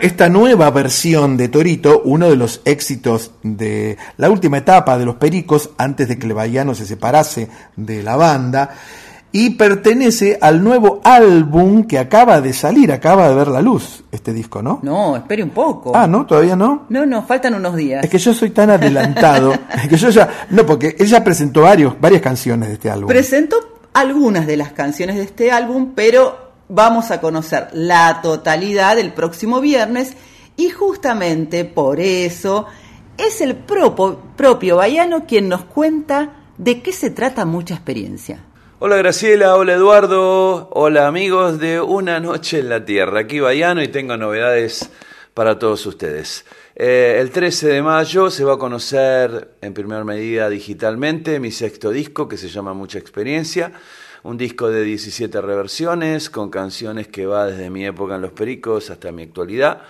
Esta 0.01 0.28
nueva 0.28 0.70
versión 0.70 1.36
de 1.36 1.49
Torito, 1.49 2.03
uno 2.05 2.28
de 2.28 2.36
los 2.36 2.61
éxitos 2.64 3.32
de 3.42 3.96
la 4.16 4.30
última 4.30 4.59
etapa 4.59 4.99
de 4.99 5.05
los 5.05 5.16
Pericos, 5.16 5.70
antes 5.78 6.09
de 6.09 6.18
que 6.18 6.26
el 6.26 6.34
Bahiano 6.34 6.74
se 6.74 6.86
separase 6.86 7.49
de 7.76 8.03
la 8.03 8.16
banda, 8.16 8.70
y 9.30 9.51
pertenece 9.51 10.38
al 10.40 10.64
nuevo 10.64 11.01
álbum 11.05 11.84
que 11.84 11.99
acaba 11.99 12.40
de 12.40 12.53
salir, 12.53 12.90
acaba 12.90 13.28
de 13.28 13.34
ver 13.34 13.49
la 13.49 13.61
luz, 13.61 14.05
este 14.11 14.32
disco, 14.32 14.62
¿no? 14.62 14.80
No, 14.82 15.16
espere 15.16 15.42
un 15.42 15.51
poco. 15.51 15.92
Ah, 15.94 16.07
¿no? 16.07 16.24
¿Todavía 16.24 16.57
no? 16.57 16.86
No, 16.88 17.05
no, 17.05 17.22
faltan 17.24 17.55
unos 17.55 17.76
días. 17.76 18.05
Es 18.05 18.11
que 18.11 18.18
yo 18.18 18.32
soy 18.32 18.51
tan 18.51 18.70
adelantado, 18.70 19.53
que 19.88 19.96
yo 19.96 20.09
ya, 20.09 20.28
no, 20.51 20.64
porque 20.64 20.96
ella 20.99 21.22
presentó 21.22 21.62
varios, 21.62 22.01
varias 22.01 22.22
canciones 22.22 22.68
de 22.68 22.74
este 22.74 22.90
álbum. 22.90 23.09
Presento 23.09 23.57
algunas 23.92 24.46
de 24.46 24.57
las 24.57 24.72
canciones 24.72 25.16
de 25.16 25.24
este 25.24 25.51
álbum, 25.51 25.92
pero 25.94 26.47
vamos 26.68 27.10
a 27.10 27.20
conocer 27.20 27.68
la 27.72 28.20
totalidad 28.22 28.98
el 28.98 29.12
próximo 29.12 29.60
viernes 29.60 30.14
y 30.56 30.70
justamente 30.70 31.64
por 31.64 32.00
eso 32.00 32.66
es 33.16 33.40
el 33.40 33.56
propio 33.56 34.76
Baiano 34.76 35.26
quien 35.26 35.48
nos 35.48 35.64
cuenta 35.64 36.34
de 36.58 36.82
qué 36.82 36.92
se 36.92 37.10
trata 37.10 37.44
mucha 37.44 37.74
experiencia. 37.74 38.44
Hola 38.80 38.96
Graciela, 38.96 39.56
hola 39.56 39.72
Eduardo, 39.72 40.70
hola 40.72 41.08
amigos 41.08 41.58
de 41.58 41.80
Una 41.80 42.20
Noche 42.20 42.60
en 42.60 42.68
la 42.68 42.84
Tierra. 42.84 43.20
Aquí 43.20 43.40
Bayano 43.40 43.82
y 43.82 43.88
tengo 43.88 44.16
novedades 44.16 44.90
para 45.34 45.58
todos 45.58 45.84
ustedes. 45.86 46.44
Eh, 46.76 47.18
el 47.20 47.30
13 47.30 47.68
de 47.68 47.82
mayo 47.82 48.30
se 48.30 48.44
va 48.44 48.54
a 48.54 48.58
conocer 48.58 49.56
en 49.62 49.74
primera 49.74 50.04
medida 50.04 50.48
digitalmente 50.48 51.40
mi 51.40 51.50
sexto 51.50 51.90
disco 51.90 52.28
que 52.28 52.36
se 52.36 52.48
llama 52.48 52.72
Mucha 52.72 52.98
Experiencia. 52.98 53.72
Un 54.29 54.37
disco 54.37 54.68
de 54.68 54.85
17 54.85 55.41
reversiones 55.41 56.29
con 56.29 56.51
canciones 56.51 57.09
que 57.09 57.24
va 57.24 57.47
desde 57.47 57.70
mi 57.70 57.87
época 57.87 58.16
en 58.16 58.20
Los 58.20 58.33
Pericos 58.33 58.91
hasta 58.91 59.11
mi 59.11 59.22
actualidad. 59.22 59.81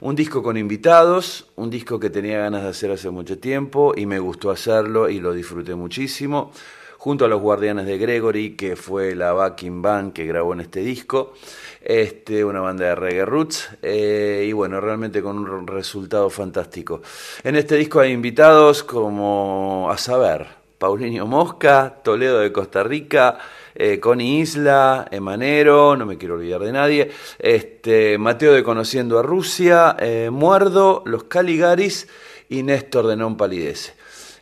Un 0.00 0.16
disco 0.16 0.42
con 0.42 0.56
invitados, 0.56 1.50
un 1.56 1.68
disco 1.68 2.00
que 2.00 2.08
tenía 2.08 2.38
ganas 2.38 2.62
de 2.62 2.70
hacer 2.70 2.90
hace 2.90 3.10
mucho 3.10 3.38
tiempo 3.38 3.92
y 3.94 4.06
me 4.06 4.18
gustó 4.18 4.50
hacerlo 4.50 5.10
y 5.10 5.20
lo 5.20 5.34
disfruté 5.34 5.74
muchísimo 5.74 6.52
junto 6.96 7.26
a 7.26 7.28
los 7.28 7.42
Guardianes 7.42 7.84
de 7.84 7.98
Gregory, 7.98 8.56
que 8.56 8.76
fue 8.76 9.14
la 9.14 9.34
backing 9.34 9.82
band 9.82 10.14
que 10.14 10.24
grabó 10.24 10.54
en 10.54 10.60
este 10.60 10.80
disco, 10.80 11.34
este, 11.82 12.46
una 12.46 12.60
banda 12.60 12.86
de 12.86 12.94
reggae 12.94 13.26
roots, 13.26 13.68
eh, 13.82 14.46
y 14.48 14.52
bueno, 14.52 14.80
realmente 14.80 15.20
con 15.20 15.36
un 15.36 15.66
resultado 15.66 16.30
fantástico. 16.30 17.02
En 17.44 17.56
este 17.56 17.76
disco 17.76 18.00
hay 18.00 18.12
invitados 18.12 18.84
como, 18.84 19.90
a 19.90 19.98
saber, 19.98 20.46
Paulinho 20.78 21.26
Mosca, 21.26 22.00
Toledo 22.02 22.38
de 22.40 22.52
Costa 22.52 22.82
Rica, 22.82 23.38
eh, 23.74 24.00
Connie 24.00 24.40
Isla, 24.40 25.06
Emanero, 25.10 25.96
no 25.96 26.06
me 26.06 26.18
quiero 26.18 26.34
olvidar 26.34 26.60
de 26.60 26.72
nadie, 26.72 27.10
este, 27.38 28.18
Mateo 28.18 28.52
de 28.52 28.62
Conociendo 28.62 29.18
a 29.18 29.22
Rusia, 29.22 29.96
eh, 29.98 30.30
Muerdo, 30.30 31.02
Los 31.06 31.24
Caligaris 31.24 32.08
y 32.48 32.62
Néstor 32.62 33.06
de 33.06 33.16
Non 33.16 33.36
Palidece. 33.36 33.94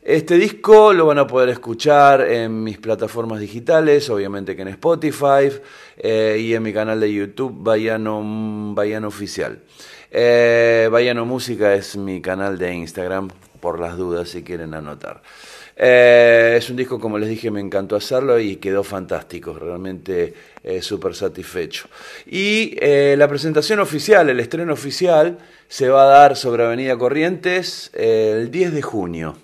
Este 0.02 0.36
disco 0.38 0.94
lo 0.94 1.04
van 1.04 1.18
a 1.18 1.26
poder 1.26 1.50
escuchar 1.50 2.22
en 2.22 2.64
mis 2.64 2.78
plataformas 2.78 3.38
digitales, 3.38 4.08
obviamente 4.08 4.56
que 4.56 4.62
en 4.62 4.68
Spotify 4.68 5.52
eh, 5.98 6.38
y 6.40 6.54
en 6.54 6.62
mi 6.62 6.72
canal 6.72 6.98
de 6.98 7.12
YouTube, 7.12 7.54
Bayano, 7.58 8.22
Bayano 8.74 9.08
Oficial. 9.08 9.60
Eh, 10.10 10.88
Bayano 10.90 11.26
Música 11.26 11.74
es 11.74 11.98
mi 11.98 12.22
canal 12.22 12.56
de 12.56 12.74
Instagram, 12.74 13.28
por 13.60 13.78
las 13.78 13.98
dudas 13.98 14.30
si 14.30 14.42
quieren 14.42 14.72
anotar. 14.72 15.22
Eh, 15.82 16.56
es 16.58 16.68
un 16.68 16.76
disco, 16.76 17.00
como 17.00 17.18
les 17.18 17.30
dije, 17.30 17.50
me 17.50 17.58
encantó 17.58 17.96
hacerlo 17.96 18.38
y 18.38 18.56
quedó 18.56 18.84
fantástico, 18.84 19.54
realmente 19.58 20.34
eh, 20.62 20.82
súper 20.82 21.14
satisfecho. 21.14 21.88
Y 22.26 22.76
eh, 22.78 23.14
la 23.16 23.26
presentación 23.26 23.80
oficial, 23.80 24.28
el 24.28 24.40
estreno 24.40 24.74
oficial, 24.74 25.38
se 25.68 25.88
va 25.88 26.02
a 26.02 26.06
dar 26.06 26.36
sobre 26.36 26.64
Avenida 26.64 26.98
Corrientes 26.98 27.90
eh, 27.94 28.34
el 28.42 28.50
10 28.50 28.74
de 28.74 28.82
junio 28.82 29.36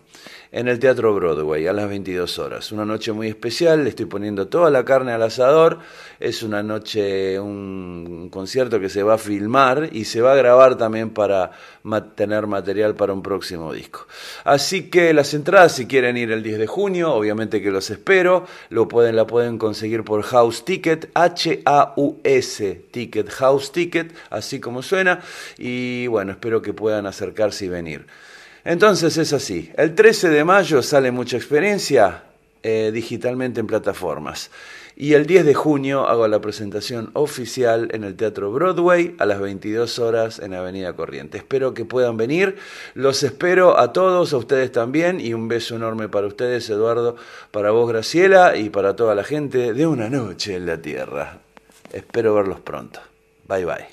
en 0.57 0.69
el 0.69 0.79
Teatro 0.79 1.15
Broadway 1.15 1.67
a 1.67 1.75
las 1.75 1.87
22 1.87 2.39
horas. 2.39 2.73
Una 2.73 2.87
noche 2.87 3.13
muy 3.13 3.29
especial, 3.29 3.85
le 3.85 3.91
estoy 3.91 4.07
poniendo 4.07 4.49
toda 4.49 4.71
la 4.71 4.87
carne 4.87 5.13
al 5.13 5.23
asador. 5.23 5.81
Es 6.19 6.43
una 6.43 6.63
noche, 6.63 7.39
un 7.39 8.31
concierto 8.33 8.81
que 8.81 8.89
se 8.89 9.03
va 9.03 9.15
a 9.15 9.19
filmar 9.19 9.91
y 9.93 10.07
se 10.07 10.23
va 10.23 10.33
a 10.33 10.35
grabar 10.35 10.79
también 10.79 11.11
para 11.11 11.51
ma- 11.83 12.15
tener 12.15 12.47
material 12.47 12.95
para 12.95 13.13
un 13.13 13.23
próximo 13.23 13.71
disco. 13.71 14.07
Así 14.45 14.89
que 14.89 15.13
las 15.13 15.35
entradas, 15.35 15.73
si 15.73 15.87
quieren 15.87 16.17
ir 16.17 16.33
el 16.33 16.43
10 16.43 16.59
de 16.59 16.67
junio, 16.67 17.13
obviamente 17.13 17.61
que 17.61 17.71
los 17.71 17.91
espero. 17.91 18.47
Lo 18.71 18.89
pueden, 18.89 19.15
la 19.15 19.27
pueden 19.27 19.59
conseguir 19.59 20.05
por 20.05 20.23
House 20.23 20.65
Ticket, 20.65 21.11
H-A-U-S 21.13 22.85
Ticket, 22.91 23.29
House 23.29 23.73
Ticket, 23.73 24.15
así 24.31 24.59
como 24.59 24.83
suena. 24.83 25.21
Y 25.59 26.07
bueno, 26.07 26.33
espero 26.33 26.63
que 26.63 26.73
puedan 26.73 27.05
acercarse 27.05 27.67
y 27.67 27.69
venir. 27.69 28.07
Entonces 28.67 29.17
es 29.17 29.33
así. 29.33 29.71
El 29.77 29.95
13 29.95 30.29
de 30.29 30.43
mayo 30.43 30.83
sale 30.83 31.13
mucha 31.13 31.37
experiencia 31.37 32.25
eh, 32.65 32.91
digitalmente 32.93 33.61
en 33.61 33.69
plataformas. 33.69 34.51
Y 34.97 35.13
el 35.13 35.25
10 35.25 35.47
de 35.47 35.55
junio 35.55 36.09
hago 36.09 36.27
la 36.27 36.41
presentación 36.41 37.11
oficial 37.13 37.91
en 37.93 38.03
el 38.03 38.17
Teatro 38.17 38.51
Broadway 38.51 39.15
a 39.21 39.27
las 39.27 39.39
22 39.39 40.01
horas 40.01 40.41
en 40.41 40.53
Avenida 40.53 40.95
Corriente. 40.95 41.39
Espero 41.39 41.75
que 41.75 41.85
puedan 41.85 42.17
venir. 42.17 42.57
Los 42.95 43.23
espero 43.23 43.79
a 43.79 43.93
todos, 43.93 44.33
a 44.33 44.39
ustedes 44.39 44.73
también. 44.73 45.21
Y 45.21 45.33
un 45.33 45.47
beso 45.47 45.77
enorme 45.77 46.09
para 46.09 46.27
ustedes, 46.27 46.69
Eduardo, 46.69 47.15
para 47.53 47.71
vos, 47.71 47.89
Graciela, 47.89 48.57
y 48.57 48.71
para 48.71 48.97
toda 48.97 49.15
la 49.15 49.23
gente 49.23 49.75
de 49.75 49.87
Una 49.87 50.11
Noche 50.11 50.57
en 50.57 50.67
la 50.67 50.83
Tierra. 50.83 51.39
Espero 51.93 52.35
verlos 52.35 52.59
pronto. 52.59 52.99
Bye 53.47 53.65
bye. 53.65 53.87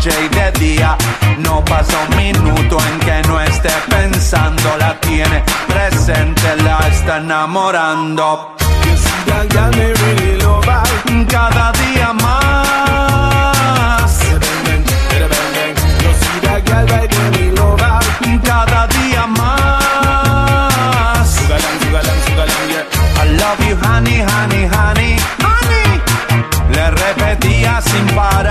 Noche 0.00 0.28
de 0.30 0.52
día. 0.58 0.96
No 1.38 1.62
pasa 1.64 1.98
un 2.08 2.16
minuto 2.16 2.78
en 2.90 2.98
que 3.00 3.22
no 3.28 3.40
esté 3.40 3.70
pensando. 3.88 4.76
La 4.78 4.98
tiene 5.00 5.42
presente, 5.68 6.56
la 6.64 6.78
está 6.88 7.18
enamorando. 7.18 8.56
Cada 11.28 11.72
día 11.72 12.12
más. 12.14 12.78
Cada 18.48 18.86
día 18.86 19.26
más. 19.26 19.50
I 23.16 23.24
love 23.36 23.60
you, 23.68 23.76
honey, 23.76 24.20
honey, 24.22 24.64
honey. 24.66 25.16
Honey. 25.44 26.00
Le 26.72 26.90
repetía 26.90 27.80
sin 27.82 28.06
parar. 28.14 28.49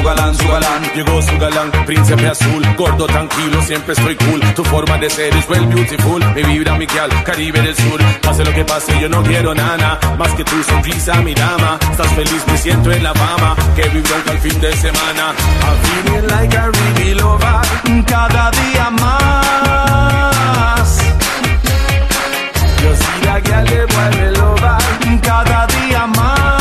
Su 0.00 0.06
galán, 0.06 0.34
su 0.34 0.48
galán. 0.48 0.82
Llegó 0.94 1.22
su 1.22 1.38
galán, 1.38 1.70
príncipe 1.86 2.26
azul, 2.26 2.62
gordo 2.76 3.06
tranquilo, 3.06 3.62
siempre 3.62 3.92
estoy 3.92 4.16
cool. 4.16 4.40
Tu 4.54 4.64
forma 4.64 4.98
de 4.98 5.08
ser 5.10 5.36
es 5.36 5.48
well 5.48 5.66
beautiful, 5.66 6.24
mi 6.34 6.42
vibra 6.42 6.76
mi 6.76 6.86
guial, 6.86 7.10
Caribe 7.24 7.60
del 7.60 7.76
Sur. 7.76 8.00
Pase 8.22 8.44
lo 8.44 8.52
que 8.52 8.64
pase, 8.64 8.98
yo 9.00 9.08
no 9.08 9.22
quiero 9.22 9.54
nada, 9.54 9.98
más 10.18 10.32
que 10.34 10.44
tu 10.44 10.62
sonrisa, 10.62 11.14
mi 11.16 11.34
dama. 11.34 11.78
Estás 11.90 12.08
feliz, 12.14 12.44
me 12.46 12.56
siento 12.56 12.90
en 12.90 13.02
la 13.02 13.12
fama, 13.14 13.54
que 13.76 13.88
vivo 13.88 14.08
al 14.28 14.38
fin 14.38 14.60
de 14.60 14.74
semana. 14.76 15.34
I'm 15.62 15.76
feeling 15.82 16.26
like 16.28 16.56
I 16.56 16.66
really 16.66 17.14
love 17.14 17.42
her. 17.42 18.04
Cada 18.06 18.50
día 18.50 18.90
más. 18.90 20.98
Yo 22.82 22.96
sí 22.96 23.24
la 23.24 23.40
que 23.40 23.62
le 23.70 23.84
vuelve 23.86 24.32
loba. 24.38 24.78
Cada 25.22 25.66
día 25.66 26.06
más. 26.06 26.59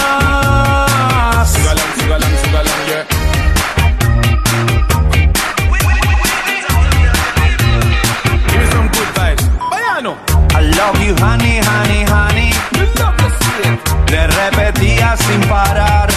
Love 10.92 11.02
you, 11.06 11.16
honey, 11.16 11.60
honey, 11.60 12.04
honey. 12.04 12.52
Le 14.12 14.28
repetía 14.28 15.16
sin 15.18 15.42
parar. 15.42 16.10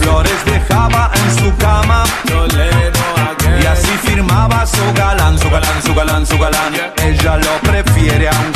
Flores 0.00 0.44
dejaba 0.44 1.10
en 1.14 1.38
su 1.38 1.56
cama. 1.56 2.04
Y 3.62 3.66
así 3.66 3.92
firmaba 4.04 4.66
su 4.66 4.92
galán, 4.94 5.38
su 5.38 5.50
galán, 5.50 5.82
su 5.82 5.94
galán, 5.94 6.26
su 6.26 6.38
galán. 6.38 6.72
Ella 7.02 7.36
lo 7.38 7.54
prefiere 7.68 8.28
aunque 8.28 8.55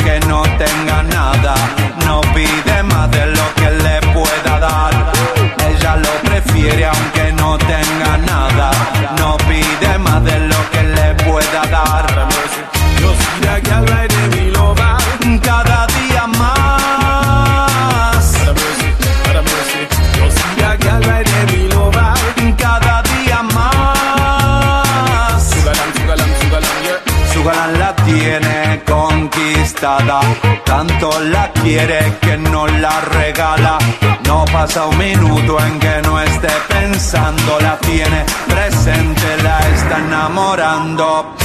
Tanto 29.81 31.09
la 31.21 31.51
quiere 31.53 32.15
que 32.21 32.37
no 32.37 32.67
la 32.67 33.01
regala. 33.01 33.79
No 34.27 34.45
pasa 34.45 34.85
un 34.85 34.95
minuto 34.95 35.59
en 35.59 35.79
que 35.79 36.01
no 36.03 36.21
esté 36.21 36.49
pensando. 36.67 37.59
La 37.59 37.79
tiene 37.79 38.23
presente, 38.47 39.37
la 39.41 39.59
está 39.59 39.97
enamorando. 39.97 41.35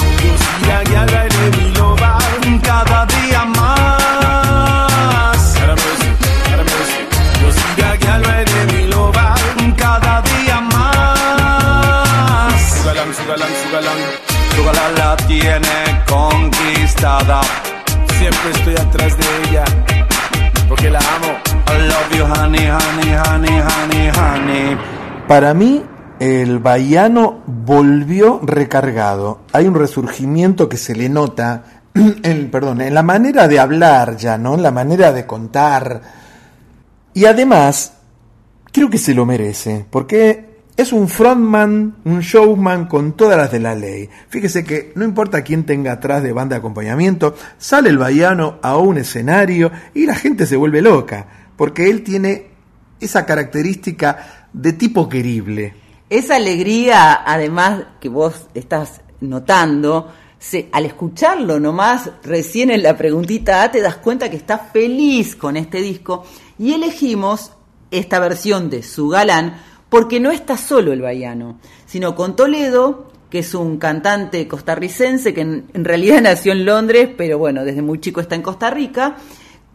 Cada 2.62 3.06
día 3.06 3.44
más. 3.46 3.86
Cada 9.78 10.20
día 10.20 10.60
más. 10.60 11.04
Sugala 14.54 14.90
la 14.98 15.16
tiene 15.26 16.04
conquistada. 16.06 17.40
Siempre 18.28 18.50
estoy 18.50 18.74
atrás 18.74 19.16
de 19.16 19.24
ella, 19.48 19.64
porque 20.68 20.90
la 20.90 20.98
amo. 20.98 21.28
I 21.68 21.86
love 21.86 22.18
you, 22.18 22.24
honey, 22.24 22.68
honey, 22.68 23.14
honey, 23.14 23.60
honey, 23.60 24.08
honey. 24.08 24.78
Para 25.28 25.54
mí, 25.54 25.84
el 26.18 26.58
baiano 26.58 27.44
volvió 27.46 28.40
recargado. 28.42 29.42
Hay 29.52 29.68
un 29.68 29.76
resurgimiento 29.76 30.68
que 30.68 30.76
se 30.76 30.96
le 30.96 31.08
nota, 31.08 31.82
en, 31.94 32.50
perdón, 32.50 32.80
en 32.80 32.94
la 32.94 33.04
manera 33.04 33.46
de 33.46 33.60
hablar 33.60 34.16
ya, 34.16 34.36
¿no? 34.36 34.54
En 34.54 34.62
la 34.64 34.72
manera 34.72 35.12
de 35.12 35.24
contar. 35.24 36.02
Y 37.14 37.26
además, 37.26 37.92
creo 38.72 38.90
que 38.90 38.98
se 38.98 39.14
lo 39.14 39.24
merece, 39.24 39.86
porque 39.88 40.55
es 40.76 40.92
un 40.92 41.08
frontman, 41.08 41.96
un 42.04 42.20
showman 42.20 42.86
con 42.86 43.14
todas 43.16 43.36
las 43.38 43.50
de 43.50 43.60
la 43.60 43.74
ley. 43.74 44.08
Fíjese 44.28 44.62
que 44.64 44.92
no 44.94 45.04
importa 45.04 45.42
quién 45.42 45.64
tenga 45.64 45.92
atrás 45.92 46.22
de 46.22 46.32
banda 46.32 46.54
de 46.54 46.58
acompañamiento, 46.58 47.34
sale 47.58 47.88
el 47.88 47.98
baiano 47.98 48.58
a 48.62 48.76
un 48.76 48.98
escenario 48.98 49.70
y 49.94 50.06
la 50.06 50.14
gente 50.14 50.46
se 50.46 50.56
vuelve 50.56 50.82
loca, 50.82 51.26
porque 51.56 51.88
él 51.88 52.02
tiene 52.02 52.48
esa 53.00 53.24
característica 53.26 54.48
de 54.52 54.72
tipo 54.72 55.08
querible. 55.08 55.74
Esa 56.10 56.36
alegría, 56.36 57.22
además, 57.26 57.82
que 58.00 58.08
vos 58.08 58.46
estás 58.54 59.00
notando, 59.20 60.12
se- 60.38 60.68
al 60.72 60.84
escucharlo 60.84 61.58
nomás, 61.58 62.10
recién 62.22 62.70
en 62.70 62.82
la 62.82 62.96
preguntita 62.96 63.62
A, 63.62 63.70
te 63.70 63.80
das 63.80 63.96
cuenta 63.96 64.30
que 64.30 64.36
está 64.36 64.58
feliz 64.58 65.34
con 65.36 65.56
este 65.56 65.80
disco 65.80 66.24
y 66.58 66.74
elegimos 66.74 67.52
esta 67.90 68.18
versión 68.18 68.68
de 68.70 68.82
Su 68.82 69.08
Galán 69.08 69.58
porque 69.88 70.20
no 70.20 70.30
está 70.30 70.56
solo 70.56 70.92
el 70.92 71.02
baiano, 71.02 71.58
sino 71.86 72.14
con 72.14 72.36
Toledo, 72.36 73.10
que 73.30 73.40
es 73.40 73.54
un 73.54 73.78
cantante 73.78 74.46
costarricense 74.48 75.34
que 75.34 75.40
en, 75.40 75.84
realidad 75.84 76.20
nació 76.22 76.52
en 76.52 76.64
Londres, 76.64 77.10
pero 77.16 77.38
bueno, 77.38 77.64
desde 77.64 77.82
muy 77.82 78.00
chico 78.00 78.20
está 78.20 78.34
en 78.34 78.42
Costa 78.42 78.70
Rica, 78.70 79.16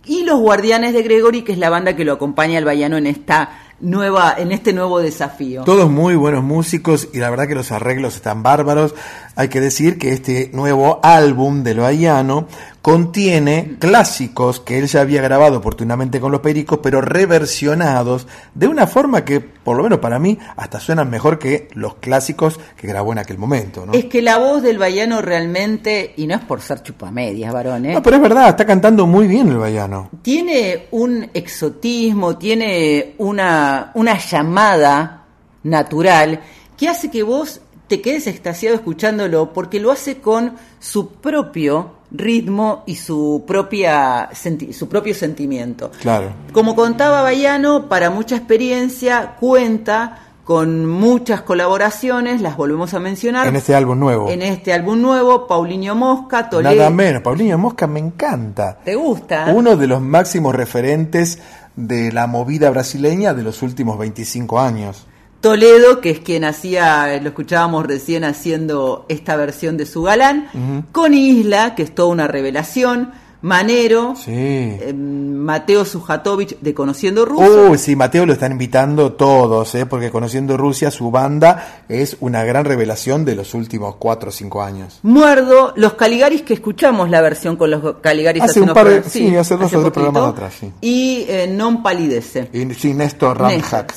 y 0.05 0.23
los 0.23 0.39
Guardianes 0.39 0.93
de 0.93 1.03
Gregory, 1.03 1.43
que 1.43 1.51
es 1.51 1.59
la 1.59 1.69
banda 1.69 1.95
que 1.95 2.05
lo 2.05 2.13
acompaña 2.13 2.57
al 2.57 2.65
baiano 2.65 2.97
en 2.97 3.05
esta 3.05 3.51
nueva, 3.81 4.35
en 4.37 4.51
este 4.51 4.73
nuevo 4.73 4.99
desafío. 4.99 5.63
Todos 5.63 5.89
muy 5.89 6.15
buenos 6.15 6.43
músicos 6.43 7.09
y 7.13 7.19
la 7.19 7.29
verdad 7.29 7.47
que 7.47 7.55
los 7.55 7.71
arreglos 7.71 8.15
están 8.15 8.41
bárbaros. 8.41 8.95
Hay 9.35 9.49
que 9.49 9.59
decir 9.59 9.97
que 9.97 10.11
este 10.13 10.49
nuevo 10.53 10.99
álbum 11.03 11.63
de 11.63 11.75
Loayano 11.75 12.47
contiene 12.81 13.75
clásicos 13.79 14.59
que 14.59 14.79
él 14.79 14.87
ya 14.87 15.01
había 15.01 15.21
grabado 15.21 15.57
oportunamente 15.57 16.19
con 16.19 16.31
los 16.31 16.41
Pericos, 16.41 16.79
pero 16.81 16.99
reversionados 17.01 18.27
de 18.55 18.67
una 18.67 18.87
forma 18.87 19.23
que, 19.23 19.39
por 19.39 19.77
lo 19.77 19.83
menos 19.83 19.99
para 19.99 20.17
mí, 20.17 20.37
hasta 20.55 20.79
suenan 20.79 21.09
mejor 21.09 21.37
que 21.37 21.67
los 21.73 21.95
clásicos 21.95 22.59
que 22.75 22.87
grabó 22.87 23.11
en 23.11 23.19
aquel 23.19 23.37
momento. 23.37 23.85
¿no? 23.85 23.93
Es 23.93 24.05
que 24.05 24.21
la 24.21 24.37
voz 24.39 24.63
del 24.63 24.79
baiano 24.79 25.21
realmente, 25.21 26.13
y 26.17 26.25
no 26.25 26.35
es 26.35 26.41
por 26.41 26.61
ser 26.61 26.81
chupamedias, 26.81 27.53
varón, 27.53 27.85
¿eh? 27.85 27.93
No, 27.93 28.01
pero 28.01 28.15
es 28.15 28.21
verdad, 28.21 28.49
está 28.49 28.65
cantando 28.65 29.05
muy 29.05 29.27
bien 29.27 29.49
el 29.49 29.57
Baiano. 29.57 30.09
tiene 30.21 30.87
un 30.91 31.29
exotismo, 31.33 32.37
tiene 32.37 33.13
una, 33.19 33.91
una 33.93 34.17
llamada 34.17 35.25
natural 35.63 36.41
que 36.75 36.89
hace 36.89 37.11
que 37.11 37.21
vos 37.21 37.61
te 37.87 38.01
quedes 38.01 38.25
extasiado 38.25 38.75
escuchándolo 38.75 39.53
porque 39.53 39.79
lo 39.79 39.91
hace 39.91 40.17
con 40.19 40.55
su 40.79 41.11
propio 41.11 42.00
ritmo 42.11 42.83
y 42.85 42.95
su 42.95 43.43
propia 43.47 44.29
su 44.71 44.89
propio 44.89 45.13
sentimiento. 45.13 45.91
Claro. 46.01 46.33
Como 46.51 46.75
contaba 46.75 47.21
Baiano, 47.21 47.87
para 47.87 48.09
mucha 48.09 48.35
experiencia 48.35 49.35
cuenta 49.39 50.27
con 50.43 50.85
muchas 50.85 51.41
colaboraciones, 51.41 52.41
las 52.41 52.57
volvemos 52.57 52.93
a 52.93 52.99
mencionar. 52.99 53.47
En 53.47 53.55
este 53.55 53.75
álbum 53.75 53.99
nuevo. 53.99 54.29
En 54.29 54.41
este 54.41 54.73
álbum 54.73 55.01
nuevo, 55.01 55.47
Paulinho 55.47 55.95
Mosca, 55.95 56.49
Toledo. 56.49 56.75
Nada 56.75 56.89
menos. 56.89 57.21
Paulinho 57.21 57.57
Mosca 57.57 57.87
me 57.87 57.99
encanta. 57.99 58.79
¿Te 58.83 58.95
gusta? 58.95 59.51
Uno 59.53 59.77
de 59.77 59.87
los 59.87 60.01
máximos 60.01 60.53
referentes 60.53 61.39
de 61.75 62.11
la 62.11 62.27
movida 62.27 62.69
brasileña 62.69 63.33
de 63.33 63.43
los 63.43 63.61
últimos 63.61 63.97
25 63.97 64.59
años. 64.59 65.07
Toledo, 65.41 65.99
que 66.01 66.11
es 66.11 66.19
quien 66.19 66.43
hacía, 66.45 67.19
lo 67.21 67.29
escuchábamos 67.29 67.85
recién 67.85 68.23
haciendo 68.23 69.05
esta 69.09 69.35
versión 69.35 69.75
de 69.75 69.85
su 69.85 70.03
galán, 70.03 70.47
con 70.91 71.13
Isla, 71.13 71.75
que 71.75 71.83
es 71.83 71.93
toda 71.95 72.09
una 72.09 72.27
revelación, 72.27 73.11
Manero, 73.43 74.13
Sí. 74.15 74.29
eh, 74.31 74.93
Mateo 74.95 75.83
Sujatovic 75.83 76.59
de 76.59 76.75
Conociendo 76.75 77.25
Ruso, 77.25 77.69
Uy, 77.71 77.77
sí, 77.79 77.95
Mateo 77.95 78.27
lo 78.27 78.33
están 78.33 78.51
invitando 78.51 79.13
todos, 79.13 79.73
¿eh? 79.73 79.87
porque 79.87 80.11
conociendo 80.11 80.57
Rusia, 80.57 80.91
su 80.91 81.09
banda 81.09 81.81
es 81.89 82.17
una 82.19 82.43
gran 82.43 82.65
revelación 82.65 83.25
de 83.25 83.33
los 83.33 83.55
últimos 83.55 83.95
4 83.95 84.29
o 84.29 84.31
5 84.31 84.61
años. 84.61 84.99
Muerdo, 85.01 85.73
los 85.75 85.93
Caligaris, 85.93 86.43
que 86.43 86.53
escuchamos 86.53 87.09
la 87.09 87.19
versión 87.21 87.55
con 87.55 87.71
los 87.71 87.95
Caligaris 87.99 88.43
Hace 88.43 88.51
hace 88.51 88.61
un 88.61 88.73
par 88.75 88.87
de- 88.87 89.01
pro- 89.01 89.09
sí, 89.09 89.35
hace 89.35 89.57
dos 89.57 89.73
o 89.73 89.79
tres 89.81 89.91
programas 89.91 90.29
atrás, 90.33 90.53
sí. 90.59 90.71
y 90.81 91.25
eh, 91.27 91.47
Non 91.51 91.81
Palidece. 91.81 92.47
Y 92.53 92.71
sí, 92.75 92.93
Néstor. 92.93 93.41
Néstor, 93.41 93.87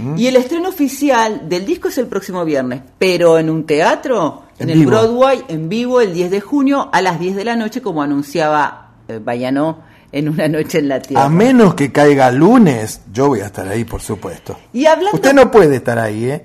sí. 0.00 0.22
Y 0.22 0.26
el 0.26 0.36
estreno 0.36 0.68
oficial 0.68 1.48
del 1.48 1.66
disco 1.66 1.88
es 1.88 1.98
el 1.98 2.06
próximo 2.06 2.44
viernes, 2.44 2.82
pero 2.98 3.38
en 3.38 3.50
un 3.50 3.64
teatro, 3.64 4.44
en, 4.58 4.70
En 4.70 4.80
el. 4.80 4.86
Broadway, 4.86 5.44
en 5.48 5.68
vivo, 5.68 6.00
el 6.00 6.12
10 6.12 6.30
de 6.30 6.40
junio 6.40 6.88
a 6.92 7.02
las 7.02 7.20
10 7.20 7.36
de 7.36 7.44
la 7.44 7.56
noche, 7.56 7.80
como 7.82 8.02
anunciaba 8.02 8.92
eh, 9.08 9.20
Bayano 9.22 9.78
en 10.12 10.28
una 10.28 10.48
noche 10.48 10.78
en 10.78 10.88
la 10.88 11.00
tierra. 11.00 11.24
A 11.24 11.28
menos 11.28 11.74
que 11.74 11.92
caiga 11.92 12.30
lunes, 12.30 13.02
yo 13.12 13.28
voy 13.28 13.40
a 13.40 13.46
estar 13.46 13.66
ahí, 13.68 13.84
por 13.84 14.00
supuesto. 14.00 14.56
Y 14.72 14.86
hablando, 14.86 15.16
Usted 15.16 15.32
no 15.32 15.50
puede 15.50 15.76
estar 15.76 15.98
ahí, 15.98 16.24
¿eh? 16.24 16.44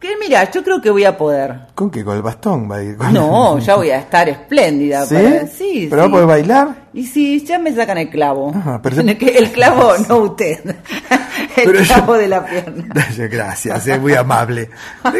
Que 0.00 0.16
mira, 0.20 0.48
yo 0.50 0.62
creo 0.62 0.80
que 0.80 0.90
voy 0.90 1.04
a 1.04 1.16
poder. 1.16 1.54
¿Con 1.74 1.90
qué? 1.90 2.04
¿Con 2.04 2.16
el 2.16 2.22
bastón? 2.22 2.68
Con- 2.68 3.12
No, 3.12 3.58
ya 3.58 3.74
voy 3.76 3.90
a 3.90 3.98
estar 3.98 4.28
espléndida. 4.28 5.04
¿Sí? 5.04 5.14
para- 5.16 5.46
sí, 5.48 5.86
¿Pero 5.90 6.02
va 6.02 6.04
sí. 6.04 6.08
a 6.08 6.12
poder 6.12 6.26
bailar? 6.26 6.68
Y 6.94 7.04
si 7.06 7.44
ya 7.44 7.58
me 7.58 7.74
sacan 7.74 7.98
el 7.98 8.08
clavo. 8.08 8.52
Pero- 8.82 9.00
El 9.02 9.50
clavo, 9.52 9.92
no 10.08 10.16
usted. 10.18 10.58
El 11.56 11.64
Pero 11.64 11.80
yo- 11.80 11.94
clavo 11.94 12.14
de 12.14 12.28
la 12.28 12.44
pierna. 12.46 12.84
Gracias, 13.30 13.86
es 13.88 14.00
muy 14.00 14.14
amable. 14.14 14.70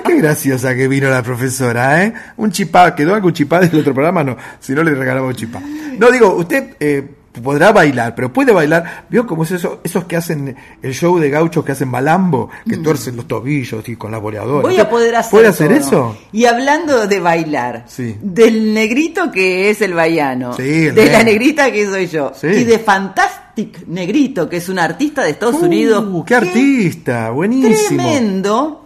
Qué 0.05 0.15
graciosa 0.21 0.75
que 0.75 0.87
vino 0.87 1.09
la 1.11 1.23
profesora, 1.23 2.05
¿eh? 2.05 2.13
Un 2.37 2.53
chipá, 2.53 2.95
quedó 2.95 3.15
algún 3.15 3.33
chipá 3.33 3.59
del 3.61 3.81
otro 3.81 3.93
programa, 3.93 4.23
no, 4.23 4.37
si 4.61 4.73
no 4.75 4.83
le 4.85 4.95
regalaba 4.95 5.27
un 5.27 5.35
chipá. 5.35 5.61
No, 5.99 6.11
digo, 6.11 6.35
usted 6.37 6.77
eh, 6.79 7.05
podrá 7.43 7.73
bailar, 7.73 8.15
pero 8.15 8.33
puede 8.33 8.53
bailar, 8.53 9.07
¿vio 9.11 9.27
cómo 9.27 9.45
es 9.45 9.51
eso? 9.53 9.81
Esos 9.85 10.05
que 10.05 10.17
hacen 10.17 10.57
el 10.83 10.93
show 10.95 11.19
de 11.19 11.31
gauchos 11.31 11.65
que 11.65 11.73
hacen 11.73 11.89
malambo, 11.89 12.49
que 12.69 12.77
tuercen 12.79 13.17
los 13.17 13.27
tobillos 13.29 13.89
y 13.89 13.97
con 13.97 14.11
la 14.11 14.19
boleadora. 14.19 14.61
Mm. 14.61 14.63
Voy 14.63 14.77
a 14.79 14.83
¿Usted 14.83 14.91
poder 14.91 15.17
hacer 15.17 15.31
¿Puede 15.31 15.47
hacer 15.49 15.69
todo. 15.69 15.79
eso? 15.79 16.17
Y 16.33 16.47
hablando 16.47 17.07
de 17.07 17.21
bailar, 17.21 17.85
Sí. 17.87 18.17
del 18.21 18.75
negrito 18.75 19.31
que 19.31 19.71
es 19.71 19.81
el 19.83 19.95
baiano, 19.95 20.53
Sí, 20.55 20.87
el 20.87 20.95
de 20.95 21.11
la 21.13 21.23
negrita 21.23 21.71
que 21.71 21.87
soy 21.87 22.07
yo, 22.09 22.33
Sí. 22.35 22.49
y 22.49 22.65
de 22.65 22.79
Fantastic 22.79 23.87
Negrito, 23.89 24.49
que 24.49 24.59
es 24.59 24.69
un 24.69 24.79
artista 24.79 25.23
de 25.25 25.31
Estados 25.31 25.57
Uh, 25.57 25.65
Unidos. 25.67 26.25
¡Qué 26.27 26.35
artista! 26.35 27.31
Buenísimo. 27.31 28.03
Tremendo. 28.03 28.85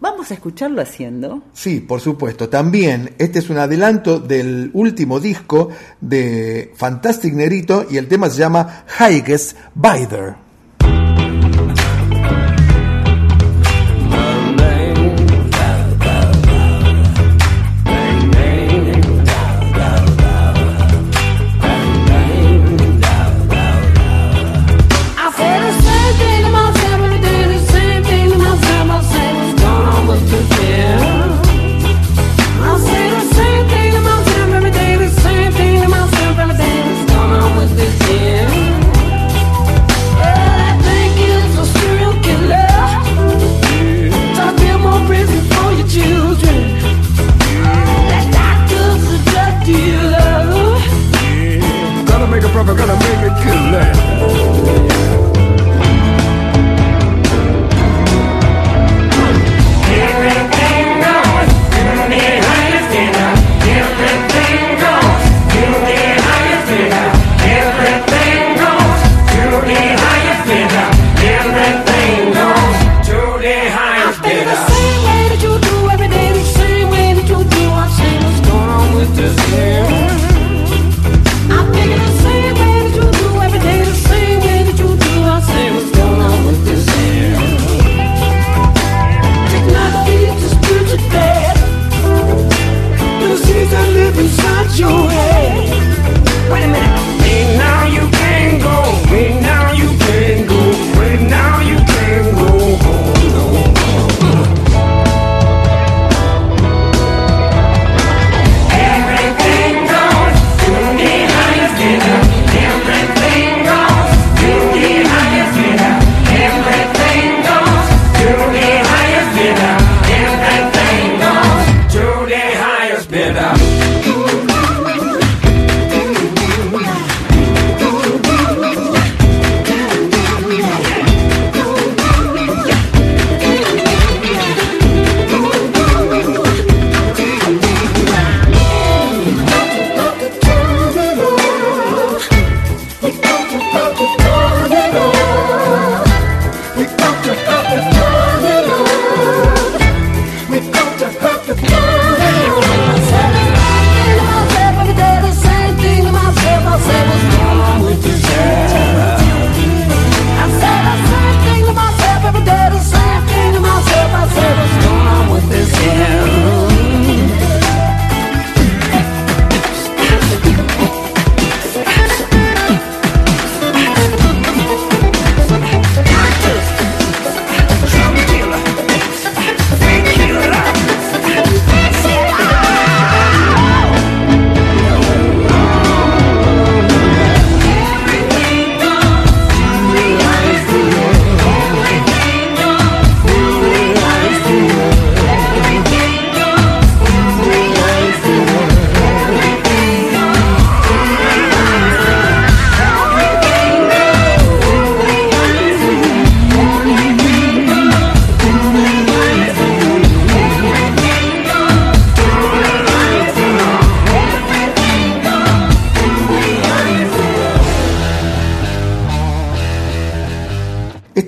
Vamos 0.00 0.30
a 0.30 0.34
escucharlo 0.34 0.80
haciendo. 0.80 1.42
Sí, 1.52 1.80
por 1.80 2.00
supuesto. 2.00 2.48
También 2.48 3.14
este 3.18 3.40
es 3.40 3.50
un 3.50 3.58
adelanto 3.58 4.20
del 4.20 4.70
último 4.72 5.18
disco 5.18 5.70
de 6.00 6.72
Fantastic 6.76 7.34
Nerito 7.34 7.86
y 7.90 7.96
el 7.96 8.06
tema 8.06 8.30
se 8.30 8.38
llama 8.38 8.84
Highest 9.00 9.56
Bider. 9.74 10.47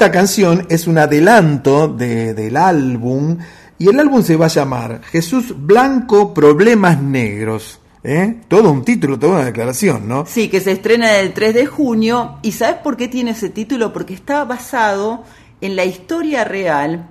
Esta 0.01 0.13
canción 0.13 0.65
es 0.71 0.87
un 0.87 0.97
adelanto 0.97 1.87
de- 1.87 2.33
del 2.33 2.57
álbum 2.57 3.37
y 3.79 3.87
el 3.91 4.01
álbum 4.01 4.23
se 4.23 4.35
va 4.35 4.47
a 4.47 4.49
llamar 4.49 5.03
Jesús 5.03 5.53
Blanco, 5.55 6.33
Problemas 6.33 7.03
Negros. 7.03 7.79
¿eh? 8.03 8.41
Todo 8.49 8.71
un 8.73 8.83
título, 8.83 9.19
toda 9.19 9.35
una 9.35 9.45
declaración, 9.45 10.09
¿no? 10.09 10.25
Sí, 10.25 10.49
que 10.49 10.61
se 10.63 10.73
estrena 10.73 11.19
el 11.19 11.35
3 11.35 11.53
de 11.53 11.67
junio. 11.67 12.39
¿Y 12.41 12.53
sabes 12.53 12.77
por 12.77 12.97
qué 12.97 13.09
tiene 13.09 13.33
ese 13.33 13.51
título? 13.51 13.93
Porque 13.93 14.15
está 14.15 14.43
basado 14.45 15.23
en 15.61 15.77
la 15.77 15.85
historia 15.85 16.45
real 16.45 17.07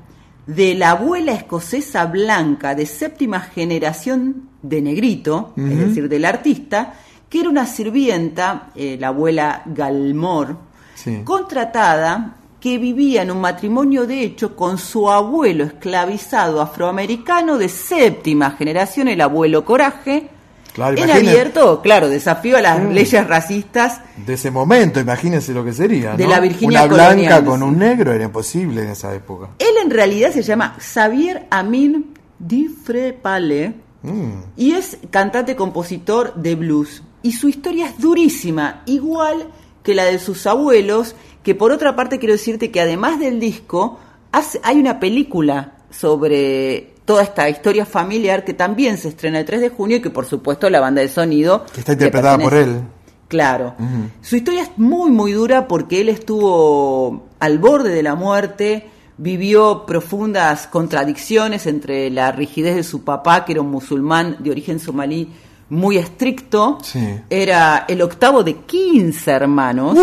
de 0.47 0.73
la 0.73 0.89
abuela 0.89 1.33
escocesa 1.33 2.07
blanca 2.07 2.73
de 2.73 2.87
séptima 2.87 3.39
generación 3.39 4.49
de 4.63 4.81
negrito, 4.81 5.53
es 5.55 5.77
decir, 5.77 6.09
del 6.09 6.25
artista, 6.25 6.93
que 7.29 7.41
era 7.41 7.49
una 7.49 7.67
sirvienta, 7.67 8.71
eh, 8.73 8.97
la 8.99 9.09
abuela 9.09 9.61
Galmore, 9.67 10.55
Sí. 10.95 11.21
contratada 11.23 12.37
que 12.59 12.77
vivía 12.77 13.21
en 13.21 13.31
un 13.31 13.39
matrimonio 13.41 14.05
de 14.05 14.21
hecho 14.21 14.55
con 14.55 14.77
su 14.77 15.09
abuelo 15.09 15.63
esclavizado 15.63 16.61
afroamericano 16.61 17.57
de 17.57 17.69
séptima 17.69 18.51
generación, 18.51 19.07
el 19.07 19.21
abuelo 19.21 19.63
Coraje, 19.65 20.29
Claro, 20.73 20.97
en 20.97 21.09
abierto, 21.09 21.81
claro, 21.81 22.07
desafío 22.09 22.55
a 22.57 22.61
las 22.61 22.79
Mm. 22.79 22.91
leyes 22.91 23.27
racistas 23.27 24.01
De 24.25 24.33
ese 24.35 24.51
momento, 24.51 24.99
imagínense 24.99 25.51
lo 25.51 25.65
que 25.65 25.73
sería. 25.73 26.13
De 26.15 26.25
¿no? 26.25 26.29
la 26.29 26.39
Virginia 26.39 26.83
Una 26.85 26.93
blanca 26.93 27.43
con 27.43 27.63
un 27.63 27.77
negro 27.79 28.13
era 28.13 28.23
imposible 28.25 28.83
en 28.83 28.89
esa 28.89 29.13
época. 29.15 29.49
Él 29.57 29.73
en 29.83 29.89
realidad 29.89 30.31
se 30.31 30.43
llama 30.43 30.75
Xavier 30.79 31.47
Amin 31.49 32.13
Difrepale 32.37 33.73
Mm. 34.01 34.43
y 34.55 34.71
es 34.73 34.97
cantante 35.09 35.55
compositor 35.57 36.33
de 36.35 36.55
blues. 36.55 37.03
Y 37.21 37.33
su 37.33 37.49
historia 37.49 37.87
es 37.87 37.99
durísima, 37.99 38.81
igual 38.85 39.47
que 39.83 39.93
la 39.93 40.05
de 40.05 40.19
sus 40.19 40.47
abuelos, 40.47 41.15
que 41.43 41.55
por 41.55 41.71
otra 41.71 41.95
parte 41.95 42.19
quiero 42.19 42.33
decirte 42.33 42.71
que 42.71 42.81
además 42.81 43.19
del 43.19 43.39
disco, 43.39 43.99
hace- 44.31 44.59
hay 44.63 44.79
una 44.79 44.99
película 44.99 45.73
sobre 45.89 46.93
toda 47.05 47.23
esta 47.23 47.49
historia 47.49 47.85
familiar 47.85 48.45
que 48.45 48.53
también 48.53 48.97
se 48.97 49.07
estrena 49.09 49.39
el 49.39 49.45
3 49.45 49.61
de 49.61 49.69
junio 49.69 49.97
y 49.97 50.01
que 50.01 50.09
por 50.11 50.25
supuesto 50.25 50.69
la 50.69 50.79
banda 50.79 51.01
de 51.01 51.07
sonido... 51.07 51.65
Que 51.73 51.79
está 51.79 51.93
interpretada 51.93 52.37
por 52.37 52.53
él. 52.53 52.81
Claro. 53.27 53.75
Su 54.21 54.35
historia 54.35 54.63
es 54.63 54.71
muy, 54.77 55.09
muy 55.11 55.31
dura 55.33 55.67
porque 55.67 56.01
él 56.01 56.09
estuvo 56.09 57.27
al 57.39 57.59
borde 57.59 57.89
de 57.89 58.03
la 58.03 58.15
muerte, 58.15 58.89
vivió 59.17 59.85
profundas 59.85 60.67
contradicciones 60.67 61.65
entre 61.67 62.09
la 62.09 62.31
rigidez 62.31 62.75
de 62.75 62.83
su 62.83 63.03
papá, 63.03 63.45
que 63.45 63.51
era 63.53 63.61
un 63.61 63.69
musulmán 63.71 64.37
de 64.39 64.51
origen 64.51 64.79
somalí 64.79 65.29
muy 65.69 65.97
estricto, 65.97 66.79
Sí. 66.81 66.99
era 67.29 67.85
el 67.87 68.01
octavo 68.01 68.43
de 68.43 68.55
15 68.55 69.29
hermanos, 69.31 69.95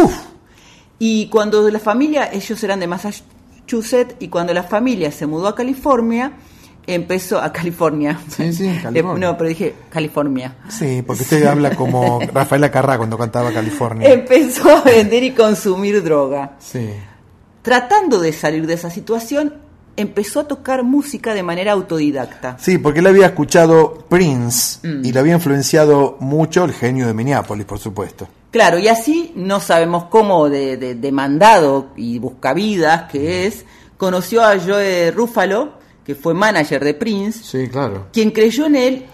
y 0.99 1.29
cuando 1.29 1.69
la 1.71 1.79
familia, 1.79 2.31
ellos 2.33 2.63
eran 2.63 2.81
de 2.81 2.87
Massachusetts, 2.87 4.17
y 4.19 4.29
cuando 4.29 4.55
la 4.55 4.63
familia 4.63 5.11
se 5.13 5.27
mudó 5.27 5.49
a 5.49 5.55
California, 5.55 6.33
empezó 6.87 7.41
a 7.41 7.53
California. 7.53 8.19
Sí, 8.29 8.53
sí, 8.53 8.79
California. 8.83 9.29
No, 9.29 9.37
pero 9.37 9.49
dije 9.49 9.75
California. 9.91 10.57
Sí, 10.69 11.03
porque 11.07 11.23
usted 11.23 11.45
habla 11.47 11.75
como 11.75 12.21
Rafaela 12.33 12.71
Carrá 12.71 12.97
cuando 12.97 13.19
cantaba 13.19 13.53
California. 13.53 14.13
Empezó 14.13 14.71
a 14.71 14.83
vender 14.83 15.23
y 15.25 15.33
consumir 15.33 16.03
droga. 16.03 16.57
Sí. 16.59 16.91
Tratando 17.63 18.21
de 18.21 18.33
salir 18.33 18.67
de 18.67 18.75
esa 18.75 18.91
situación, 18.91 19.55
empezó 19.97 20.41
a 20.41 20.49
tocar 20.49 20.83
música 20.83 21.35
de 21.35 21.43
manera 21.43 21.73
autodidacta. 21.73 22.57
Sí, 22.61 22.79
porque 22.79 23.01
él 23.01 23.07
había 23.07 23.27
escuchado 23.27 24.05
Prince 24.09 24.79
Mm. 24.87 25.05
y 25.05 25.13
le 25.13 25.19
había 25.21 25.35
influenciado 25.35 26.17
mucho 26.21 26.65
el 26.65 26.73
genio 26.73 27.07
de 27.07 27.15
Minneapolis, 27.15 27.65
por 27.67 27.79
supuesto. 27.79 28.29
Claro, 28.51 28.79
y 28.79 28.89
así 28.89 29.33
no 29.37 29.61
sabemos 29.61 30.05
cómo 30.05 30.49
de, 30.49 30.77
de- 30.77 30.95
de 30.95 31.13
mandado 31.13 31.89
y 31.97 32.19
buscavidas 32.19 33.11
que 33.11 33.47
es, 33.47 33.65
conoció 33.97 34.43
a 34.45 34.59
Joe 34.59 35.11
Ruffalo, 35.11 35.73
que 36.05 36.15
fue 36.15 36.35
manager 36.35 36.85
de 36.85 36.95
Prince, 36.95 37.41
Sí, 37.43 37.69
claro. 37.69 38.07
quien 38.13 38.31
creyó 38.31 38.67
en 38.67 38.77
él 38.77 39.07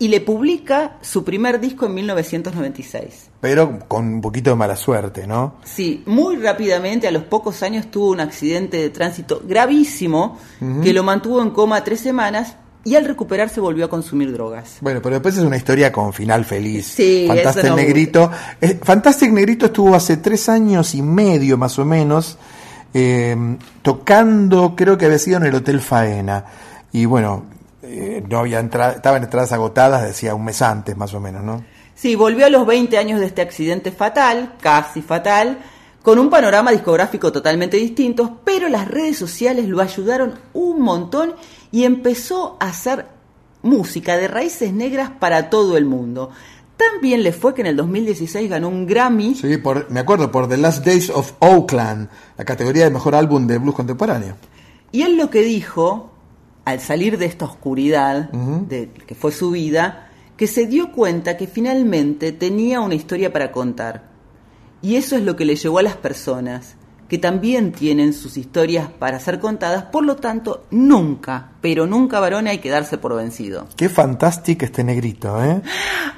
y 0.00 0.08
le 0.08 0.22
publica 0.22 0.96
su 1.02 1.22
primer 1.24 1.60
disco 1.60 1.84
en 1.84 1.94
1996. 1.94 3.28
Pero 3.38 3.80
con 3.86 4.14
un 4.14 4.20
poquito 4.22 4.48
de 4.48 4.56
mala 4.56 4.74
suerte, 4.74 5.26
¿no? 5.26 5.56
Sí, 5.62 6.02
muy 6.06 6.36
rápidamente, 6.36 7.06
a 7.06 7.10
los 7.10 7.24
pocos 7.24 7.62
años, 7.62 7.90
tuvo 7.90 8.10
un 8.10 8.20
accidente 8.20 8.78
de 8.78 8.88
tránsito 8.88 9.42
gravísimo 9.46 10.38
que 10.82 10.94
lo 10.94 11.02
mantuvo 11.02 11.42
en 11.42 11.50
coma 11.50 11.84
tres 11.84 12.00
semanas 12.00 12.56
y 12.82 12.96
al 12.96 13.04
recuperarse 13.04 13.60
volvió 13.60 13.84
a 13.84 13.88
consumir 13.90 14.32
drogas. 14.32 14.78
Bueno, 14.80 15.02
pero 15.02 15.16
después 15.16 15.36
es 15.36 15.44
una 15.44 15.58
historia 15.58 15.92
con 15.92 16.14
final 16.14 16.46
feliz. 16.46 16.86
Sí, 16.86 17.26
Fantastic 17.28 17.64
no 17.66 17.76
Negrito. 17.76 18.30
Eh, 18.58 18.80
Fantastic 18.82 19.30
Negrito 19.30 19.66
estuvo 19.66 19.94
hace 19.94 20.16
tres 20.16 20.48
años 20.48 20.94
y 20.94 21.02
medio, 21.02 21.58
más 21.58 21.78
o 21.78 21.84
menos, 21.84 22.38
eh, 22.94 23.36
tocando, 23.82 24.74
creo 24.74 24.96
que 24.96 25.04
había 25.04 25.18
sido 25.18 25.36
en 25.36 25.44
el 25.44 25.54
Hotel 25.56 25.82
Faena. 25.82 26.46
Y 26.90 27.04
bueno, 27.04 27.44
eh, 27.82 28.22
no 28.28 28.38
había 28.38 28.60
entrada, 28.60 28.92
estaban 28.92 29.22
entradas 29.22 29.52
agotadas, 29.52 30.02
decía 30.02 30.34
un 30.34 30.44
mes 30.44 30.60
antes, 30.62 30.96
más 30.96 31.14
o 31.14 31.20
menos, 31.20 31.42
¿no? 31.42 31.64
Sí, 31.94 32.14
volvió 32.14 32.46
a 32.46 32.50
los 32.50 32.66
20 32.66 32.96
años 32.98 33.20
de 33.20 33.26
este 33.26 33.42
accidente 33.42 33.92
fatal, 33.92 34.54
casi 34.60 35.02
fatal, 35.02 35.58
con 36.02 36.18
un 36.18 36.30
panorama 36.30 36.70
discográfico 36.70 37.30
totalmente 37.30 37.76
distinto, 37.76 38.40
pero 38.44 38.68
las 38.68 38.88
redes 38.88 39.18
sociales 39.18 39.68
lo 39.68 39.80
ayudaron 39.80 40.34
un 40.54 40.80
montón 40.80 41.34
y 41.70 41.84
empezó 41.84 42.56
a 42.58 42.68
hacer 42.68 43.06
música 43.62 44.16
de 44.16 44.28
raíces 44.28 44.72
negras 44.72 45.10
para 45.18 45.50
todo 45.50 45.76
el 45.76 45.84
mundo. 45.84 46.30
Tan 46.76 47.02
bien 47.02 47.22
le 47.22 47.32
fue 47.32 47.52
que 47.52 47.60
en 47.60 47.66
el 47.66 47.76
2016 47.76 48.48
ganó 48.48 48.68
un 48.68 48.86
Grammy. 48.86 49.34
Sí, 49.34 49.58
por, 49.58 49.90
me 49.90 50.00
acuerdo, 50.00 50.32
por 50.32 50.48
The 50.48 50.56
Last 50.56 50.84
Days 50.84 51.10
of 51.10 51.34
Oakland, 51.40 52.08
la 52.38 52.44
categoría 52.46 52.84
de 52.84 52.90
mejor 52.90 53.14
álbum 53.14 53.46
de 53.46 53.58
blues 53.58 53.74
contemporáneo. 53.74 54.36
Y 54.90 55.02
él 55.02 55.18
lo 55.18 55.28
que 55.28 55.42
dijo, 55.42 56.09
al 56.64 56.80
salir 56.80 57.18
de 57.18 57.26
esta 57.26 57.44
oscuridad, 57.44 58.30
de 58.30 58.90
que 58.90 59.14
fue 59.14 59.32
su 59.32 59.50
vida, 59.50 60.10
que 60.36 60.46
se 60.46 60.66
dio 60.66 60.92
cuenta 60.92 61.36
que 61.36 61.46
finalmente 61.46 62.32
tenía 62.32 62.80
una 62.80 62.94
historia 62.94 63.32
para 63.32 63.52
contar. 63.52 64.10
Y 64.82 64.96
eso 64.96 65.16
es 65.16 65.22
lo 65.22 65.36
que 65.36 65.44
le 65.44 65.56
llevó 65.56 65.78
a 65.78 65.82
las 65.82 65.96
personas, 65.96 66.76
que 67.10 67.18
también 67.18 67.72
tienen 67.72 68.12
sus 68.12 68.36
historias 68.36 68.88
para 68.88 69.18
ser 69.18 69.40
contadas, 69.40 69.82
por 69.86 70.04
lo 70.04 70.16
tanto, 70.16 70.64
nunca, 70.70 71.50
pero 71.60 71.86
nunca 71.86 72.20
varón 72.20 72.46
hay 72.46 72.58
que 72.58 72.70
darse 72.70 72.98
por 72.98 73.16
vencido. 73.16 73.66
Qué 73.76 73.88
fantástico 73.88 74.64
este 74.64 74.84
negrito, 74.84 75.42
¿eh? 75.42 75.60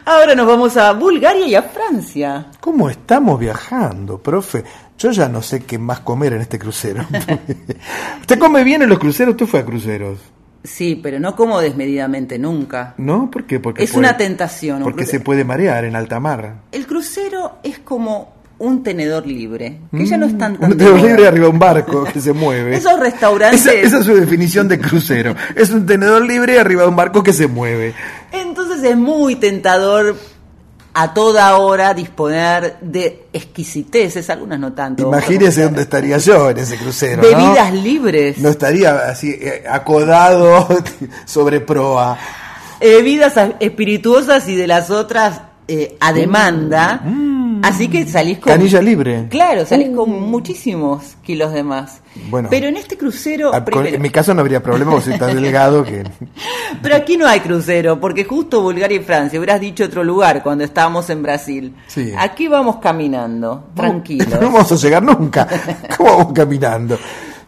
Ahora 0.05 0.35
nos 0.35 0.47
vamos 0.47 0.77
a 0.77 0.93
Bulgaria 0.93 1.47
y 1.47 1.55
a 1.55 1.63
Francia. 1.63 2.51
¿Cómo 2.61 2.91
estamos 2.91 3.41
viajando, 3.41 4.19
profe? 4.19 4.65
Yo 5.03 5.11
ya 5.11 5.29
no 5.29 5.43
sé 5.43 5.61
qué 5.65 5.79
más 5.79 6.01
comer 6.01 6.35
en 6.35 6.43
este 6.43 6.59
crucero. 6.59 7.05
¿Usted 8.21 8.39
come 8.39 8.63
bien 8.65 8.83
en 8.83 8.89
los 8.89 8.99
cruceros? 8.99 9.33
¿Usted 9.33 9.47
fue 9.47 9.61
a 9.61 9.65
cruceros? 9.65 10.19
Sí, 10.65 11.01
pero 11.03 11.19
no 11.19 11.35
como 11.35 11.61
desmedidamente 11.61 12.39
nunca. 12.39 12.95
¿No? 12.99 13.29
¿Por 13.31 13.45
qué? 13.45 13.59
Porque 13.59 13.83
Es 13.83 13.91
puede- 13.91 14.07
una 14.07 14.17
tentación. 14.17 14.79
un 14.79 14.85
Porque 14.85 15.07
se 15.07 15.19
puede 15.19 15.45
marear 15.45 15.85
en 15.85 15.97
alta 15.97 16.21
mar. 16.21 16.61
El 16.71 16.87
crucero 16.87 17.57
es 17.65 17.81
como 17.81 18.41
un 18.59 18.85
tenedor 18.85 19.27
libre, 19.27 19.81
que 19.91 20.07
ya 20.07 20.17
no 20.17 20.27
están 20.27 20.55
tan 20.57 20.71
Un 20.71 20.79
de 20.79 20.85
tenedor 20.85 20.99
moda. 21.01 21.09
libre 21.11 21.27
arriba 21.27 21.47
de 21.47 21.51
un 21.51 21.59
barco 21.59 22.05
que 22.05 22.21
se 22.21 22.33
mueve. 22.33 22.77
Esos 22.77 23.01
restaurantes. 23.01 23.67
Esa, 23.67 23.73
esa 23.73 23.99
es 23.99 24.05
su 24.07 24.15
definición 24.15 24.69
de 24.69 24.79
crucero. 24.79 25.35
Es 25.57 25.71
un 25.71 25.85
tenedor 25.85 26.25
libre 26.25 26.61
arriba 26.61 26.83
de 26.83 26.89
un 26.89 26.95
barco 26.95 27.25
que 27.25 27.33
se 27.33 27.49
mueve. 27.49 27.93
Entonces 28.31 28.85
es 28.85 28.97
muy 28.97 29.35
tentador 29.35 30.17
a 30.95 31.15
toda 31.15 31.57
hora 31.57 31.95
disponer 31.95 32.77
de 32.81 33.25
exquisiteces, 33.33 34.29
algunas 34.31 34.59
no 34.61 34.73
tanto. 34.73 35.05
Imagínese 35.09 35.63
dónde 35.63 35.83
estaría 35.83 36.19
yo 36.19 36.51
en 36.51 36.59
ese 36.59 36.77
crucero. 36.77 37.23
¿no? 37.23 37.29
Bebidas 37.29 37.73
libres, 37.73 38.39
No 38.39 38.51
estaría 38.51 39.09
así 39.09 39.31
eh, 39.31 39.65
acodado 39.69 40.69
sobre 41.25 41.61
proa. 41.61 42.19
eh, 42.81 42.97
bebidas 42.97 43.35
espirituosas 43.61 44.47
y 44.49 44.55
de 44.57 44.67
las 44.67 44.91
otras 44.91 45.41
eh, 45.69 45.97
a 46.01 46.13
demanda. 46.13 47.01
Así 47.63 47.89
que 47.89 48.07
salís 48.07 48.39
con. 48.39 48.53
Canilla 48.53 48.81
libre. 48.83 49.27
Claro, 49.31 49.65
salís 49.67 49.91
con 49.95 50.11
muchísimos 50.11 51.17
kilos 51.23 51.53
de 51.53 51.63
más. 51.63 52.01
Bueno, 52.29 52.49
Pero 52.51 52.67
en 52.69 52.77
este 52.77 52.97
crucero. 52.99 53.49
a- 53.49 53.53
con- 53.53 53.65
primero- 53.65 53.97
en 53.97 54.03
mi 54.03 54.11
caso 54.11 54.35
no 54.35 54.41
habría 54.41 54.63
problema 54.63 54.91
porque 54.93 55.11
soy 55.11 55.19
tan 55.19 55.35
delgado 55.35 55.85
que... 55.85 56.05
Pero 56.83 56.97
aquí 56.97 57.17
no 57.17 57.27
hay 57.27 57.41
crucero, 57.41 57.99
porque 58.01 58.25
justo 58.25 58.61
Bulgaria 58.63 58.97
y 58.99 59.05
Francia, 59.05 59.39
hubieras 59.39 59.61
dicho 59.61 59.85
otro 59.85 60.05
lugar 60.05 60.43
cuando 60.43 60.65
estábamos 60.65 61.09
en 61.11 61.23
Brasil. 61.23 61.75
Sí. 61.87 62.13
Aquí 62.19 62.49
vamos 62.49 62.77
caminando, 62.77 63.69
tranquilos. 63.75 64.29
No 64.29 64.41
vamos 64.51 64.71
a 64.73 64.77
llegar 64.77 65.03
nunca. 65.03 65.49
¿Cómo 65.97 66.19
vamos 66.19 66.33
caminando? 66.35 66.99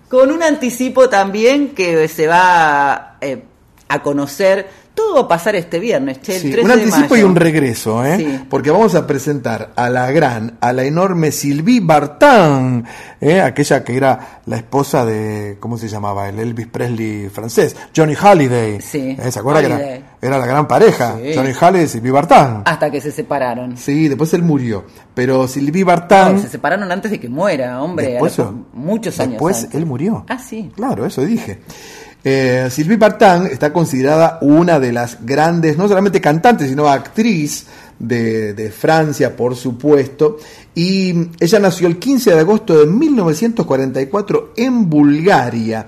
Con 0.09 0.31
un 0.31 0.43
anticipo 0.43 1.09
también 1.09 1.71
que 1.71 2.07
se 2.09 2.27
va 2.27 3.17
eh, 3.21 3.43
a 3.89 4.03
conocer. 4.03 4.84
Todo 4.95 5.15
va 5.17 5.21
a 5.23 5.29
pasar 5.29 5.57
este 5.57 5.81
viernes, 5.81 6.21
che, 6.23 6.37
el 6.37 6.43
Sí, 6.43 6.51
13 6.53 6.63
un 6.63 6.69
de 6.69 6.75
anticipo 6.85 7.15
mayo. 7.15 7.17
y 7.17 7.23
un 7.29 7.35
regreso, 7.37 8.05
¿eh? 8.05 8.17
Sí. 8.17 8.45
Porque 8.49 8.71
vamos 8.71 8.95
a 8.95 9.07
presentar 9.09 9.73
a 9.75 9.91
la 9.91 10.11
gran, 10.13 10.57
a 10.61 10.73
la 10.73 10.85
enorme 10.85 11.33
Sylvie 11.33 11.81
Vartan, 11.83 12.85
¿eh? 13.21 13.41
aquella 13.41 13.83
que 13.83 13.97
era 13.97 14.41
la 14.47 14.57
esposa 14.57 15.05
de, 15.05 15.57
¿cómo 15.59 15.79
se 15.79 15.89
llamaba? 15.89 16.29
El 16.29 16.39
Elvis 16.39 16.69
Presley 16.69 17.29
francés, 17.29 17.75
Johnny 17.97 18.15
Holiday. 18.15 18.81
Sí, 18.81 19.17
¿Eh? 19.19 19.31
¿Se 19.33 19.39
acuerda 19.41 19.61
que 19.61 19.67
era? 19.67 20.01
Era 20.23 20.39
la 20.39 20.47
gran 20.47 20.69
pareja, 20.69 21.17
Sí. 21.21 21.33
Johnny 21.35 21.53
Halle 21.61 21.83
y 21.83 21.87
Sylvie 21.89 22.13
Vartan. 22.13 22.63
Hasta 22.65 22.89
que 22.91 23.01
se 23.01 23.11
separaron. 23.11 23.77
Sí, 23.77 24.07
después 24.09 24.33
él 24.35 24.43
murió. 24.43 24.85
Pero 25.13 25.49
Sylvie 25.49 25.83
No, 25.83 25.89
Vartan, 25.89 26.41
se 26.41 26.49
separaron 26.49 26.91
antes 26.93 27.11
de 27.11 27.19
que 27.21 27.29
muera, 27.29 27.83
hombre. 27.83 28.13
Después, 28.13 28.39
a 28.39 28.45
los- 28.45 28.53
muchos 28.73 29.19
años 29.19 29.33
después 29.33 29.65
antes. 29.65 29.75
él 29.75 29.87
murió. 29.87 30.25
Ah, 30.29 30.39
sí. 30.39 30.71
Claro, 30.77 31.05
eso 31.05 31.23
dije. 31.23 31.61
Eh, 32.27 32.69
Sylvie 32.71 32.97
Vartan 32.97 33.47
está 33.47 33.71
considerada 33.71 34.39
una 34.41 34.81
de 34.81 34.93
las 34.93 35.19
grandes, 35.27 35.77
no 35.77 35.87
solamente 35.87 36.23
cantantes, 36.23 36.71
sino 36.71 36.89
actriz 36.89 37.67
de, 37.99 38.55
de 38.55 38.71
Francia, 38.71 39.37
por 39.37 39.55
supuesto. 39.55 40.39
Y 40.75 41.15
ella 41.39 41.59
nació 41.59 41.87
el 41.87 41.99
15 41.99 42.35
de 42.35 42.41
agosto 42.41 42.81
de 42.81 42.87
1944 42.87 44.55
en 44.57 44.89
Bulgaria. 44.89 45.87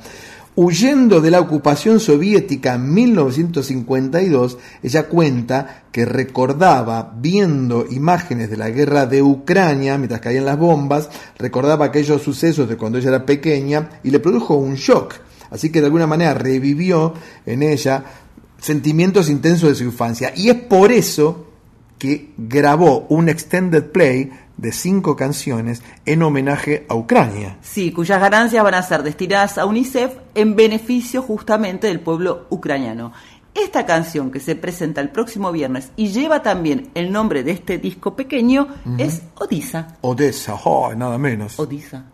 Huyendo 0.59 1.21
de 1.21 1.31
la 1.31 1.41
ocupación 1.41 2.01
soviética 2.01 2.77
en 2.77 2.95
1952, 2.95 4.57
ella 4.83 5.07
cuenta 5.07 5.85
que 5.93 6.07
recordaba, 6.07 7.13
viendo 7.19 7.87
imágenes 7.91 8.49
de 8.49 8.57
la 8.57 8.71
guerra 8.71 9.05
de 9.05 9.23
Ucrania 9.23 9.99
mientras 9.99 10.23
caían 10.23 10.47
las 10.47 10.59
bombas, 10.59 11.11
recordaba 11.39 11.87
aquellos 11.87 12.23
sucesos 12.23 12.69
de 12.69 12.77
cuando 12.79 12.97
ella 12.97 13.11
era 13.11 13.27
pequeña 13.27 14.01
y 14.03 14.11
le 14.11 14.19
produjo 14.19 14.57
un 14.57 14.77
shock. 14.77 15.26
Así 15.51 15.71
que 15.71 15.81
de 15.81 15.87
alguna 15.87 16.07
manera 16.07 16.35
revivió 16.35 17.15
en 17.45 17.63
ella 17.63 18.05
sentimientos 18.59 19.29
intensos 19.29 19.69
de 19.71 19.75
su 19.75 19.85
infancia. 19.85 20.33
Y 20.35 20.51
es 20.51 20.57
por 20.57 20.93
eso 20.93 21.47
que 21.99 22.33
grabó 22.37 23.07
un 23.09 23.29
extended 23.29 23.91
play 23.91 24.31
de 24.57 24.73
cinco 24.73 25.17
canciones 25.17 25.83
en 26.05 26.23
homenaje 26.23 26.87
a 26.89 26.95
Ucrania. 26.95 27.59
Sí, 27.63 27.93
cuyas 27.93 28.21
ganancias 28.21 28.65
van 28.65 28.75
a 28.75 28.83
ser 28.83 29.03
destinadas 29.03 29.59
a 29.59 29.67
UNICEF 29.67 30.13
en 30.35 30.57
beneficio 30.57 31.23
justamente 31.23 31.87
del 31.87 32.01
pueblo 32.01 32.47
ucraniano. 32.51 33.13
Esta 33.55 33.87
canción 33.87 34.31
que 34.31 34.41
se 34.41 34.55
presenta 34.55 35.01
el 35.01 35.09
próximo 35.09 35.51
viernes 35.51 35.91
y 35.97 36.09
lleva 36.09 36.43
también 36.43 36.91
el 36.95 37.11
nombre 37.11 37.43
de 37.43 37.53
este 37.53 37.79
disco 37.79 38.15
pequeño 38.15 38.69
es 38.99 39.23
Odisa. 39.35 39.97
Odessa, 40.03 40.55
oh, 40.65 40.95
nada 40.95 41.17
menos. 41.17 41.59
Odisa. 41.59 42.05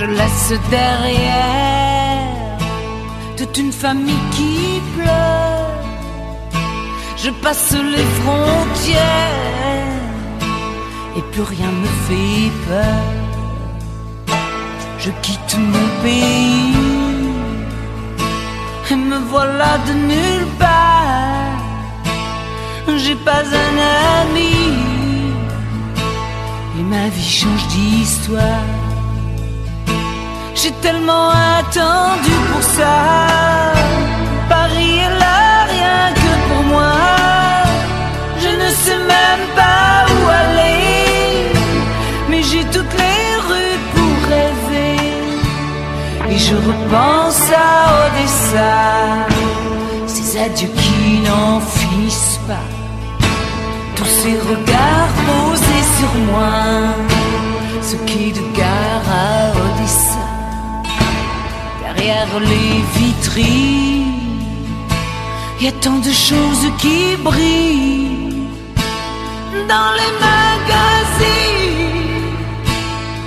Je 0.00 0.06
laisse 0.06 0.54
derrière 0.70 2.56
toute 3.36 3.58
une 3.58 3.70
famille 3.70 4.24
qui 4.30 4.80
pleure. 4.96 5.68
Je 7.22 7.28
passe 7.42 7.72
les 7.72 8.08
frontières 8.20 9.98
et 11.18 11.22
plus 11.32 11.42
rien 11.42 11.70
me 11.82 11.90
fait 12.06 12.50
peur. 12.66 13.02
Je 15.00 15.10
quitte 15.20 15.58
mon 15.58 15.88
pays 16.02 16.74
et 18.90 18.96
me 18.96 19.18
voilà 19.34 19.76
de 19.86 19.92
nulle 19.92 20.46
part. 20.58 21.60
J'ai 22.96 23.16
pas 23.16 23.44
un 23.66 23.76
ami 24.22 24.56
et 26.78 26.84
ma 26.84 27.06
vie 27.10 27.32
change 27.38 27.66
d'histoire. 27.68 28.89
J'ai 30.62 30.72
tellement 30.72 31.30
attendu 31.30 32.34
pour 32.52 32.62
ça. 32.62 32.98
Paris 34.46 34.98
est 35.06 35.18
là, 35.18 35.64
rien 35.74 36.12
que 36.22 36.32
pour 36.48 36.62
moi. 36.64 36.92
Je 38.38 38.48
ne 38.62 38.70
sais 38.82 38.98
même 38.98 39.46
pas 39.56 40.04
où 40.12 40.20
aller. 40.28 41.52
Mais 42.28 42.42
j'ai 42.42 42.64
toutes 42.64 42.94
les 43.04 43.26
rues 43.48 43.80
pour 43.94 44.16
rêver. 44.34 44.98
Et 46.28 46.38
je 46.38 46.56
repense 46.56 47.42
à 47.68 47.70
Odessa. 48.02 48.74
Ces 50.08 50.40
adieux 50.42 50.74
qui 50.76 51.20
n'en 51.26 51.58
finissent 51.60 52.40
pas. 52.46 52.68
Tous 53.96 54.12
ces 54.20 54.36
regards 54.50 55.14
posés 55.26 55.86
sur 55.98 56.12
moi. 56.30 56.52
Ce 57.80 57.96
quai 58.08 58.30
de 58.30 58.44
gare 58.58 59.08
à 59.10 59.52
Odessa 59.58 60.09
derrière 62.00 62.40
les 62.40 62.82
vitrines. 62.96 64.40
Y 65.60 65.66
a 65.68 65.72
tant 65.72 65.98
de 65.98 66.12
choses 66.12 66.66
qui 66.78 67.16
brillent 67.22 68.48
dans 69.72 69.90
les 70.00 70.12
magazines. 70.28 71.58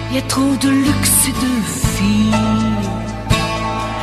Il 0.10 0.16
y 0.16 0.20
a 0.20 0.22
trop 0.24 0.56
de 0.62 0.70
luxe 0.70 1.20
et 1.30 1.36
de 1.46 1.54
filles, 1.94 2.36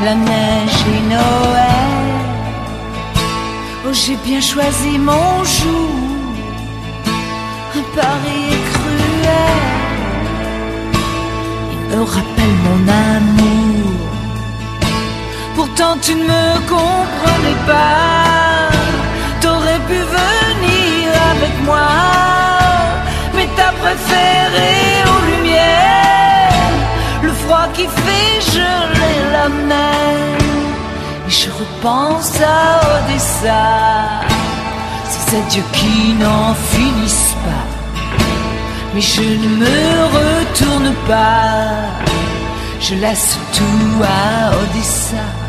la 0.04 0.14
neige 0.14 0.80
et 0.94 1.02
Noël. 1.14 1.96
Oh, 3.86 3.92
j'ai 3.92 4.18
bien 4.28 4.40
choisi 4.40 4.98
mon 4.98 5.44
jour. 5.58 5.90
Un 7.78 7.84
Paris 7.96 8.44
est 8.54 8.64
cruel. 8.74 9.68
Il 11.72 11.80
me 11.90 12.02
rappelle 12.02 12.56
mon 12.66 12.80
amour. 13.08 13.69
Pourtant 15.80 15.98
tu 16.02 16.14
ne 16.14 16.24
me 16.24 16.58
comprenais 16.68 17.58
pas. 17.66 18.68
T'aurais 19.40 19.80
pu 19.88 19.98
venir 20.18 21.08
avec 21.32 21.54
moi, 21.64 21.88
mais 23.34 23.48
t'as 23.56 23.72
préféré 23.84 24.74
aux 25.10 25.22
lumières 25.30 26.74
le 27.22 27.32
froid 27.32 27.66
qui 27.72 27.86
fait 28.04 28.52
geler 28.52 29.18
la 29.32 29.48
mer. 29.48 30.38
Et 31.26 31.30
je 31.30 31.48
repense 31.50 32.34
à 32.42 32.80
Odessa, 32.92 33.64
ces 35.08 35.36
adieux 35.38 35.64
qui 35.72 36.12
n'en 36.20 36.52
finissent 36.74 37.36
pas. 37.46 37.68
Mais 38.94 39.00
je 39.00 39.22
ne 39.22 39.48
me 39.62 39.80
retourne 40.18 40.92
pas, 41.08 41.70
je 42.80 42.96
laisse 42.96 43.38
tout 43.54 44.04
à 44.04 44.50
Odessa. 44.62 45.39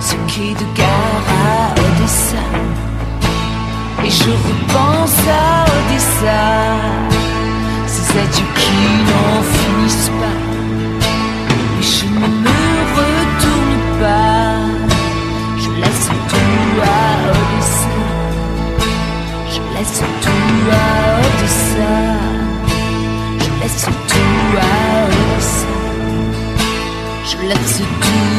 Ce 0.00 0.14
quai 0.30 0.54
de 0.54 0.66
gare 0.78 1.28
à 1.46 1.72
Odessa. 1.72 2.44
Et 4.04 4.10
je 4.10 4.30
repense 4.48 5.20
à 5.28 5.64
Odessa. 5.76 6.42
Ces 7.86 8.18
adieux 8.22 8.52
qui 8.60 8.80
n'en 9.08 9.42
finissent 9.56 10.12
pas. 10.20 10.40
Et 11.78 11.82
je 11.82 12.06
ne 12.06 12.28
me 12.44 12.60
retourne 12.98 13.76
pas. 14.00 14.54
Je 15.62 15.70
laisse 15.82 16.06
tout 16.40 16.82
à 16.82 17.10
Odessa. 17.30 17.98
Je 19.54 19.60
laisse 19.74 20.02
tout 20.24 20.58
à 20.72 20.88
Odessa. 21.26 21.94
Je 23.44 23.50
laisse 23.62 23.84
tout 23.84 24.56
à 24.56 24.74
Odessa. 25.06 25.74
Je 27.30 27.36
laisse 27.48 27.78
tout. 28.00 28.37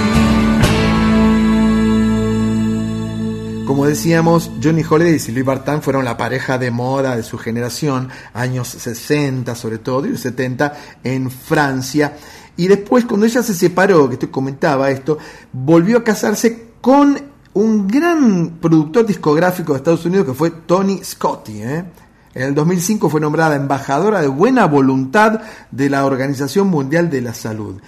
Como 3.80 3.88
decíamos, 3.88 4.52
Johnny 4.62 4.84
Holiday 4.84 5.14
y 5.14 5.20
Sylvie 5.20 5.42
Vartan 5.42 5.82
fueron 5.82 6.04
la 6.04 6.18
pareja 6.18 6.58
de 6.58 6.70
moda 6.70 7.16
de 7.16 7.24
su 7.24 7.38
generación, 7.38 8.10
años 8.34 8.68
60 8.68 9.56
sobre 9.56 9.78
todo, 9.78 10.06
y 10.06 10.18
70 10.18 10.74
en 11.06 11.32
Francia. 11.32 12.18
Y 12.58 12.68
después, 12.68 13.06
cuando 13.06 13.26
ella 13.26 13.42
se 13.42 13.54
separó, 13.54 14.10
que 14.10 14.18
te 14.18 14.30
comentaba 14.30 14.92
esto, 14.92 15.18
volvió 15.54 16.00
a 16.00 16.04
casarse 16.04 16.72
con 16.82 17.22
un 17.54 17.88
gran 17.88 18.58
productor 18.60 19.06
discográfico 19.06 19.72
de 19.72 19.78
Estados 19.78 20.06
Unidos 20.06 20.26
que 20.26 20.34
fue 20.34 20.52
Tony 20.52 21.00
Scotti. 21.02 21.62
¿eh? 21.62 21.86
En 22.34 22.44
el 22.44 22.56
2005 22.56 23.10
fue 23.10 23.22
nombrada 23.22 23.56
embajadora 23.56 24.20
de 24.20 24.28
buena 24.28 24.66
voluntad 24.66 25.40
de 25.72 25.90
la 25.90 26.04
Organización 26.04 26.68
Mundial 26.68 27.10
de 27.10 27.22
la 27.22 27.34
Salud. 27.34 27.80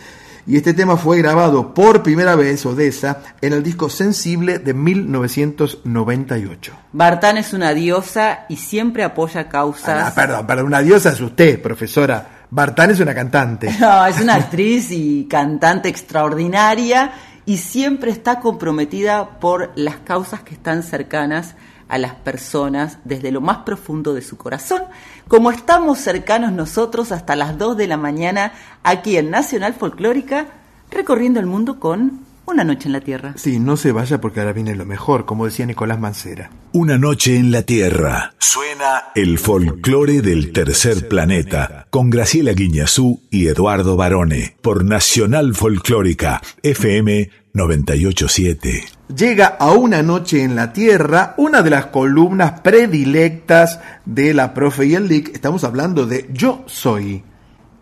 Y 0.47 0.57
este 0.57 0.73
tema 0.73 0.97
fue 0.97 1.19
grabado 1.19 1.73
por 1.73 2.01
primera 2.01 2.35
vez, 2.35 2.65
Odessa, 2.65 3.19
en 3.41 3.53
el 3.53 3.61
disco 3.61 3.89
Sensible 3.89 4.59
de 4.59 4.73
1998. 4.73 6.73
Bartán 6.93 7.37
es 7.37 7.53
una 7.53 7.73
diosa 7.73 8.45
y 8.49 8.57
siempre 8.57 9.03
apoya 9.03 9.49
causas. 9.49 10.07
Ah, 10.07 10.13
perdón, 10.15 10.47
perdón, 10.47 10.65
una 10.65 10.81
diosa 10.81 11.11
es 11.11 11.21
usted, 11.21 11.61
profesora. 11.61 12.47
Bartán 12.49 12.91
es 12.91 12.99
una 12.99 13.13
cantante. 13.13 13.69
No, 13.79 14.05
es 14.05 14.19
una 14.19 14.35
actriz 14.35 14.91
y 14.91 15.27
cantante 15.29 15.89
extraordinaria 15.89 17.11
y 17.45 17.57
siempre 17.57 18.11
está 18.11 18.39
comprometida 18.39 19.39
por 19.39 19.71
las 19.75 19.97
causas 19.97 20.41
que 20.41 20.53
están 20.53 20.83
cercanas 20.83 21.55
a 21.91 21.97
las 21.97 22.15
personas 22.15 22.99
desde 23.03 23.31
lo 23.31 23.41
más 23.41 23.57
profundo 23.59 24.13
de 24.13 24.21
su 24.21 24.37
corazón, 24.37 24.81
como 25.27 25.51
estamos 25.51 25.99
cercanos 25.99 26.53
nosotros 26.53 27.11
hasta 27.11 27.35
las 27.35 27.57
2 27.57 27.75
de 27.75 27.87
la 27.87 27.97
mañana 27.97 28.53
aquí 28.81 29.17
en 29.17 29.29
Nacional 29.29 29.73
Folclórica, 29.73 30.47
recorriendo 30.89 31.41
el 31.41 31.47
mundo 31.47 31.81
con 31.81 32.30
Una 32.45 32.63
Noche 32.63 32.87
en 32.87 32.93
la 32.93 33.01
Tierra. 33.01 33.33
Sí, 33.37 33.59
no 33.59 33.77
se 33.77 33.91
vaya 33.91 34.19
porque 34.19 34.39
ahora 34.39 34.53
viene 34.53 34.75
lo 34.75 34.85
mejor, 34.85 35.25
como 35.25 35.45
decía 35.45 35.65
Nicolás 35.65 35.99
Mancera. 35.99 36.49
Una 36.73 36.97
noche 36.97 37.37
en 37.37 37.51
la 37.51 37.61
Tierra. 37.63 38.33
Suena 38.39 39.03
el 39.15 39.37
folclore 39.37 40.21
del 40.21 40.51
tercer 40.51 41.07
planeta 41.07 41.87
con 41.89 42.09
Graciela 42.09 42.53
Guiñazú 42.53 43.21
y 43.29 43.47
Eduardo 43.47 43.95
Barone 43.95 44.57
por 44.61 44.83
Nacional 44.83 45.53
Folclórica 45.55 46.41
FM 46.63 47.29
987. 47.53 48.85
Llega 49.15 49.45
a 49.45 49.71
Una 49.71 50.01
Noche 50.01 50.43
en 50.43 50.55
la 50.55 50.73
Tierra, 50.73 51.35
una 51.37 51.61
de 51.61 51.69
las 51.69 51.87
columnas 51.87 52.61
predilectas 52.61 53.79
de 54.05 54.33
la 54.33 54.53
profe 54.53 54.85
y 54.85 54.95
el 54.95 55.07
LIC. 55.07 55.35
Estamos 55.35 55.63
hablando 55.63 56.05
de 56.05 56.29
Yo 56.31 56.63
Soy. 56.67 57.23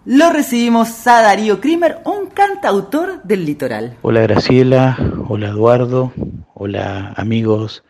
Lo 0.06 0.32
recibimos 0.32 1.06
a 1.08 1.22
Darío 1.22 1.60
Krimer, 1.60 1.98
un 2.06 2.28
cantautor 2.28 3.22
del 3.24 3.46
litoral. 3.46 3.98
Hola 4.02 4.22
Graciela, 4.22 4.98
hola 5.28 5.50
Eduardo, 5.50 6.14
hola 6.54 7.14
amigos 7.18 7.84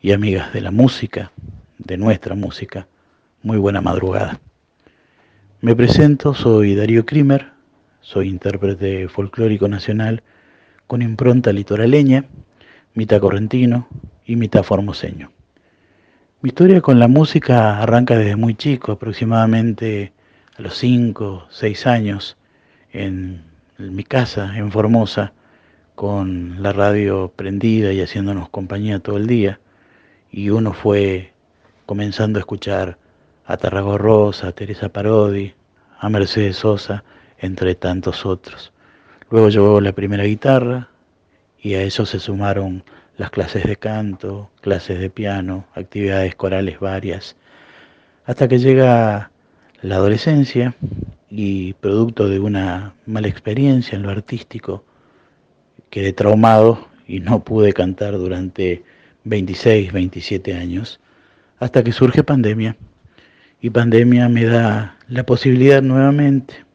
y 0.00 0.12
amigas 0.12 0.52
de 0.52 0.60
la 0.60 0.70
música, 0.70 1.32
de 1.78 1.96
nuestra 1.96 2.36
música. 2.36 2.86
Muy 3.42 3.58
buena 3.58 3.80
madrugada. 3.80 4.38
Me 5.60 5.74
presento, 5.74 6.34
soy 6.34 6.76
Darío 6.76 7.04
Krimer, 7.04 7.52
soy 8.00 8.28
intérprete 8.28 9.08
folclórico 9.08 9.66
nacional 9.66 10.22
con 10.86 11.02
impronta 11.02 11.52
litoraleña, 11.52 12.26
mitad 12.94 13.20
correntino 13.20 13.88
y 14.24 14.36
mitad 14.36 14.62
formoseño. 14.62 15.32
Mi 16.42 16.50
historia 16.50 16.80
con 16.80 17.00
la 17.00 17.08
música 17.08 17.82
arranca 17.82 18.16
desde 18.16 18.36
muy 18.36 18.54
chico, 18.54 18.92
aproximadamente 18.92 20.12
a 20.58 20.62
los 20.62 20.76
5, 20.78 21.48
6 21.50 21.86
años, 21.86 22.36
en, 22.92 23.44
mi 23.78 24.04
casa, 24.04 24.56
en 24.56 24.72
Formosa, 24.72 25.34
con 25.94 26.62
la 26.62 26.72
radio 26.72 27.32
prendida 27.34 27.92
y 27.92 28.00
haciéndonos 28.00 28.48
compañía 28.48 29.00
todo 29.00 29.18
el 29.18 29.26
día. 29.26 29.60
Y 30.30 30.48
uno 30.50 30.72
fue 30.72 31.32
comenzando 31.84 32.38
a 32.38 32.40
escuchar 32.40 32.98
a 33.44 33.56
Tarrago 33.56 33.98
Rosa, 33.98 34.48
a 34.48 34.52
Teresa 34.52 34.88
Parodi, 34.88 35.54
a 35.98 36.08
Mercedes 36.08 36.56
Sosa, 36.56 37.04
entre 37.38 37.74
tantos 37.74 38.24
otros. 38.24 38.72
Luego 39.30 39.50
llegó 39.50 39.80
la 39.80 39.92
primera 39.92 40.24
guitarra 40.24 40.88
y 41.58 41.74
a 41.74 41.82
eso 41.82 42.06
se 42.06 42.18
sumaron 42.18 42.82
las 43.16 43.30
clases 43.30 43.64
de 43.64 43.76
canto, 43.76 44.50
clases 44.62 45.00
de 45.00 45.10
piano, 45.10 45.66
actividades 45.74 46.34
corales 46.34 46.80
varias, 46.80 47.36
hasta 48.24 48.48
que 48.48 48.58
llega 48.58 49.30
la 49.86 49.96
adolescencia 49.96 50.74
y 51.30 51.74
producto 51.74 52.28
de 52.28 52.40
una 52.40 52.94
mala 53.06 53.28
experiencia 53.28 53.94
en 53.94 54.02
lo 54.02 54.10
artístico, 54.10 54.84
quedé 55.90 56.12
traumado 56.12 56.88
y 57.06 57.20
no 57.20 57.44
pude 57.44 57.72
cantar 57.72 58.18
durante 58.18 58.82
26, 59.22 59.92
27 59.92 60.54
años, 60.54 60.98
hasta 61.60 61.84
que 61.84 61.92
surge 61.92 62.24
pandemia. 62.24 62.76
Y 63.60 63.70
pandemia 63.70 64.28
me 64.28 64.44
da 64.44 64.98
la 65.06 65.24
posibilidad 65.24 65.82
nuevamente 65.82 66.66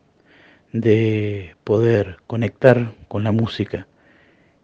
de 0.71 1.57
poder 1.65 2.17
conectar 2.27 2.93
con 3.09 3.25
la 3.25 3.33
música 3.33 3.87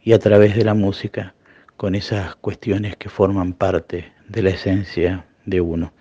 y 0.02 0.14
a 0.14 0.19
través 0.19 0.56
de 0.56 0.64
la 0.64 0.74
música 0.74 1.36
con 1.76 1.95
esas 1.95 2.38
cuestiones 2.38 2.95
que 2.95 3.10
forman 3.10 3.52
parte 3.52 4.14
de 4.30 4.41
la 4.41 4.52
esencia 4.52 5.26
de 5.45 5.60
uno. 5.60 5.91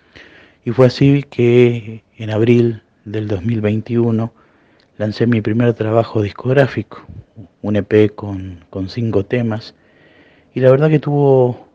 Y 0.67 0.71
fue 0.71 0.87
así 0.87 1.23
que 1.23 2.03
en 2.17 2.29
abril 2.29 2.81
del 3.05 3.29
2021 3.29 4.33
lancé 4.97 5.25
mi 5.25 5.39
primer 5.39 5.73
trabajo 5.75 6.21
discográfico, 6.21 7.05
un 7.61 7.77
EP 7.77 8.13
con, 8.13 8.65
cinco 8.89 9.25
temas, 9.25 9.75
y 10.53 10.59
la 10.59 10.69
verdad 10.69 10.89
que 10.89 10.99
tuvo 10.99 11.69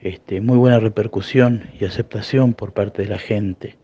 este, 0.00 0.40
muy 0.40 0.58
buena 0.58 0.80
repercusión 0.80 1.70
y 1.78 1.84
aceptación 1.84 2.54
por 2.54 2.72
parte 2.72 3.02
de 3.02 3.10
la 3.10 3.18
gente, 3.18 3.76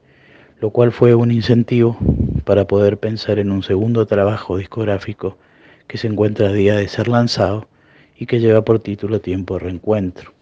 lo 0.59 0.71
cual 0.71 0.91
fue 0.91 1.15
un 1.15 1.31
incentivo 1.31 1.97
para 2.45 2.67
poder 2.67 2.99
pensar 2.99 3.39
en 3.39 3.53
un 3.53 3.63
segundo 3.63 4.09
trabajo 4.09 4.57
discográfico 4.57 5.39
que 5.87 5.99
se 5.99 6.09
encuentra 6.09 6.49
a 6.49 6.53
día 6.53 6.75
de 6.75 6.89
ser 6.89 7.07
lanzado 7.07 7.69
y 8.17 8.27
que 8.27 8.41
lleva 8.41 8.63
por 8.65 8.81
título 8.81 9.21
Tiempo 9.21 9.55
de 9.55 9.61
Reencuentro, 9.61 10.33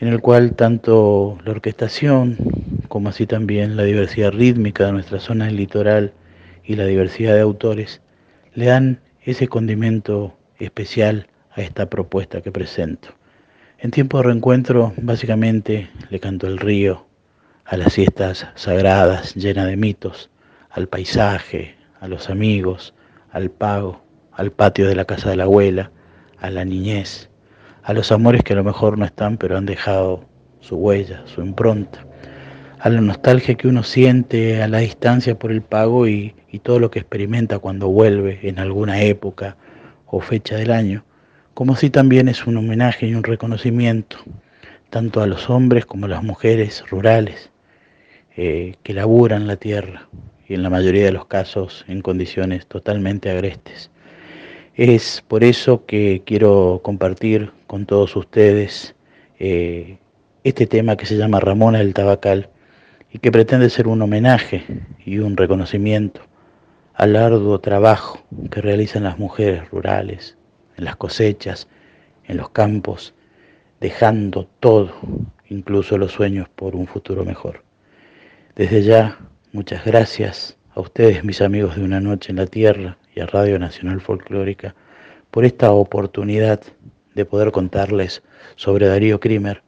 en 0.00 0.08
el 0.08 0.20
cual 0.20 0.54
tanto 0.54 1.38
la 1.44 1.50
orquestación 1.50 2.36
como 2.88 3.08
así 3.08 3.26
también 3.26 3.76
la 3.76 3.82
diversidad 3.82 4.32
rítmica 4.32 4.86
de 4.86 4.92
nuestra 4.92 5.20
zona 5.20 5.46
del 5.46 5.56
litoral 5.56 6.12
y 6.64 6.76
la 6.76 6.84
diversidad 6.84 7.34
de 7.34 7.40
autores 7.40 8.00
le 8.54 8.66
dan 8.66 9.00
ese 9.22 9.48
condimento 9.48 10.36
especial 10.58 11.28
a 11.50 11.62
esta 11.62 11.90
propuesta 11.90 12.40
que 12.40 12.52
presento. 12.52 13.08
En 13.78 13.90
tiempo 13.90 14.18
de 14.18 14.24
reencuentro 14.24 14.92
básicamente 14.96 15.88
le 16.10 16.20
canto 16.20 16.46
el 16.46 16.58
río, 16.58 17.06
a 17.64 17.76
las 17.76 17.92
siestas 17.92 18.46
sagradas 18.54 19.34
llenas 19.34 19.66
de 19.66 19.76
mitos, 19.76 20.30
al 20.70 20.88
paisaje, 20.88 21.76
a 22.00 22.08
los 22.08 22.30
amigos, 22.30 22.94
al 23.30 23.50
pago, 23.50 24.02
al 24.32 24.52
patio 24.52 24.88
de 24.88 24.94
la 24.94 25.04
casa 25.04 25.28
de 25.30 25.36
la 25.36 25.44
abuela, 25.44 25.90
a 26.38 26.50
la 26.50 26.64
niñez, 26.64 27.27
a 27.88 27.94
los 27.94 28.12
amores 28.12 28.42
que 28.42 28.52
a 28.52 28.56
lo 28.56 28.64
mejor 28.64 28.98
no 28.98 29.06
están 29.06 29.38
pero 29.38 29.56
han 29.56 29.64
dejado 29.64 30.26
su 30.60 30.76
huella, 30.76 31.22
su 31.24 31.40
impronta, 31.40 32.04
a 32.78 32.90
la 32.90 33.00
nostalgia 33.00 33.54
que 33.54 33.66
uno 33.66 33.82
siente 33.82 34.62
a 34.62 34.68
la 34.68 34.78
distancia 34.80 35.38
por 35.38 35.50
el 35.50 35.62
pago 35.62 36.06
y, 36.06 36.34
todo 36.62 36.80
lo 36.80 36.90
que 36.90 36.98
experimenta 36.98 37.60
cuando 37.60 37.88
vuelve 37.88 38.40
en 38.42 38.58
alguna 38.58 39.00
época 39.00 39.56
o 40.06 40.20
fecha 40.20 40.56
del 40.56 40.70
año, 40.70 41.04
como 41.54 41.72
así 41.72 41.88
también 41.88 42.28
es 42.28 42.46
un 42.46 42.58
homenaje 42.58 43.06
y 43.06 43.14
un 43.14 43.22
reconocimiento 43.22 44.18
tanto 44.90 45.22
a 45.22 45.26
los 45.26 45.48
hombres 45.48 45.86
como 45.86 46.06
a 46.06 46.08
las 46.10 46.22
mujeres 46.22 46.84
rurales 46.90 47.50
eh, 48.36 48.74
que 48.82 48.92
laburan 48.92 49.46
la 49.46 49.56
tierra 49.56 50.08
y 50.46 50.54
en 50.54 50.62
la 50.62 50.68
mayoría 50.68 51.04
de 51.04 51.12
los 51.12 51.24
casos 51.24 51.86
en 51.88 52.02
condiciones 52.02 52.66
totalmente 52.66 53.30
agrestes. 53.30 53.90
Es 54.78 55.24
por 55.26 55.42
eso 55.42 55.86
que 55.86 56.22
quiero 56.24 56.82
compartir 56.84 57.50
con 57.66 57.84
todos 57.84 58.14
ustedes 58.14 58.94
eh, 59.40 59.98
este 60.44 60.68
tema 60.68 60.96
que 60.96 61.04
se 61.04 61.16
llama 61.16 61.40
Ramona 61.40 61.80
del 61.80 61.94
Tabacal 61.94 62.48
y 63.12 63.18
que 63.18 63.32
pretende 63.32 63.70
ser 63.70 63.88
un 63.88 64.02
homenaje 64.02 64.62
y 65.04 65.18
un 65.18 65.36
reconocimiento 65.36 66.20
al 66.94 67.16
arduo 67.16 67.58
trabajo 67.58 68.20
que 68.52 68.60
realizan 68.60 69.02
las 69.02 69.18
mujeres 69.18 69.68
rurales, 69.68 70.36
en 70.76 70.84
las 70.84 70.94
cosechas, 70.94 71.66
en 72.28 72.36
los 72.36 72.50
campos, 72.50 73.14
dejando 73.80 74.48
todo, 74.60 74.92
incluso 75.48 75.98
los 75.98 76.12
sueños 76.12 76.48
por 76.50 76.76
un 76.76 76.86
futuro 76.86 77.24
mejor. 77.24 77.64
Desde 78.54 78.84
ya, 78.84 79.18
muchas 79.50 79.84
gracias 79.84 80.56
a 80.72 80.80
ustedes, 80.80 81.24
mis 81.24 81.42
amigos 81.42 81.74
de 81.74 81.82
Una 81.82 81.98
Noche 81.98 82.30
en 82.30 82.36
la 82.36 82.46
Tierra 82.46 82.96
Radio 83.26 83.58
Nacional 83.58 84.00
Folclórica, 84.00 84.74
por 85.30 85.44
esta 85.44 85.72
oportunidad 85.72 86.60
de 87.14 87.24
poder 87.24 87.52
contarles 87.52 88.22
sobre 88.56 88.86
Darío 88.86 89.20
Krimer 89.20 89.62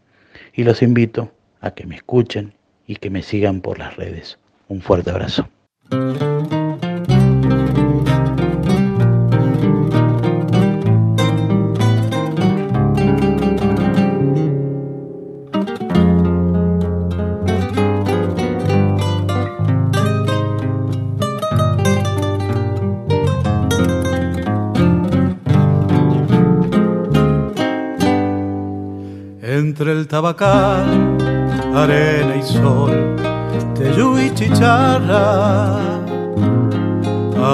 y 0.53 0.65
los 0.65 0.83
invito 0.83 1.33
a 1.61 1.73
que 1.73 1.87
me 1.87 1.97
escuchen 1.97 2.55
y 2.87 2.97
que 2.97 3.11
me 3.11 3.23
sigan 3.23 3.61
por 3.61 3.79
las 3.79 3.97
redes. 3.97 4.39
Un 4.69 4.81
fuerte 4.81 5.11
abrazo. 5.11 5.49
Entre 29.71 29.93
el 29.93 30.09
tabacal, 30.09 31.17
arena 31.73 32.35
y 32.35 32.43
sol, 32.43 33.15
teyú 33.77 34.19
y 34.19 34.35
chicharra. 34.35 35.77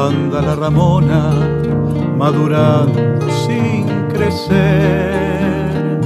Anda 0.07 0.41
la 0.41 0.55
ramona 0.57 1.21
madurando 2.17 3.31
sin 3.45 3.85
crecer, 4.15 6.01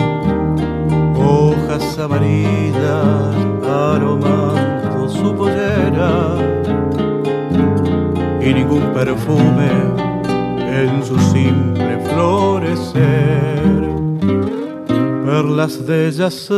hojas 1.17 1.97
amarillas 2.01 3.37
aromando 3.65 5.09
su 5.09 5.33
pollera 5.37 6.13
y 8.41 8.53
ningún 8.53 8.93
perfume 8.93 9.71
en 10.81 11.05
su 11.05 11.17
simple 11.21 12.01
florecer. 12.09 13.80
Perlas 15.41 15.87
de 15.87 16.09
ellas 16.09 16.53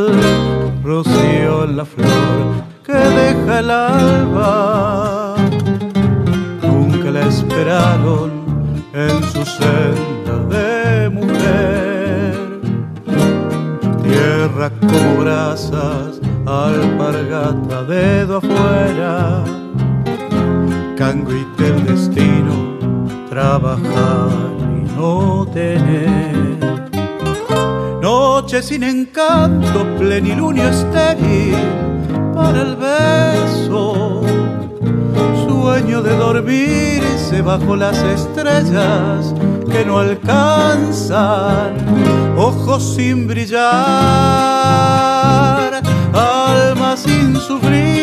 rocío 0.82 1.66
la 1.68 1.84
flor 1.84 2.64
que 2.84 2.92
deja 2.92 3.60
el 3.60 3.70
alba. 3.70 5.36
Nunca 6.64 7.12
la 7.12 7.28
esperaron 7.28 8.32
en 8.92 9.22
su 9.30 9.44
senda 9.44 10.36
de 10.50 11.08
mujer. 11.10 12.34
Tierra 14.02 14.68
como 14.80 15.22
brasas, 15.22 16.20
alpargata, 16.44 17.84
dedo 17.84 18.38
afuera. 18.38 19.44
Cango 20.96 21.30
y 21.30 21.62
del 21.62 21.86
destino, 21.86 22.78
trabajar 23.30 24.50
y 24.76 24.98
no 24.98 25.46
tener. 25.54 26.71
Noche 28.52 28.68
sin 28.68 28.82
encanto, 28.82 29.86
plenilunio 29.96 30.68
estéril 30.68 31.56
para 32.34 32.60
el 32.60 32.76
beso. 32.76 34.20
Sueño 35.48 36.02
de 36.02 36.14
dormirse 36.18 37.40
bajo 37.40 37.76
las 37.76 37.96
estrellas 38.02 39.34
que 39.70 39.86
no 39.86 40.00
alcanzan, 40.00 41.76
ojos 42.36 42.94
sin 42.94 43.26
brillar, 43.26 43.62
alma 46.12 46.94
sin 46.94 47.34
sufrir, 47.36 47.96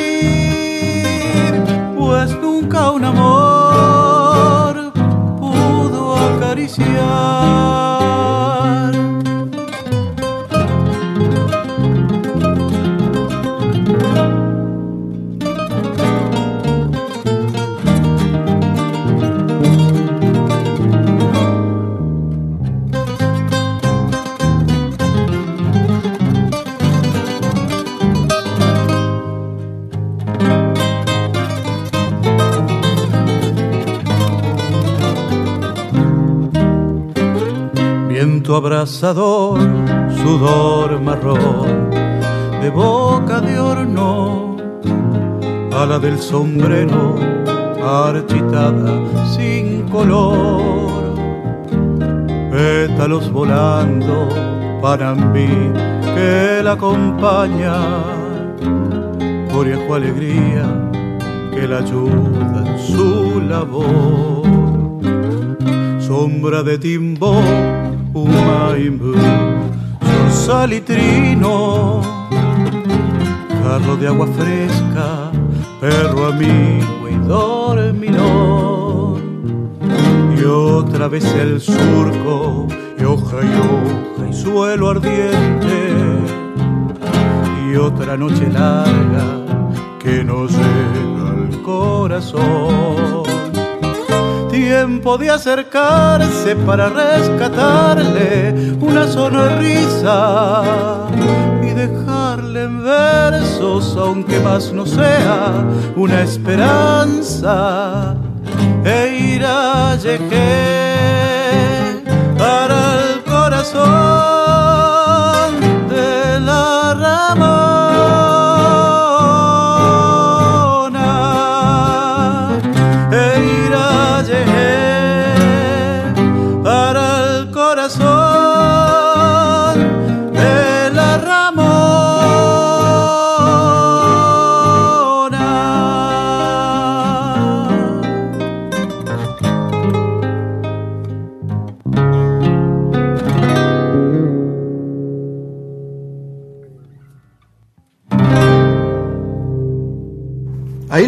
pues 1.95 2.31
nunca 2.41 2.89
un 2.89 3.05
amor 3.05 4.91
pudo 5.39 6.15
acariciar. 6.15 7.88
Abrasador, 38.59 39.59
sudor 40.21 41.01
marrón, 41.01 41.89
de 42.61 42.69
boca 42.69 43.39
de 43.41 43.59
horno, 43.59 44.57
ala 45.73 45.97
del 45.99 46.19
sombrero, 46.19 47.15
architada 47.81 48.93
sin 49.35 49.83
color, 49.89 51.15
pétalos 52.51 53.31
volando, 53.31 54.27
panambí 54.81 55.47
que 56.15 56.61
la 56.63 56.73
acompaña, 56.73 57.75
viejo 59.69 59.93
alegría 59.93 60.65
que 61.53 61.67
la 61.67 61.77
ayuda 61.79 62.63
en 62.65 62.79
su 62.79 63.41
labor. 63.41 64.41
Sombra 65.99 66.63
de 66.63 66.79
timbó, 66.79 67.39
Humaimbu, 68.23 69.13
salitrino, 70.29 72.01
carro 73.63 73.95
de 73.97 74.07
agua 74.07 74.27
fresca, 74.27 75.31
perro 75.79 76.27
amigo 76.27 77.07
y 77.09 77.15
dormilón. 77.27 79.19
Y 80.37 80.43
otra 80.43 81.07
vez 81.07 81.25
el 81.35 81.61
surco, 81.61 82.67
y 82.99 83.03
hoja 83.03 83.37
y 83.43 83.53
hoja 83.59 84.27
y 84.29 84.33
suelo 84.33 84.89
ardiente. 84.89 85.93
Y 87.71 87.75
otra 87.75 88.17
noche 88.17 88.47
larga 88.51 89.45
que 89.99 90.23
nos 90.23 90.51
llega 90.51 91.29
al 91.29 91.61
corazón 91.61 93.28
tiempo 94.69 95.17
de 95.17 95.31
acercarse 95.31 96.55
para 96.55 96.89
rescatarle 96.89 98.77
una 98.79 99.07
sonrisa 99.07 100.61
y 101.63 101.69
dejarle 101.73 102.65
en 102.65 102.83
versos, 102.83 103.97
aunque 103.97 104.39
más 104.39 104.71
no 104.71 104.85
sea 104.85 105.65
una 105.95 106.21
esperanza, 106.21 108.15
e 108.85 109.33
ir 109.33 109.43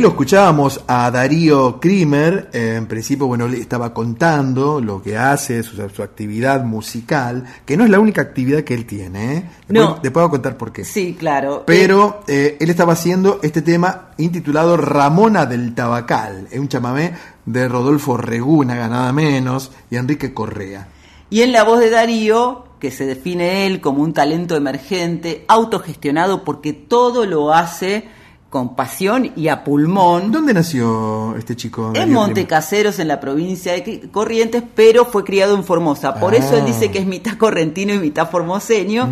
lo 0.02 0.10
escuchábamos 0.10 0.82
a 0.88 1.10
Darío 1.11 1.80
Krimer, 1.80 2.49
eh, 2.53 2.76
en 2.78 2.88
principio, 2.88 3.28
bueno, 3.28 3.48
le 3.48 3.60
estaba 3.60 3.94
contando 3.94 4.82
lo 4.82 5.02
que 5.02 5.18
hace, 5.18 5.64
su, 5.64 5.76
su 5.90 6.03
actividad 6.03 6.64
musical, 6.64 7.45
que 7.65 7.78
no 7.78 7.84
es 7.86 7.90
la 7.90 7.99
única 7.99 8.22
actividad 8.22 8.64
que 8.64 8.73
él 8.73 8.86
tiene, 8.86 9.34
¿eh? 9.36 9.44
Después, 9.68 9.90
No. 9.90 9.99
después 10.02 10.23
voy 10.23 10.28
a 10.28 10.30
contar 10.32 10.57
por 10.57 10.73
qué. 10.73 10.84
Sí, 10.84 11.15
claro. 11.18 11.64
Pero 11.65 12.23
eh, 12.28 12.57
él 12.60 12.69
estaba 12.69 12.94
haciendo 12.94 13.40
este 13.44 13.61
tema 13.61 14.10
intitulado 14.18 14.76
Ramona 14.76 15.45
del 15.45 15.73
Tabacal, 15.76 16.48
es 16.52 16.60
un 16.60 16.68
chamamé 16.68 17.14
de 17.45 17.68
Rodolfo 17.68 18.18
Reguna, 18.18 18.76
nada 18.90 19.14
menos, 19.14 19.72
y 19.90 19.95
Enrique 19.95 20.34
Correa. 20.34 20.88
Y 21.30 21.41
en 21.44 21.52
la 21.52 21.64
voz 21.64 21.80
de 21.80 21.90
Darío, 21.90 22.65
que 22.80 22.91
se 22.91 23.06
define 23.06 23.68
él 23.68 23.80
como 23.80 24.02
un 24.02 24.14
talento 24.14 24.56
emergente, 24.56 25.45
autogestionado 25.48 26.44
porque 26.44 26.73
todo 26.73 27.26
lo 27.26 27.53
hace 27.53 28.06
con 28.52 28.76
pasión 28.76 29.32
y 29.38 29.48
a 29.48 29.64
pulmón. 29.64 30.30
¿Dónde 30.32 30.53
nació 30.53 31.36
este 31.38 31.56
chico? 31.56 31.94
En 31.95 32.11
Montecaseros, 32.11 32.99
en 32.99 33.07
la 33.07 33.19
provincia 33.22 33.72
de 33.72 34.10
Corrientes, 34.11 34.61
pero 34.76 35.06
fue 35.06 35.23
criado 35.23 35.56
en 35.56 35.64
Formosa. 35.64 36.15
Por 36.15 36.34
Ah. 36.34 36.38
eso 36.38 36.57
él 36.57 36.65
dice 36.65 36.91
que 36.91 36.99
es 36.99 37.06
mitad 37.07 37.38
correntino 37.38 37.94
y 37.94 37.98
mitad 37.99 38.30
formoseño. 38.30 39.10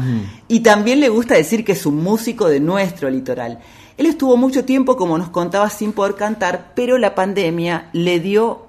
Y 0.49 0.60
también 0.60 0.99
le 0.99 1.07
gusta 1.07 1.36
decir 1.36 1.64
que 1.64 1.72
es 1.72 1.86
un 1.86 2.03
músico 2.03 2.49
de 2.49 2.60
nuestro 2.60 3.10
litoral. 3.10 3.60
Él 3.98 4.07
estuvo 4.07 4.36
mucho 4.36 4.66
tiempo, 4.66 4.98
como 4.98 5.18
nos 5.18 5.30
contaba, 5.30 5.70
sin 5.70 5.94
poder 5.94 6.16
cantar, 6.16 6.74
pero 6.76 6.98
la 6.98 7.16
pandemia 7.16 7.90
le 7.94 8.20
dio 8.20 8.68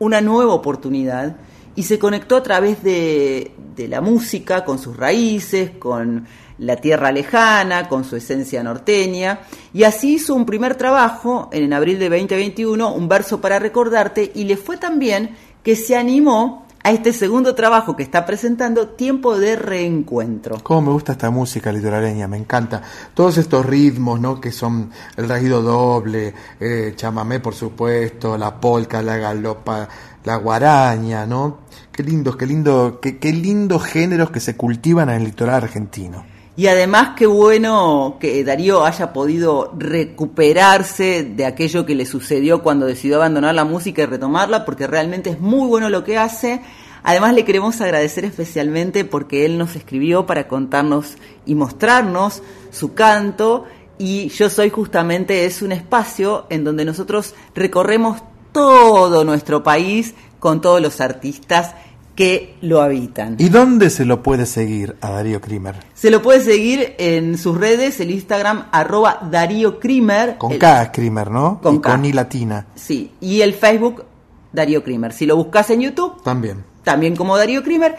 una 0.00 0.20
nueva 0.20 0.52
oportunidad 0.52 1.36
y 1.76 1.84
se 1.84 2.00
conectó 2.00 2.36
a 2.36 2.42
través 2.42 2.82
de, 2.82 3.52
de 3.76 3.86
la 3.86 4.00
música, 4.00 4.64
con 4.64 4.80
sus 4.80 4.96
raíces, 4.96 5.70
con 5.78 6.26
la 6.58 6.76
tierra 6.76 7.12
lejana, 7.12 7.88
con 7.88 8.04
su 8.04 8.16
esencia 8.16 8.62
norteña, 8.62 9.40
y 9.72 9.84
así 9.84 10.14
hizo 10.14 10.34
un 10.34 10.44
primer 10.44 10.74
trabajo 10.76 11.48
en 11.52 11.72
abril 11.72 11.98
de 11.98 12.08
2021, 12.08 12.92
un 12.92 13.08
verso 13.08 13.40
para 13.40 13.58
recordarte, 13.58 14.30
y 14.34 14.44
le 14.44 14.56
fue 14.56 14.76
tan 14.76 14.98
bien 14.98 15.36
que 15.62 15.76
se 15.76 15.96
animó 15.96 16.66
a 16.82 16.92
este 16.92 17.12
segundo 17.12 17.54
trabajo 17.54 17.96
que 17.96 18.02
está 18.02 18.24
presentando, 18.24 18.88
Tiempo 18.88 19.38
de 19.38 19.56
Reencuentro. 19.56 20.58
Cómo 20.62 20.82
me 20.82 20.92
gusta 20.92 21.12
esta 21.12 21.30
música 21.30 21.72
litoraleña, 21.72 22.28
me 22.28 22.36
encanta. 22.36 22.82
Todos 23.14 23.36
estos 23.38 23.66
ritmos, 23.66 24.20
¿no? 24.20 24.40
Que 24.40 24.52
son 24.52 24.90
el 25.16 25.28
raído 25.28 25.60
doble, 25.60 26.32
eh, 26.60 26.94
chamamé, 26.96 27.40
por 27.40 27.54
supuesto, 27.54 28.38
la 28.38 28.58
polca, 28.60 29.02
la 29.02 29.16
galopa, 29.16 29.88
la 30.24 30.36
guaraña, 30.36 31.26
¿no? 31.26 31.58
Qué 31.92 32.02
lindos, 32.02 32.36
qué 32.36 32.46
lindo, 32.46 33.00
qué, 33.02 33.18
qué 33.18 33.32
lindos 33.32 33.82
géneros 33.84 34.30
que 34.30 34.40
se 34.40 34.56
cultivan 34.56 35.10
en 35.10 35.16
el 35.16 35.24
litoral 35.24 35.56
argentino. 35.56 36.37
Y 36.58 36.66
además 36.66 37.10
qué 37.16 37.24
bueno 37.28 38.16
que 38.18 38.42
Darío 38.42 38.84
haya 38.84 39.12
podido 39.12 39.72
recuperarse 39.78 41.22
de 41.22 41.46
aquello 41.46 41.86
que 41.86 41.94
le 41.94 42.04
sucedió 42.04 42.64
cuando 42.64 42.84
decidió 42.84 43.14
abandonar 43.14 43.54
la 43.54 43.64
música 43.64 44.02
y 44.02 44.06
retomarla, 44.06 44.64
porque 44.64 44.88
realmente 44.88 45.30
es 45.30 45.38
muy 45.38 45.68
bueno 45.68 45.88
lo 45.88 46.02
que 46.02 46.18
hace. 46.18 46.60
Además 47.04 47.34
le 47.34 47.44
queremos 47.44 47.80
agradecer 47.80 48.24
especialmente 48.24 49.04
porque 49.04 49.44
él 49.44 49.56
nos 49.56 49.76
escribió 49.76 50.26
para 50.26 50.48
contarnos 50.48 51.16
y 51.46 51.54
mostrarnos 51.54 52.42
su 52.72 52.92
canto 52.92 53.66
y 53.96 54.28
Yo 54.30 54.50
Soy 54.50 54.70
justamente 54.70 55.44
es 55.44 55.62
un 55.62 55.70
espacio 55.70 56.46
en 56.50 56.64
donde 56.64 56.84
nosotros 56.84 57.36
recorremos 57.54 58.20
todo 58.50 59.24
nuestro 59.24 59.62
país 59.62 60.12
con 60.40 60.60
todos 60.60 60.82
los 60.82 61.00
artistas 61.00 61.76
que 62.18 62.56
lo 62.62 62.82
habitan. 62.82 63.36
¿Y 63.38 63.48
dónde 63.48 63.90
se 63.90 64.04
lo 64.04 64.24
puede 64.24 64.44
seguir 64.44 64.96
a 65.00 65.10
Darío 65.10 65.40
Krimer? 65.40 65.76
Se 65.94 66.10
lo 66.10 66.20
puede 66.20 66.40
seguir 66.40 66.96
en 66.98 67.38
sus 67.38 67.56
redes, 67.56 68.00
el 68.00 68.10
Instagram 68.10 68.66
arroba 68.72 69.20
Darío 69.30 69.78
Krimer. 69.78 70.36
Con 70.36 70.50
el- 70.50 70.58
K, 70.58 70.90
Krimer, 70.90 71.30
¿no? 71.30 71.60
Con 71.62 71.76
y 71.76 71.78
K. 71.80 71.90
con 71.92 72.04
I 72.04 72.12
latina. 72.12 72.66
Sí, 72.74 73.12
y 73.20 73.40
el 73.42 73.54
Facebook 73.54 74.04
Darío 74.52 74.82
Krimer. 74.82 75.12
Si 75.12 75.26
lo 75.26 75.36
buscas 75.36 75.70
en 75.70 75.80
YouTube, 75.82 76.20
También. 76.24 76.64
también 76.82 77.14
como 77.14 77.38
Darío 77.38 77.62
Krimer. 77.62 77.94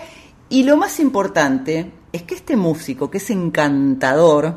Y 0.49 0.63
lo 0.63 0.75
más 0.75 0.99
importante 0.99 1.89
es 2.11 2.23
que 2.23 2.35
este 2.35 2.57
músico, 2.57 3.09
que 3.09 3.19
es 3.19 3.29
encantador, 3.29 4.55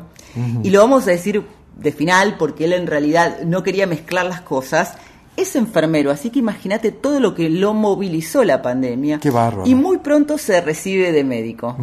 y 0.61 0.71
lo 0.71 0.79
vamos 0.81 1.07
a 1.07 1.11
decir 1.11 1.41
de 1.77 1.91
final 1.93 2.35
porque 2.37 2.65
él 2.65 2.73
en 2.73 2.87
realidad 2.87 3.43
no 3.45 3.63
quería 3.63 3.87
mezclar 3.87 4.25
las 4.25 4.41
cosas, 4.41 4.95
es 5.37 5.55
enfermero, 5.55 6.11
así 6.11 6.29
que 6.29 6.39
imagínate 6.39 6.91
todo 6.91 7.19
lo 7.19 7.33
que 7.35 7.49
lo 7.49 7.73
movilizó 7.73 8.43
la 8.43 8.61
pandemia. 8.61 9.19
Qué 9.19 9.29
bárbaro. 9.31 9.67
Y 9.67 9.75
muy 9.75 9.97
pronto 9.97 10.37
se 10.37 10.61
recibe 10.61 11.11
de 11.11 11.23
médico. 11.23 11.75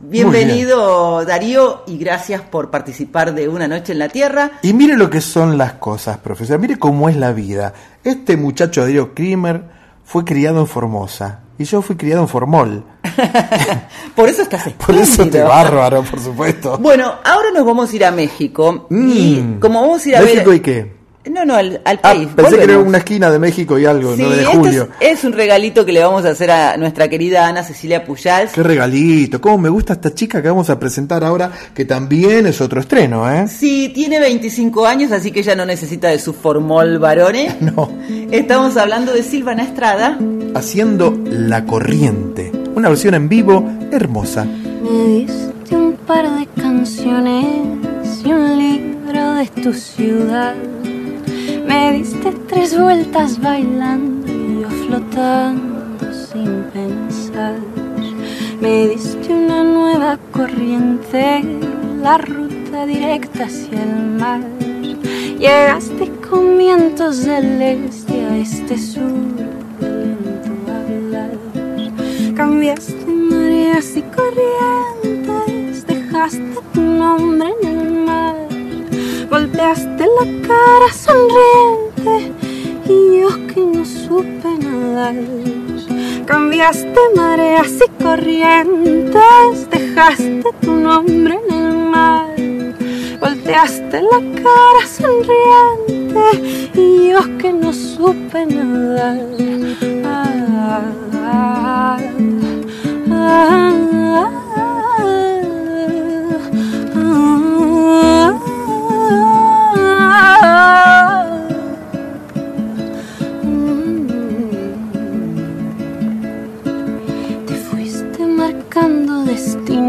Bienvenido 0.00 1.24
Darío 1.24 1.84
y 1.86 1.96
gracias 1.96 2.40
por 2.42 2.70
participar 2.70 3.34
de 3.34 3.48
Una 3.48 3.68
Noche 3.68 3.92
en 3.92 3.98
la 4.00 4.08
Tierra. 4.08 4.52
Y 4.62 4.72
mire 4.72 4.96
lo 4.96 5.08
que 5.08 5.20
son 5.20 5.56
las 5.56 5.74
cosas, 5.74 6.18
profesor. 6.18 6.58
Mire 6.58 6.76
cómo 6.78 7.08
es 7.08 7.16
la 7.16 7.32
vida. 7.32 7.72
Este 8.02 8.36
muchacho 8.36 8.80
Darío 8.82 9.14
Krimer 9.14 9.62
fue 10.04 10.24
criado 10.24 10.60
en 10.60 10.66
Formosa. 10.66 11.40
Y 11.58 11.64
yo 11.64 11.82
fui 11.82 11.94
criado 11.96 12.22
en 12.22 12.28
Formol. 12.28 12.84
Por 14.16 14.28
eso 14.28 14.42
estás 14.42 14.68
Por 14.72 14.96
eso 14.96 15.28
te 15.28 15.42
bárbaro, 15.42 16.02
por 16.02 16.18
supuesto. 16.18 16.78
Bueno, 16.78 17.12
ahora 17.24 17.48
nos 17.54 17.64
vamos 17.64 17.92
a 17.92 17.96
ir 17.96 18.04
a 18.04 18.10
México 18.10 18.88
y 18.90 19.40
Mm. 19.40 19.60
como 19.60 19.82
vamos 19.82 20.04
a 20.04 20.08
ir 20.08 20.16
a 20.16 20.20
¿México 20.22 20.50
ver... 20.50 20.56
y 20.56 20.60
qué? 20.60 21.01
No, 21.30 21.44
no, 21.44 21.54
al, 21.54 21.80
al 21.84 21.98
Ah, 22.02 22.14
país. 22.14 22.28
pensé 22.34 22.56
que 22.58 22.64
era 22.64 22.78
una 22.80 22.98
esquina 22.98 23.30
de 23.30 23.38
México 23.38 23.78
y 23.78 23.86
algo, 23.86 24.14
Sí, 24.16 24.22
9 24.22 24.36
de 24.36 24.42
esto 24.42 24.58
julio. 24.58 24.88
es, 24.98 25.18
es 25.18 25.24
un 25.24 25.32
regalito 25.32 25.86
que 25.86 25.92
le 25.92 26.02
vamos 26.02 26.24
a 26.24 26.30
hacer 26.30 26.50
a 26.50 26.76
nuestra 26.76 27.08
querida 27.08 27.46
Ana 27.46 27.62
Cecilia 27.62 28.04
Puyals. 28.04 28.50
Qué 28.52 28.62
regalito. 28.62 29.40
Cómo 29.40 29.58
me 29.58 29.68
gusta 29.68 29.92
esta 29.92 30.12
chica 30.12 30.42
que 30.42 30.48
vamos 30.48 30.68
a 30.68 30.80
presentar 30.80 31.22
ahora, 31.22 31.52
que 31.74 31.84
también 31.84 32.46
es 32.46 32.60
otro 32.60 32.80
estreno, 32.80 33.30
¿eh? 33.30 33.46
Sí, 33.46 33.92
tiene 33.94 34.18
25 34.18 34.84
años, 34.84 35.12
así 35.12 35.30
que 35.30 35.44
ya 35.44 35.54
no 35.54 35.64
necesita 35.64 36.08
de 36.08 36.18
su 36.18 36.32
formol 36.32 36.98
varone. 36.98 37.54
No. 37.60 37.88
Estamos 38.32 38.76
hablando 38.76 39.12
de 39.12 39.22
Silvana 39.22 39.62
Estrada. 39.62 40.18
Haciendo 40.56 41.16
La 41.24 41.64
Corriente. 41.64 42.50
Una 42.74 42.88
versión 42.88 43.14
en 43.14 43.28
vivo 43.28 43.64
hermosa. 43.92 44.44
Me 44.44 45.04
diste 45.20 45.76
un 45.76 45.92
par 46.06 46.28
de 46.36 46.46
canciones 46.60 47.46
y 48.24 48.32
un 48.32 48.58
libro 48.58 49.34
de 49.34 49.46
tu 49.62 49.72
ciudad. 49.72 50.54
Me 51.66 51.92
diste 51.92 52.32
tres 52.48 52.78
vueltas 52.78 53.40
bailando 53.40 54.30
y 54.30 54.60
yo 54.60 54.68
flotando 54.86 56.12
sin 56.12 56.64
pensar. 56.72 57.56
Me 58.60 58.88
diste 58.88 59.32
una 59.32 59.64
nueva 59.64 60.18
corriente, 60.30 61.42
la 62.00 62.18
ruta 62.18 62.86
directa 62.86 63.44
hacia 63.44 63.82
el 63.82 64.18
mar. 64.18 64.40
Llegaste 65.38 66.10
con 66.30 66.56
vientos 66.58 67.24
del 67.24 67.60
este 67.60 68.24
a 68.24 68.36
este 68.38 68.78
sur, 68.78 69.02
lento 69.80 70.52
hablar. 70.70 71.32
Cambiaste 72.36 73.06
mareas 73.06 73.96
y 73.96 74.02
corrientes, 74.02 75.86
dejaste 75.86 76.54
tu 76.72 76.80
nombre 76.80 77.48
en 77.62 77.68
el 77.68 78.06
mar. 78.06 78.41
Golpeaste 79.62 80.06
la 80.18 80.48
cara 80.48 80.92
sonriente 80.92 82.32
y 82.84 83.20
yo 83.20 83.28
que 83.46 83.60
no 83.60 83.84
supe 83.84 84.58
nadar. 84.58 85.14
Cambiaste 86.26 86.98
mareas 87.14 87.70
y 87.70 88.02
corrientes, 88.02 89.70
dejaste 89.70 90.50
tu 90.62 90.72
nombre 90.72 91.38
en 91.48 91.54
el 91.54 91.76
mar. 91.76 92.34
Volteaste 93.20 94.02
la 94.02 94.18
cara 94.42 94.84
sonriente 94.84 96.26
y 96.74 97.10
yo 97.10 97.38
que 97.38 97.52
no 97.52 97.72
supe 97.72 98.44
nadar. 98.46 99.20
Ah, 100.04 100.82
ah, 101.14 101.98
ah, 103.12 103.70
ah, 104.24 104.41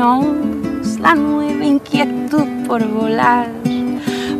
destinos, 0.03 0.99
la 0.99 1.15
nueva 1.15 1.65
inquietud 1.65 2.45
por 2.67 2.85
volar, 2.87 3.47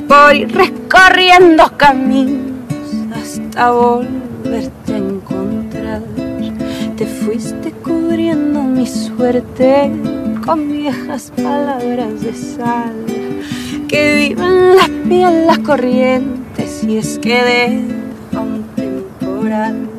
por 0.08 0.36
ir 0.36 0.52
recorriendo 0.52 1.72
caminos 1.78 2.52
hasta 3.16 3.72
volverte 3.72 4.94
a 4.94 4.98
encontrar. 4.98 6.02
Te 6.98 7.06
fuiste 7.06 7.72
cubriendo 7.72 8.62
mi 8.64 8.86
suerte 8.86 9.92
con 10.46 10.72
viejas 10.72 11.32
palabras 11.36 12.22
de 12.22 12.34
sal 12.34 12.94
que 13.88 14.16
viven 14.16 14.76
la 14.76 14.90
piel 15.08 15.48
las 15.48 15.60
corrientes 15.60 16.84
y 16.84 16.98
es 16.98 17.18
que 17.20 17.44
deja 17.44 18.42
un 18.42 18.64
temporal. 18.76 19.90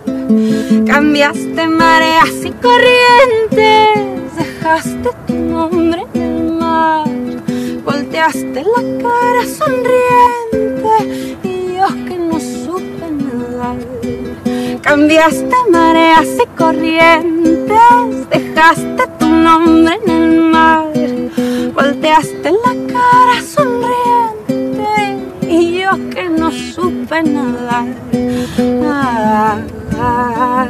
Cambiaste 0.86 1.68
mareas 1.68 2.44
y 2.44 2.50
corrientes, 2.52 4.36
dejaste 4.36 5.10
tu 5.26 5.43
nombre 5.70 6.04
en 6.12 6.22
el 6.22 6.52
mar, 6.52 7.08
volteaste 7.84 8.64
la 8.74 8.82
cara 9.02 9.44
sonriente 9.60 10.94
y 11.42 11.76
yo 11.76 11.88
que 12.06 12.18
no 12.18 12.38
supe 12.38 13.06
nadar. 13.10 13.78
Cambiaste 14.82 15.56
mareas 15.70 16.28
y 16.44 16.46
corrientes, 16.58 18.28
dejaste 18.30 19.04
tu 19.18 19.26
nombre 19.26 19.98
en 20.04 20.10
el 20.10 20.40
mar, 20.42 20.92
volteaste 21.74 22.50
la 22.64 22.74
cara 22.94 23.36
sonriente 23.56 24.92
y 25.48 25.78
yo 25.78 25.92
que 26.10 26.28
no 26.28 26.50
supe 26.50 27.22
nadar. 27.22 27.86
Ah, 28.86 29.58
ah, 29.98 30.68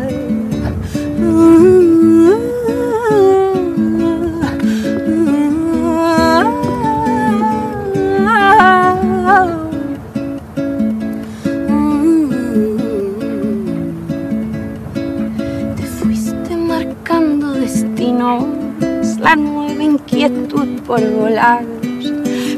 la 19.25 19.35
nueva 19.37 19.83
inquietud 19.83 20.81
por 20.87 21.01
volar, 21.11 21.65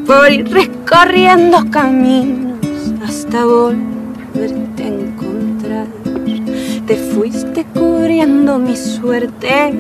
por 0.04 0.30
ir 0.32 0.52
recorriendo 0.52 1.70
caminos 1.70 2.58
hasta 3.06 3.44
volverte 3.44 4.82
a 4.82 4.88
encontrar. 4.88 5.86
Te 6.86 6.96
fuiste 6.96 7.64
cubriendo 7.72 8.58
mi 8.58 8.76
suerte 8.76 9.72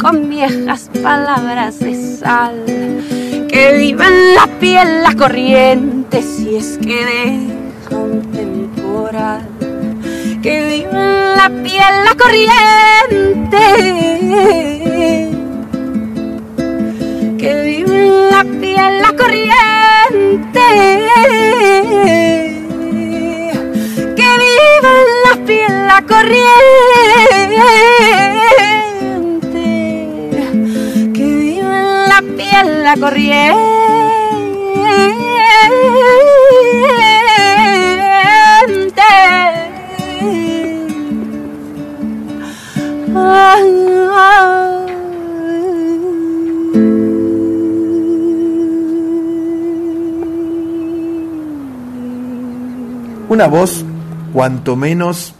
con 0.00 0.28
viejas 0.28 0.90
palabras 1.02 1.80
de 1.80 1.94
sal 2.18 2.64
que 3.48 3.72
viven 3.78 4.34
la 4.34 4.46
piel 4.60 5.02
la 5.02 5.14
corriente 5.14 6.20
si 6.22 6.56
es 6.56 6.78
que 6.78 7.04
deja 7.06 7.96
un 7.96 8.20
temporal. 8.32 9.48
que 10.42 10.66
vive 10.66 10.90
en 10.90 11.36
la 11.36 11.48
piel 11.62 11.94
la 12.04 12.14
corriente, 12.22 13.56
que 17.38 17.62
vive 17.62 18.06
en 18.06 18.30
la 18.30 18.44
piel 18.44 19.02
la 19.02 19.12
corriente, 19.12 20.66
que 24.16 24.28
vive 24.42 24.90
en 25.02 25.10
la 25.24 25.34
piel 25.46 25.86
la 25.86 26.00
corriente, 26.02 26.46
que 31.14 31.24
vive 31.24 31.60
en 31.60 32.08
la 32.08 32.20
piel 32.36 32.66
la 32.84 32.94
corriente. 32.96 33.76
Una 53.36 53.48
voz 53.48 53.84
cuanto 54.32 54.76
menos 54.76 55.34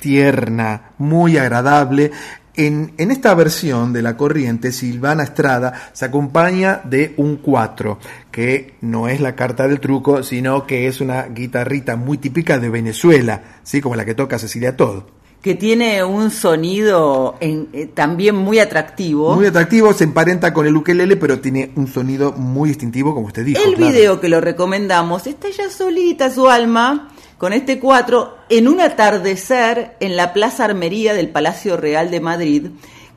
tierna, 0.00 0.92
muy 0.96 1.36
agradable. 1.36 2.10
En, 2.54 2.94
en 2.96 3.10
esta 3.10 3.34
versión 3.34 3.92
de 3.92 4.00
La 4.00 4.16
Corriente, 4.16 4.72
Silvana 4.72 5.22
Estrada 5.22 5.90
se 5.92 6.06
acompaña 6.06 6.80
de 6.84 7.12
un 7.18 7.36
4, 7.36 7.98
que 8.30 8.76
no 8.80 9.08
es 9.08 9.20
la 9.20 9.36
carta 9.36 9.68
del 9.68 9.78
truco, 9.78 10.22
sino 10.22 10.66
que 10.66 10.86
es 10.86 11.02
una 11.02 11.24
guitarrita 11.24 11.96
muy 11.96 12.16
típica 12.16 12.58
de 12.58 12.70
Venezuela, 12.70 13.42
¿sí? 13.62 13.82
como 13.82 13.94
la 13.94 14.06
que 14.06 14.14
toca 14.14 14.38
Cecilia 14.38 14.74
Todd. 14.74 15.02
Que 15.42 15.56
tiene 15.56 16.04
un 16.04 16.30
sonido 16.30 17.34
en- 17.40 17.68
eh, 17.72 17.86
también 17.92 18.36
muy 18.36 18.60
atractivo. 18.60 19.34
Muy 19.34 19.46
atractivo, 19.46 19.92
se 19.92 20.04
emparenta 20.04 20.54
con 20.54 20.66
el 20.66 20.76
ukelele, 20.76 21.16
pero 21.16 21.40
tiene 21.40 21.72
un 21.74 21.88
sonido 21.88 22.32
muy 22.32 22.68
distintivo, 22.68 23.12
como 23.12 23.26
usted 23.26 23.44
dijo. 23.44 23.60
El 23.60 23.74
claro. 23.74 23.92
video 23.92 24.20
que 24.20 24.28
lo 24.28 24.40
recomendamos 24.40 25.26
está 25.26 25.48
ella 25.48 25.68
solita, 25.68 26.30
su 26.30 26.48
alma, 26.48 27.08
con 27.38 27.52
este 27.52 27.80
cuatro, 27.80 28.36
en 28.48 28.68
un 28.68 28.80
atardecer 28.80 29.96
en 29.98 30.14
la 30.16 30.32
Plaza 30.32 30.64
Armería 30.64 31.12
del 31.12 31.28
Palacio 31.30 31.76
Real 31.76 32.08
de 32.12 32.20
Madrid, 32.20 32.66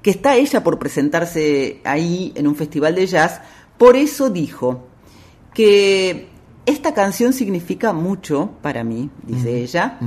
que 0.02 0.10
está 0.10 0.36
ella 0.36 0.64
por 0.64 0.80
presentarse 0.80 1.80
ahí 1.84 2.32
en 2.36 2.48
un 2.48 2.56
festival 2.56 2.96
de 2.96 3.06
jazz. 3.06 3.40
Por 3.78 3.96
eso 3.96 4.32
dijo 4.32 4.88
que 5.54 6.28
esta 6.66 6.96
canción 6.96 7.34
significa 7.34 7.94
mucho 7.94 8.50
para 8.64 8.84
mí, 8.84 9.12
dice 9.28 9.62
ella. 9.62 10.00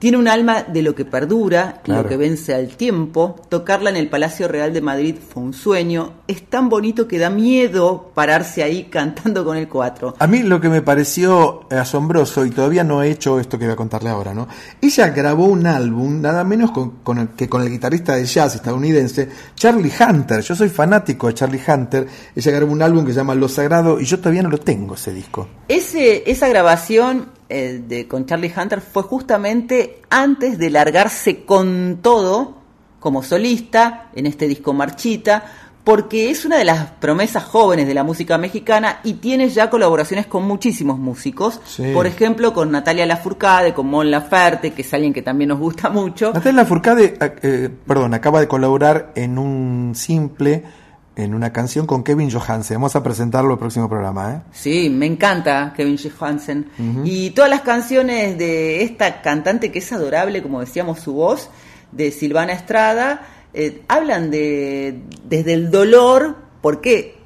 Tiene 0.00 0.16
un 0.16 0.26
alma 0.28 0.62
de 0.62 0.82
lo 0.82 0.94
que 0.94 1.04
perdura, 1.04 1.80
Claro. 1.84 2.02
lo 2.02 2.08
que 2.08 2.16
vence 2.16 2.54
al 2.54 2.68
tiempo. 2.68 3.36
Tocarla 3.50 3.90
en 3.90 3.96
el 3.96 4.08
Palacio 4.08 4.48
Real 4.48 4.72
de 4.72 4.80
Madrid 4.80 5.14
fue 5.16 5.42
un 5.42 5.52
sueño. 5.52 6.14
Es 6.26 6.48
tan 6.48 6.68
bonito 6.70 7.06
que 7.06 7.18
da 7.18 7.28
miedo 7.30 8.10
pararse 8.14 8.62
ahí 8.62 8.84
cantando 8.84 9.44
con 9.44 9.58
el 9.58 9.68
cuatro. 9.68 10.14
A 10.18 10.26
mí 10.26 10.42
lo 10.42 10.58
que 10.58 10.70
me 10.70 10.80
pareció 10.82 11.68
asombroso, 11.70 12.46
y 12.46 12.50
todavía 12.50 12.82
no 12.82 13.02
he 13.02 13.10
hecho 13.10 13.38
esto 13.38 13.58
que 13.58 13.66
voy 13.66 13.74
a 13.74 13.76
contarle 13.76 14.08
ahora, 14.08 14.32
¿no? 14.32 14.48
Ella 14.80 15.08
grabó 15.10 15.44
un 15.44 15.66
álbum, 15.66 16.22
nada 16.22 16.44
menos 16.44 16.70
con, 16.70 16.90
con 17.02 17.18
el- 17.18 17.28
que 17.28 17.48
con 17.48 17.60
el 17.60 17.68
guitarrista 17.68 18.16
de 18.16 18.24
jazz 18.24 18.54
estadounidense, 18.54 19.28
Charlie 19.54 19.92
Hunter. 20.00 20.40
Yo 20.40 20.54
soy 20.56 20.70
fanático 20.70 21.26
de 21.26 21.34
Charlie 21.34 21.60
Hunter. 21.68 22.06
Ella 22.34 22.52
grabó 22.52 22.72
un 22.72 22.80
álbum 22.80 23.04
que 23.04 23.12
se 23.12 23.18
llama 23.18 23.34
Lo 23.34 23.48
Sagrado, 23.48 24.00
y 24.00 24.06
yo 24.06 24.18
todavía 24.18 24.42
no 24.42 24.48
lo 24.48 24.58
tengo, 24.58 24.94
ese 24.94 25.12
disco. 25.12 25.46
Ese, 25.68 26.30
esa 26.30 26.48
grabación 26.48 27.38
eh, 27.50 27.82
de, 27.86 28.06
con 28.06 28.26
Charlie 28.26 28.52
Hunter 28.56 28.80
fue 28.80 29.02
justamente 29.02 30.00
antes 30.08 30.56
de 30.56 30.70
largarse 30.70 31.44
con 31.44 31.98
todo 32.00 32.54
como 33.00 33.22
solista 33.22 34.10
en 34.14 34.26
este 34.26 34.46
disco 34.46 34.72
Marchita, 34.72 35.44
porque 35.82 36.30
es 36.30 36.44
una 36.44 36.58
de 36.58 36.64
las 36.64 36.90
promesas 36.92 37.42
jóvenes 37.42 37.86
de 37.86 37.94
la 37.94 38.04
música 38.04 38.38
mexicana 38.38 39.00
y 39.02 39.14
tiene 39.14 39.48
ya 39.48 39.70
colaboraciones 39.70 40.26
con 40.26 40.46
muchísimos 40.46 40.98
músicos. 40.98 41.60
Sí. 41.64 41.90
Por 41.92 42.06
ejemplo, 42.06 42.52
con 42.52 42.70
Natalia 42.70 43.06
Lafourcade, 43.06 43.72
con 43.72 43.88
Mon 43.88 44.10
Laferte, 44.10 44.72
que 44.72 44.82
es 44.82 44.94
alguien 44.94 45.12
que 45.12 45.22
también 45.22 45.48
nos 45.48 45.58
gusta 45.58 45.88
mucho. 45.88 46.32
Natalia 46.32 46.64
Furcade, 46.64 47.16
eh, 47.42 47.70
perdón, 47.86 48.14
acaba 48.14 48.40
de 48.40 48.46
colaborar 48.46 49.12
en 49.16 49.38
un 49.38 49.92
simple, 49.96 50.62
en 51.16 51.34
una 51.34 51.52
canción 51.52 51.86
con 51.86 52.02
Kevin 52.02 52.30
Johansen. 52.30 52.76
Vamos 52.76 52.96
a 52.96 53.02
presentarlo 53.02 53.52
el 53.54 53.58
próximo 53.58 53.88
programa, 53.88 54.34
¿eh? 54.34 54.40
Sí, 54.52 54.90
me 54.90 55.06
encanta 55.06 55.72
Kevin 55.76 55.98
Johansen. 55.98 56.70
Y 57.04 57.30
todas 57.30 57.50
las 57.50 57.62
canciones 57.62 58.38
de 58.38 58.82
esta 58.82 59.20
cantante 59.22 59.70
que 59.70 59.80
es 59.80 59.92
adorable, 59.92 60.42
como 60.42 60.60
decíamos 60.60 61.00
su 61.00 61.14
voz, 61.14 61.50
de 61.92 62.12
Silvana 62.12 62.52
Estrada, 62.52 63.22
eh, 63.52 63.82
hablan 63.88 64.30
de 64.30 65.02
desde 65.24 65.54
el 65.54 65.70
dolor, 65.70 66.36
porque 66.60 67.18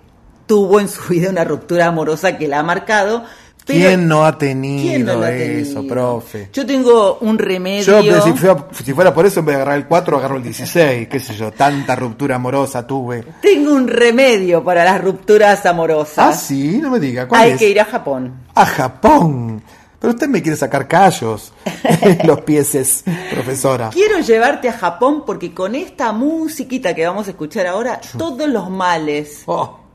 tuvo 0.47 0.81
en 0.81 0.89
su 0.89 1.03
vida 1.13 1.31
una 1.31 1.45
ruptura 1.45 1.87
amorosa 1.87 2.39
que 2.39 2.49
la 2.49 2.61
ha 2.61 2.63
marcado. 2.63 3.25
Pero 3.67 3.79
¿Quién 3.89 4.07
no 4.09 4.27
ha 4.27 4.37
tenido 4.37 4.83
¿Quién 4.91 5.07
no 5.07 5.15
lo 5.15 5.23
ha 5.23 5.31
eso, 5.33 5.75
tenido? 5.77 5.95
profe? 5.95 6.51
yo 6.53 6.67
tengo 6.67 7.17
un 7.23 7.39
remedio. 7.39 7.83
Yo, 7.83 8.01
pero 8.13 8.23
si, 8.23 8.33
fuera, 8.35 8.67
si 8.85 8.93
fuera 8.93 9.15
por 9.15 9.25
eso, 9.25 9.41
en 9.41 9.47
vez 9.47 9.57
de 9.57 9.63
agarrar 9.63 9.79
el 9.79 9.87
4, 9.87 10.19
agarro 10.19 10.37
el 10.37 10.43
16. 10.45 11.09
¿Qué 11.09 11.19
sé 11.21 11.35
yo? 11.35 11.51
Tanta 11.51 11.97
ruptura 11.97 12.37
amorosa 12.37 12.87
tuve. 12.87 13.25
Tengo 13.41 13.73
un 13.73 13.89
remedio 13.89 14.63
para 14.63 14.85
las 14.85 15.03
rupturas 15.03 15.65
amorosas. 15.65 16.19
Ah, 16.19 16.33
sí, 16.39 16.79
no 16.83 16.91
me 16.91 17.01
diga. 17.01 17.27
¿Cuál 17.27 17.41
Hay 17.43 17.51
es? 17.53 17.59
que 17.59 17.71
ir 17.71 17.81
a 17.81 17.87
Japón. 17.87 18.35
A 18.55 18.67
Japón. 18.67 19.63
Pero 19.99 20.13
usted 20.13 20.29
me 20.29 20.43
quiere 20.43 20.59
sacar 20.59 20.87
callos 20.87 21.55
los 22.25 22.43
pieses, 22.43 23.05
profesora. 23.33 23.89
Quiero 23.91 24.19
llevarte 24.21 24.69
a 24.69 24.75
Japón 24.75 25.23
porque 25.25 25.55
con 25.55 25.75
esta 25.75 26.13
musiquita 26.13 26.95
que 26.95 27.07
vamos 27.07 27.27
a 27.27 27.31
escuchar 27.31 27.67
ahora, 27.67 27.99
todos 28.19 28.47
los 28.47 28.69
males 28.69 29.43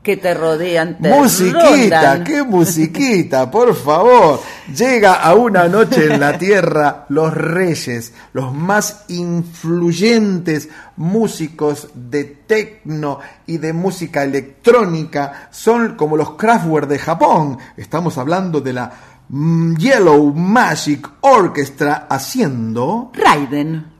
que 0.02 0.16
te 0.16 0.32
rodean 0.34 0.98
te. 0.98 1.10
Musiquita, 1.10 1.60
rondan. 1.62 2.24
qué 2.24 2.42
musiquita, 2.42 3.50
por 3.50 3.74
favor. 3.74 4.40
Llega 4.74 5.14
a 5.14 5.34
una 5.34 5.68
noche 5.68 6.06
en 6.06 6.20
la 6.20 6.38
tierra 6.38 7.04
los 7.08 7.34
reyes, 7.34 8.12
los 8.32 8.54
más 8.54 9.04
influyentes 9.08 10.68
músicos 10.96 11.88
de 11.94 12.24
tecno 12.24 13.18
y 13.46 13.58
de 13.58 13.72
música 13.72 14.22
electrónica, 14.22 15.48
son 15.50 15.96
como 15.96 16.16
los 16.16 16.32
Kraftwerk 16.32 16.88
de 16.88 16.98
Japón. 16.98 17.58
Estamos 17.76 18.16
hablando 18.16 18.60
de 18.60 18.72
la 18.72 18.92
mm, 19.28 19.76
Yellow 19.76 20.32
Magic 20.32 21.08
Orchestra 21.20 22.06
haciendo 22.08 23.12
Raiden. 23.14 23.99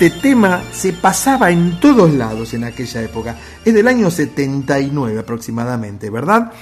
Este 0.00 0.20
tema 0.20 0.62
se 0.70 0.92
pasaba 0.92 1.50
en 1.50 1.80
todos 1.80 2.14
lados 2.14 2.54
en 2.54 2.62
aquella 2.62 3.02
época. 3.02 3.34
Es 3.64 3.74
del 3.74 3.88
año 3.88 4.12
79 4.12 5.18
aproximadamente, 5.18 6.08
¿verdad? 6.08 6.52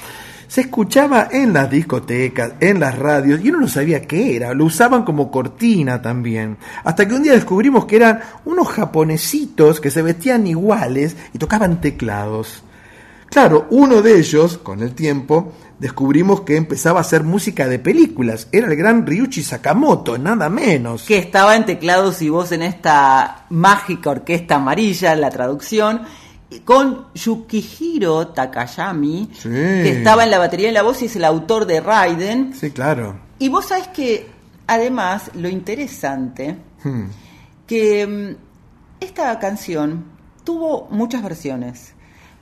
Se 0.48 0.62
escuchaba 0.62 1.28
en 1.30 1.52
las 1.52 1.70
discotecas, 1.70 2.52
en 2.60 2.80
las 2.80 2.98
radios, 2.98 3.44
y 3.44 3.50
uno 3.50 3.60
no 3.60 3.68
sabía 3.68 4.00
qué 4.00 4.36
era. 4.36 4.54
Lo 4.54 4.64
usaban 4.64 5.04
como 5.04 5.30
cortina 5.30 6.00
también. 6.00 6.56
Hasta 6.82 7.06
que 7.06 7.12
un 7.12 7.24
día 7.24 7.34
descubrimos 7.34 7.84
que 7.84 7.96
eran 7.96 8.20
unos 8.46 8.68
japonesitos 8.68 9.82
que 9.82 9.90
se 9.90 10.00
vestían 10.00 10.46
iguales 10.46 11.14
y 11.34 11.36
tocaban 11.38 11.82
teclados. 11.82 12.64
Claro, 13.36 13.66
uno 13.68 14.00
de 14.00 14.18
ellos, 14.18 14.56
con 14.56 14.80
el 14.80 14.94
tiempo, 14.94 15.52
descubrimos 15.78 16.40
que 16.40 16.56
empezaba 16.56 17.00
a 17.00 17.02
hacer 17.02 17.22
música 17.22 17.68
de 17.68 17.78
películas. 17.78 18.48
Era 18.50 18.66
el 18.68 18.76
gran 18.76 19.04
Ryuichi 19.06 19.42
Sakamoto, 19.42 20.16
nada 20.16 20.48
menos. 20.48 21.02
que 21.02 21.18
estaba 21.18 21.54
en 21.54 21.66
teclados 21.66 22.22
y 22.22 22.30
voz 22.30 22.52
en 22.52 22.62
esta 22.62 23.44
mágica 23.50 24.08
orquesta 24.08 24.54
amarilla, 24.54 25.14
la 25.16 25.28
traducción, 25.28 26.00
con 26.64 27.08
Yukihiro 27.14 28.28
Takayami, 28.28 29.28
Sí. 29.34 29.50
que 29.50 29.90
estaba 29.98 30.24
en 30.24 30.30
la 30.30 30.38
batería 30.38 30.70
y 30.70 30.72
la 30.72 30.80
voz 30.82 31.02
y 31.02 31.04
es 31.04 31.16
el 31.16 31.24
autor 31.26 31.66
de 31.66 31.80
Raiden. 31.80 32.54
Sí, 32.58 32.70
claro. 32.70 33.16
Y 33.38 33.50
vos 33.50 33.66
sabés 33.66 33.88
que, 33.88 34.30
además, 34.66 35.30
lo 35.34 35.50
interesante, 35.50 36.56
Hmm. 36.82 37.04
que 37.66 38.06
mm, 38.06 39.04
esta 39.04 39.38
canción 39.38 40.04
tuvo 40.42 40.88
muchas 40.90 41.22
versiones, 41.22 41.92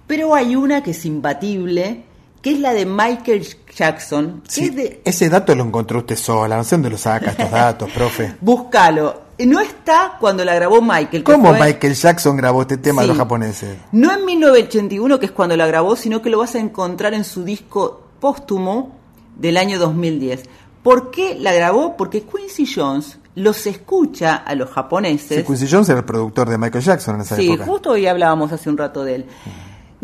pero 0.07 0.35
hay 0.35 0.57
una 0.57 0.83
que 0.83 0.91
es 0.93 1.05
imbatible, 1.05 2.05
que 2.43 2.53
es 2.53 2.61
la 2.61 2.73
de 2.75 2.85
Michael 2.87 3.47
Jackson, 3.75 4.43
que 4.45 4.51
Sí, 4.51 4.65
es 4.67 4.77
de 4.77 5.01
Ese 5.05 5.29
dato 5.29 5.55
lo 5.55 5.65
encontró 5.65 6.01
usted 6.01 6.17
sola. 6.17 6.57
No 6.57 6.65
sé 6.65 6.75
dónde 6.77 6.91
lo 6.91 6.99
saca 6.99 7.31
estos 7.31 7.51
datos, 7.51 7.91
profe. 7.91 8.35
Búscalo. 8.41 9.23
No 9.39 9.59
está 9.61 10.17
cuando 10.21 10.45
la 10.45 10.55
grabó 10.55 10.81
Michael. 10.81 11.25
¿Cómo 11.25 11.49
fue- 11.51 11.59
Michael 11.61 11.95
Jackson 11.95 12.37
grabó 12.37 12.63
este 12.63 12.77
tema 12.77 13.03
de 13.03 13.07
Sí. 13.07 13.09
los 13.09 13.19
japoneses? 13.19 13.77
No 13.91 14.13
en 14.13 14.25
1981, 14.25 15.19
que 15.19 15.27
es 15.27 15.33
cuando 15.33 15.57
la 15.57 15.67
grabó, 15.67 15.97
sino 15.97 16.23
que 16.23 16.31
lo 16.31 16.39
vas 16.39 16.55
a 16.55 16.61
encontrar 16.61 17.15
en 17.15 17.25
su 17.25 17.43
disco 17.45 18.03
póstumo 18.21 18.93
del 19.37 19.57
año 19.57 19.79
2010. 19.81 20.45
¿Por 20.85 21.11
qué 21.11 21.35
la 21.41 21.53
grabó? 21.53 21.97
Porque 21.97 22.23
Quincy 22.23 22.67
Jones 22.73 23.19
los 23.35 23.67
escucha 23.67 24.37
a 24.37 24.55
los 24.55 24.71
japoneses. 24.71 25.39
Sí, 25.39 25.43
Quincy 25.45 25.67
Jones 25.69 25.89
era 25.89 25.99
el 25.99 26.05
productor 26.05 26.49
de 26.49 26.57
Michael 26.59 26.85
Jackson 26.85 27.17
en 27.17 27.23
esa 27.23 27.35
Sí, 27.35 27.49
época. 27.49 27.65
justo 27.65 27.91
hoy 27.91 28.07
hablábamos 28.07 28.53
hace 28.53 28.69
un 28.71 28.77
rato 28.79 29.03
de 29.03 29.15
él. 29.17 29.27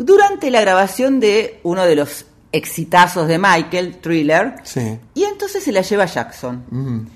Durante 0.03 0.49
la 0.49 0.61
grabación 0.61 1.19
de 1.19 1.59
uno 1.63 1.85
de 1.85 1.95
los 1.95 2.25
exitazos 2.51 3.27
de 3.27 3.37
Michael, 3.37 3.97
Thriller, 4.01 4.55
Sí. 4.63 4.97
y 5.13 5.23
entonces 5.23 5.63
se 5.63 5.71
la 5.71 5.81
lleva 5.81 6.03
a 6.03 6.07
Jackson. 6.07 7.07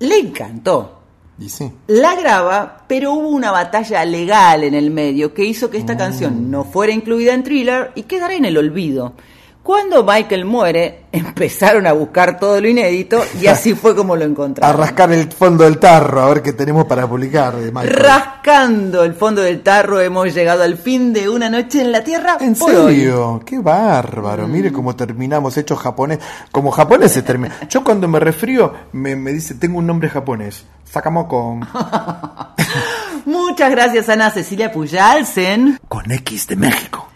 Le 0.00 0.18
encantó. 0.18 0.98
Y 1.38 1.48
sí. 1.48 1.70
La 1.86 2.14
graba, 2.14 2.84
pero 2.88 3.12
hubo 3.14 3.28
una 3.28 3.50
batalla 3.52 4.04
legal 4.04 4.64
en 4.64 4.74
el 4.74 4.90
medio 4.90 5.32
que 5.32 5.44
hizo 5.44 5.70
que 5.70 5.78
esta 5.78 5.96
canción 5.96 6.50
no 6.50 6.64
fuera 6.64 6.92
incluida 6.92 7.32
en 7.32 7.42
Thriller 7.42 7.92
y 7.94 8.02
quedara 8.02 8.34
en 8.34 8.44
el 8.44 8.58
olvido. 8.58 9.14
Cuando 9.62 10.02
Michael 10.02 10.44
muere, 10.44 11.04
empezaron 11.12 11.86
a 11.86 11.92
buscar 11.92 12.38
todo 12.40 12.60
lo 12.60 12.68
inédito 12.68 13.22
y 13.40 13.46
así 13.46 13.74
fue 13.76 13.94
como 13.94 14.16
lo 14.16 14.24
A 14.24 14.26
encontraron. 14.26 14.80
rascar 14.80 15.12
el 15.12 15.30
fondo 15.30 15.62
del 15.64 15.78
tarro, 15.78 16.20
a 16.20 16.28
ver 16.28 16.42
qué 16.42 16.52
tenemos 16.52 16.84
para 16.86 17.06
publicar 17.06 17.54
de 17.56 17.70
Michael. 17.70 17.90
Rascando 17.94 19.04
el 19.04 19.14
fondo 19.14 19.40
del 19.42 19.62
tarro 19.62 20.00
hemos 20.00 20.34
llegado 20.34 20.64
al 20.64 20.76
fin 20.76 21.12
de 21.12 21.28
una 21.28 21.48
noche 21.48 21.80
en 21.80 21.92
la 21.92 22.02
Tierra. 22.02 22.38
¿En 22.40 22.56
hoy. 22.60 22.96
serio? 22.96 23.40
Qué 23.46 23.60
bárbaro. 23.60 24.48
Mire 24.48 24.72
cómo 24.72 24.96
terminamos 24.96 25.56
hechos 25.56 25.78
japonés. 25.78 26.18
Como 26.50 26.70
japonés 26.72 27.12
se 27.12 27.22
termina. 27.22 27.54
Yo 27.68 27.84
cuando 27.84 28.08
me 28.08 28.18
refrío 28.18 28.72
me, 28.92 29.14
me 29.14 29.32
dice, 29.32 29.54
tengo 29.54 29.78
un 29.78 29.86
nombre 29.86 30.08
japonés. 30.08 30.64
Sakamoko. 30.90 31.60
Muchas 33.24 33.70
gracias 33.70 34.08
Ana 34.08 34.30
Cecilia 34.30 34.72
Puyalsen. 34.72 35.78
Con 35.88 36.10
X 36.10 36.48
de 36.48 36.56
México. 36.56 37.08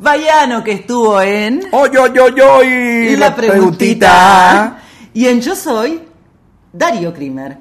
Bayano 0.00 0.64
que 0.64 0.72
estuvo 0.72 1.20
en... 1.20 1.60
¡Oy, 1.72 1.90
oy, 1.94 2.18
oy, 2.18 2.40
oy! 2.40 2.66
Y 2.66 3.16
la 3.16 3.36
preguntita. 3.36 4.78
Y 5.12 5.26
en 5.26 5.42
Yo 5.42 5.54
Soy, 5.54 6.00
Darío 6.72 7.12
Krimer. 7.12 7.58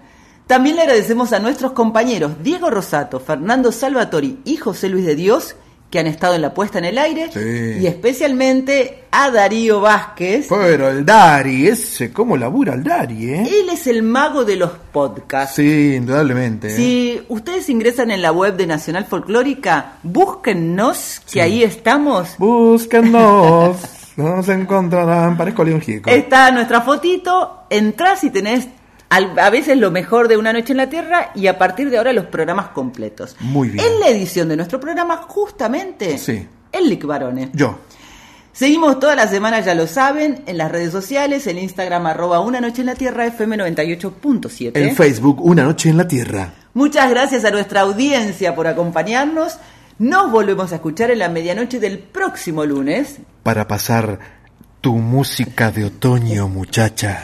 También 0.47 0.77
le 0.77 0.83
agradecemos 0.83 1.33
a 1.33 1.39
nuestros 1.39 1.73
compañeros 1.73 2.41
Diego 2.41 2.69
Rosato, 2.69 3.19
Fernando 3.19 3.73
Salvatori 3.73 4.39
y 4.45 4.55
José 4.55 4.87
Luis 4.87 5.05
de 5.05 5.15
Dios, 5.15 5.57
que 5.89 5.99
han 5.99 6.07
estado 6.07 6.35
en 6.35 6.41
la 6.41 6.53
puesta 6.53 6.77
en 6.77 6.85
el 6.85 6.97
aire. 6.97 7.31
Sí. 7.31 7.81
Y 7.81 7.87
especialmente 7.87 9.05
a 9.11 9.31
Darío 9.31 9.81
Vázquez. 9.81 10.47
Pero 10.49 10.89
el 10.89 11.05
Dari, 11.05 11.67
ese, 11.67 12.13
¿cómo 12.13 12.37
labura 12.37 12.73
el 12.75 12.83
Dari, 12.83 13.29
eh? 13.31 13.41
Él 13.41 13.69
es 13.69 13.87
el 13.87 14.03
mago 14.03 14.45
de 14.45 14.55
los 14.55 14.71
podcasts. 14.91 15.55
Sí, 15.55 15.95
indudablemente. 15.95 16.67
¿eh? 16.67 16.75
Si 16.75 17.21
ustedes 17.27 17.69
ingresan 17.69 18.11
en 18.11 18.21
la 18.21 18.31
web 18.31 18.55
de 18.55 18.67
Nacional 18.67 19.05
Folclórica, 19.05 19.93
búsquennos, 20.03 21.21
que 21.31 21.41
ahí 21.41 21.63
estamos. 21.63 22.35
Búsquennos, 22.37 23.77
nos 24.15 24.47
encontrarán. 24.49 25.37
Parezco 25.37 25.63
León 25.63 25.81
Gieco. 25.81 26.09
Está 26.09 26.51
nuestra 26.51 26.81
fotito, 26.81 27.63
entras 27.69 28.23
y 28.23 28.29
tenés 28.29 28.67
al- 29.09 29.37
a 29.39 29.49
veces 29.49 29.77
lo 29.77 29.91
mejor 29.91 30.27
de 30.27 30.37
Una 30.37 30.53
Noche 30.53 30.73
en 30.73 30.77
la 30.77 30.89
Tierra 30.89 31.31
y 31.35 31.47
a 31.47 31.57
partir 31.57 31.89
de 31.89 31.97
ahora 31.97 32.13
los 32.13 32.25
programas 32.25 32.69
completos. 32.69 33.35
Muy 33.39 33.69
bien. 33.69 33.83
En 33.85 33.99
la 33.99 34.07
edición 34.09 34.49
de 34.49 34.55
nuestro 34.57 34.79
programa, 34.79 35.17
justamente, 35.17 36.17
Sí. 36.17 36.47
el 36.71 36.89
Lic 36.89 37.05
Barone. 37.05 37.49
Yo. 37.53 37.79
Seguimos 38.51 38.99
toda 38.99 39.15
la 39.15 39.27
semana, 39.27 39.61
ya 39.61 39.73
lo 39.73 39.87
saben, 39.87 40.43
en 40.45 40.57
las 40.57 40.69
redes 40.71 40.91
sociales, 40.91 41.47
en 41.47 41.57
Instagram, 41.59 42.05
arroba 42.07 42.41
Una 42.41 42.59
Noche 42.59 42.81
en 42.81 42.87
la 42.87 42.95
Tierra, 42.95 43.25
FM 43.25 43.55
98.7. 43.57 44.71
En 44.81 44.95
Facebook, 44.95 45.39
Una 45.41 45.63
Noche 45.63 45.89
en 45.89 45.97
la 45.97 46.07
Tierra. 46.07 46.53
Muchas 46.73 47.09
gracias 47.09 47.45
a 47.45 47.51
nuestra 47.51 47.81
audiencia 47.81 48.55
por 48.55 48.67
acompañarnos. 48.67 49.57
Nos 49.97 50.31
volvemos 50.31 50.71
a 50.71 50.75
escuchar 50.75 51.11
en 51.11 51.19
la 51.19 51.29
medianoche 51.29 51.79
del 51.79 51.99
próximo 51.99 52.65
lunes. 52.65 53.17
Para 53.43 53.67
pasar 53.67 54.19
tu 54.81 54.93
música 54.95 55.71
de 55.71 55.85
otoño, 55.85 56.47
muchacha. 56.47 57.23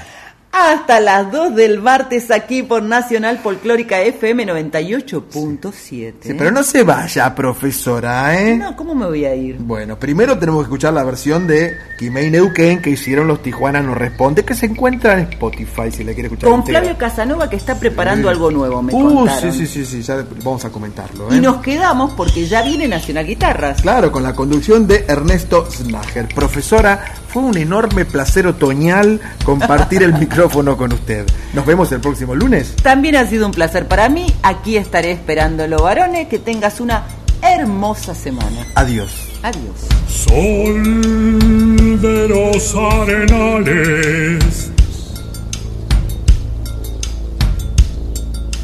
Hasta 0.57 1.01
las 1.01 1.29
2 1.33 1.53
del 1.53 1.81
martes 1.81 2.31
aquí 2.31 2.63
por 2.63 2.81
Nacional 2.81 3.39
Folclórica 3.39 3.99
FM 4.01 4.45
98.7. 4.47 5.73
Sí, 6.21 6.33
pero 6.37 6.49
no 6.49 6.63
se 6.63 6.83
vaya, 6.83 7.35
profesora, 7.35 8.39
¿eh? 8.41 8.55
No, 8.55 8.73
¿cómo 8.77 8.95
me 8.95 9.05
voy 9.05 9.25
a 9.25 9.35
ir? 9.35 9.57
Bueno, 9.59 9.99
primero 9.99 10.39
tenemos 10.39 10.61
que 10.61 10.67
escuchar 10.67 10.93
la 10.93 11.03
versión 11.03 11.45
de 11.45 11.75
Kimei 11.99 12.31
Neuquén 12.31 12.81
que 12.81 12.89
hicieron 12.91 13.27
los 13.27 13.41
Tijuana 13.41 13.81
No 13.81 13.95
Responde, 13.95 14.45
que 14.45 14.53
se 14.55 14.67
encuentra 14.67 15.15
en 15.19 15.27
Spotify 15.31 15.91
si 15.91 16.05
la 16.05 16.13
quiere 16.13 16.27
escuchar. 16.29 16.49
Con 16.49 16.61
entera. 16.61 16.79
Flavio 16.79 16.97
Casanova 16.97 17.49
que 17.49 17.57
está 17.57 17.77
preparando 17.77 18.29
Sí. 18.29 18.33
algo 18.35 18.49
nuevo, 18.49 18.81
me 18.81 18.93
Uh, 18.93 19.13
contaron. 19.15 19.51
sí, 19.51 19.59
sí, 19.59 19.67
sí, 19.67 19.85
sí, 19.85 20.01
ya 20.03 20.23
vamos 20.41 20.63
a 20.63 20.69
comentarlo, 20.69 21.33
¿eh? 21.33 21.35
Y 21.35 21.41
nos 21.41 21.57
quedamos 21.57 22.13
porque 22.13 22.45
ya 22.47 22.61
viene 22.61 22.87
Nacional 22.87 23.25
Guitarras. 23.25 23.81
Claro, 23.81 24.09
con 24.09 24.23
la 24.23 24.33
conducción 24.33 24.87
de 24.87 25.03
Ernesto 25.05 25.67
Snager. 25.69 26.29
Profesora, 26.33 27.03
fue 27.27 27.43
un 27.43 27.57
enorme 27.57 28.05
placer 28.05 28.47
otoñal 28.47 29.19
compartir 29.43 30.01
el 30.03 30.13
micrófono 30.13 30.44
con 30.49 30.93
usted. 30.93 31.25
Nos 31.53 31.65
vemos 31.65 31.91
el 31.91 31.99
próximo 31.99 32.35
lunes. 32.35 32.75
También 32.81 33.15
ha 33.15 33.25
sido 33.25 33.45
un 33.45 33.51
placer 33.51 33.87
para 33.87 34.09
mí. 34.09 34.27
Aquí 34.43 34.77
estaré 34.77 35.11
esperándolo, 35.11 35.81
varones. 35.81 36.27
Que 36.27 36.39
tengas 36.39 36.79
una 36.79 37.03
hermosa 37.41 38.13
semana. 38.13 38.65
Adiós. 38.75 39.11
Adiós. 39.43 39.87
Sol 40.07 42.01
de 42.01 42.27
los 42.27 42.75
arenales, 42.75 44.71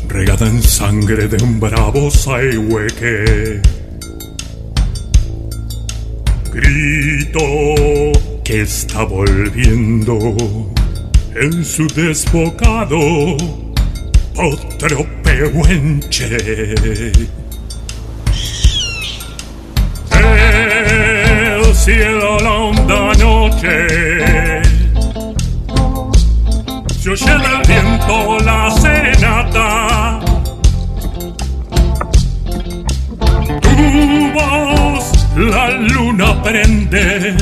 regada 0.07 0.47
en 0.47 0.61
sangre 0.63 1.27
de 1.27 1.43
un 1.43 1.59
bravo 1.59 2.09
saihueque. 2.09 3.61
Grito 6.51 7.39
que 8.43 8.61
está 8.61 9.03
volviendo 9.03 10.17
en 11.35 11.63
su 11.63 11.87
desbocado 11.87 12.99
otro 14.35 15.05
pehuenche. 15.23 16.37
El 20.11 21.75
cielo 21.75 22.39
la 22.39 22.51
honda 22.51 23.13
noche 23.19 24.61
se 27.01 27.09
oye 27.09 27.25
del 27.25 27.61
viento 27.67 28.37
la 28.45 28.69
serenata 28.69 30.19
tu 33.61 34.31
voz 34.33 35.11
la 35.35 35.71
luna 35.71 36.43
prende 36.43 37.35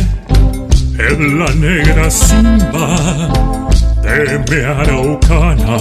en 0.97 1.39
la 1.39 1.53
negra 1.55 2.09
simba 2.09 3.29
de 4.09 4.39
mi 4.49 4.63
araucana. 4.65 5.77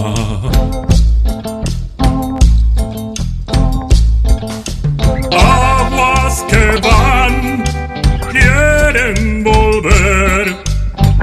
Aguas 5.33 6.45
que 6.51 6.67
van 6.87 7.65
quieren 8.33 9.45
volver. 9.45 10.57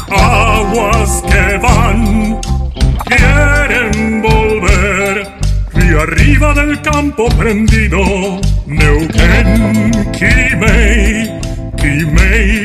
Aguas 0.09 1.23
que 1.29 1.57
van 1.65 2.01
quieren 3.05 4.21
volver. 4.21 5.27
Y 5.75 5.87
arriba 6.03 6.53
del 6.53 6.81
campo 6.81 7.27
prendido. 7.37 7.99
Neuquén, 8.65 9.91
Quimei, 10.17 11.39
Quimei, 11.77 12.64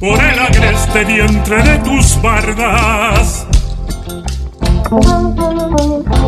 Por 0.00 0.18
el 0.18 0.38
agreste 0.38 1.04
vientre 1.04 1.62
de 1.62 1.78
tus 1.78 2.20
bardas. 2.20 3.46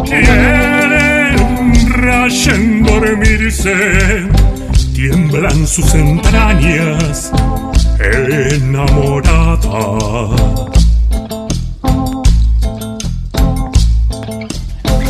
Quieren 0.05 1.35
rayen 1.89 2.82
dormirse, 2.85 4.28
tiemblan 4.94 5.66
sus 5.66 5.93
entrañas 5.94 7.32
enamorada. 7.99 9.59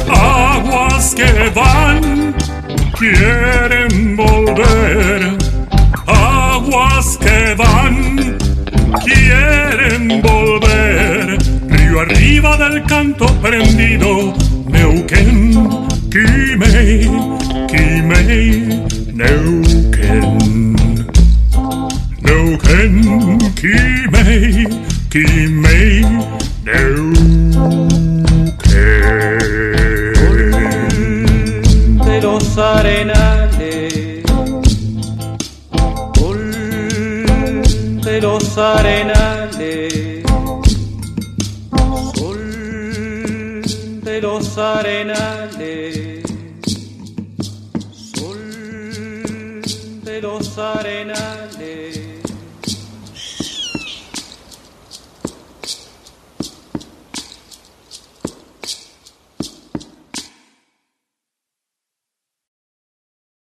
Aguas 0.08 1.14
que 1.14 1.50
van, 1.54 2.34
quieren 2.98 3.61
Aguas 6.06 7.18
que 7.18 7.54
van, 7.54 8.38
quieren 9.04 10.22
volver. 10.22 11.38
Río 11.68 12.00
arriba 12.00 12.56
del 12.56 12.82
canto 12.84 13.26
prendido, 13.40 14.32
Neuquén, 14.68 15.52
Quimei, 16.10 17.10
Quimei, 17.68 18.84
Neuquén. 19.12 20.74
Neuquén, 22.20 23.38
Quimei, 23.54 24.68
Quimei, 25.10 26.04
Neuquén. 26.64 27.21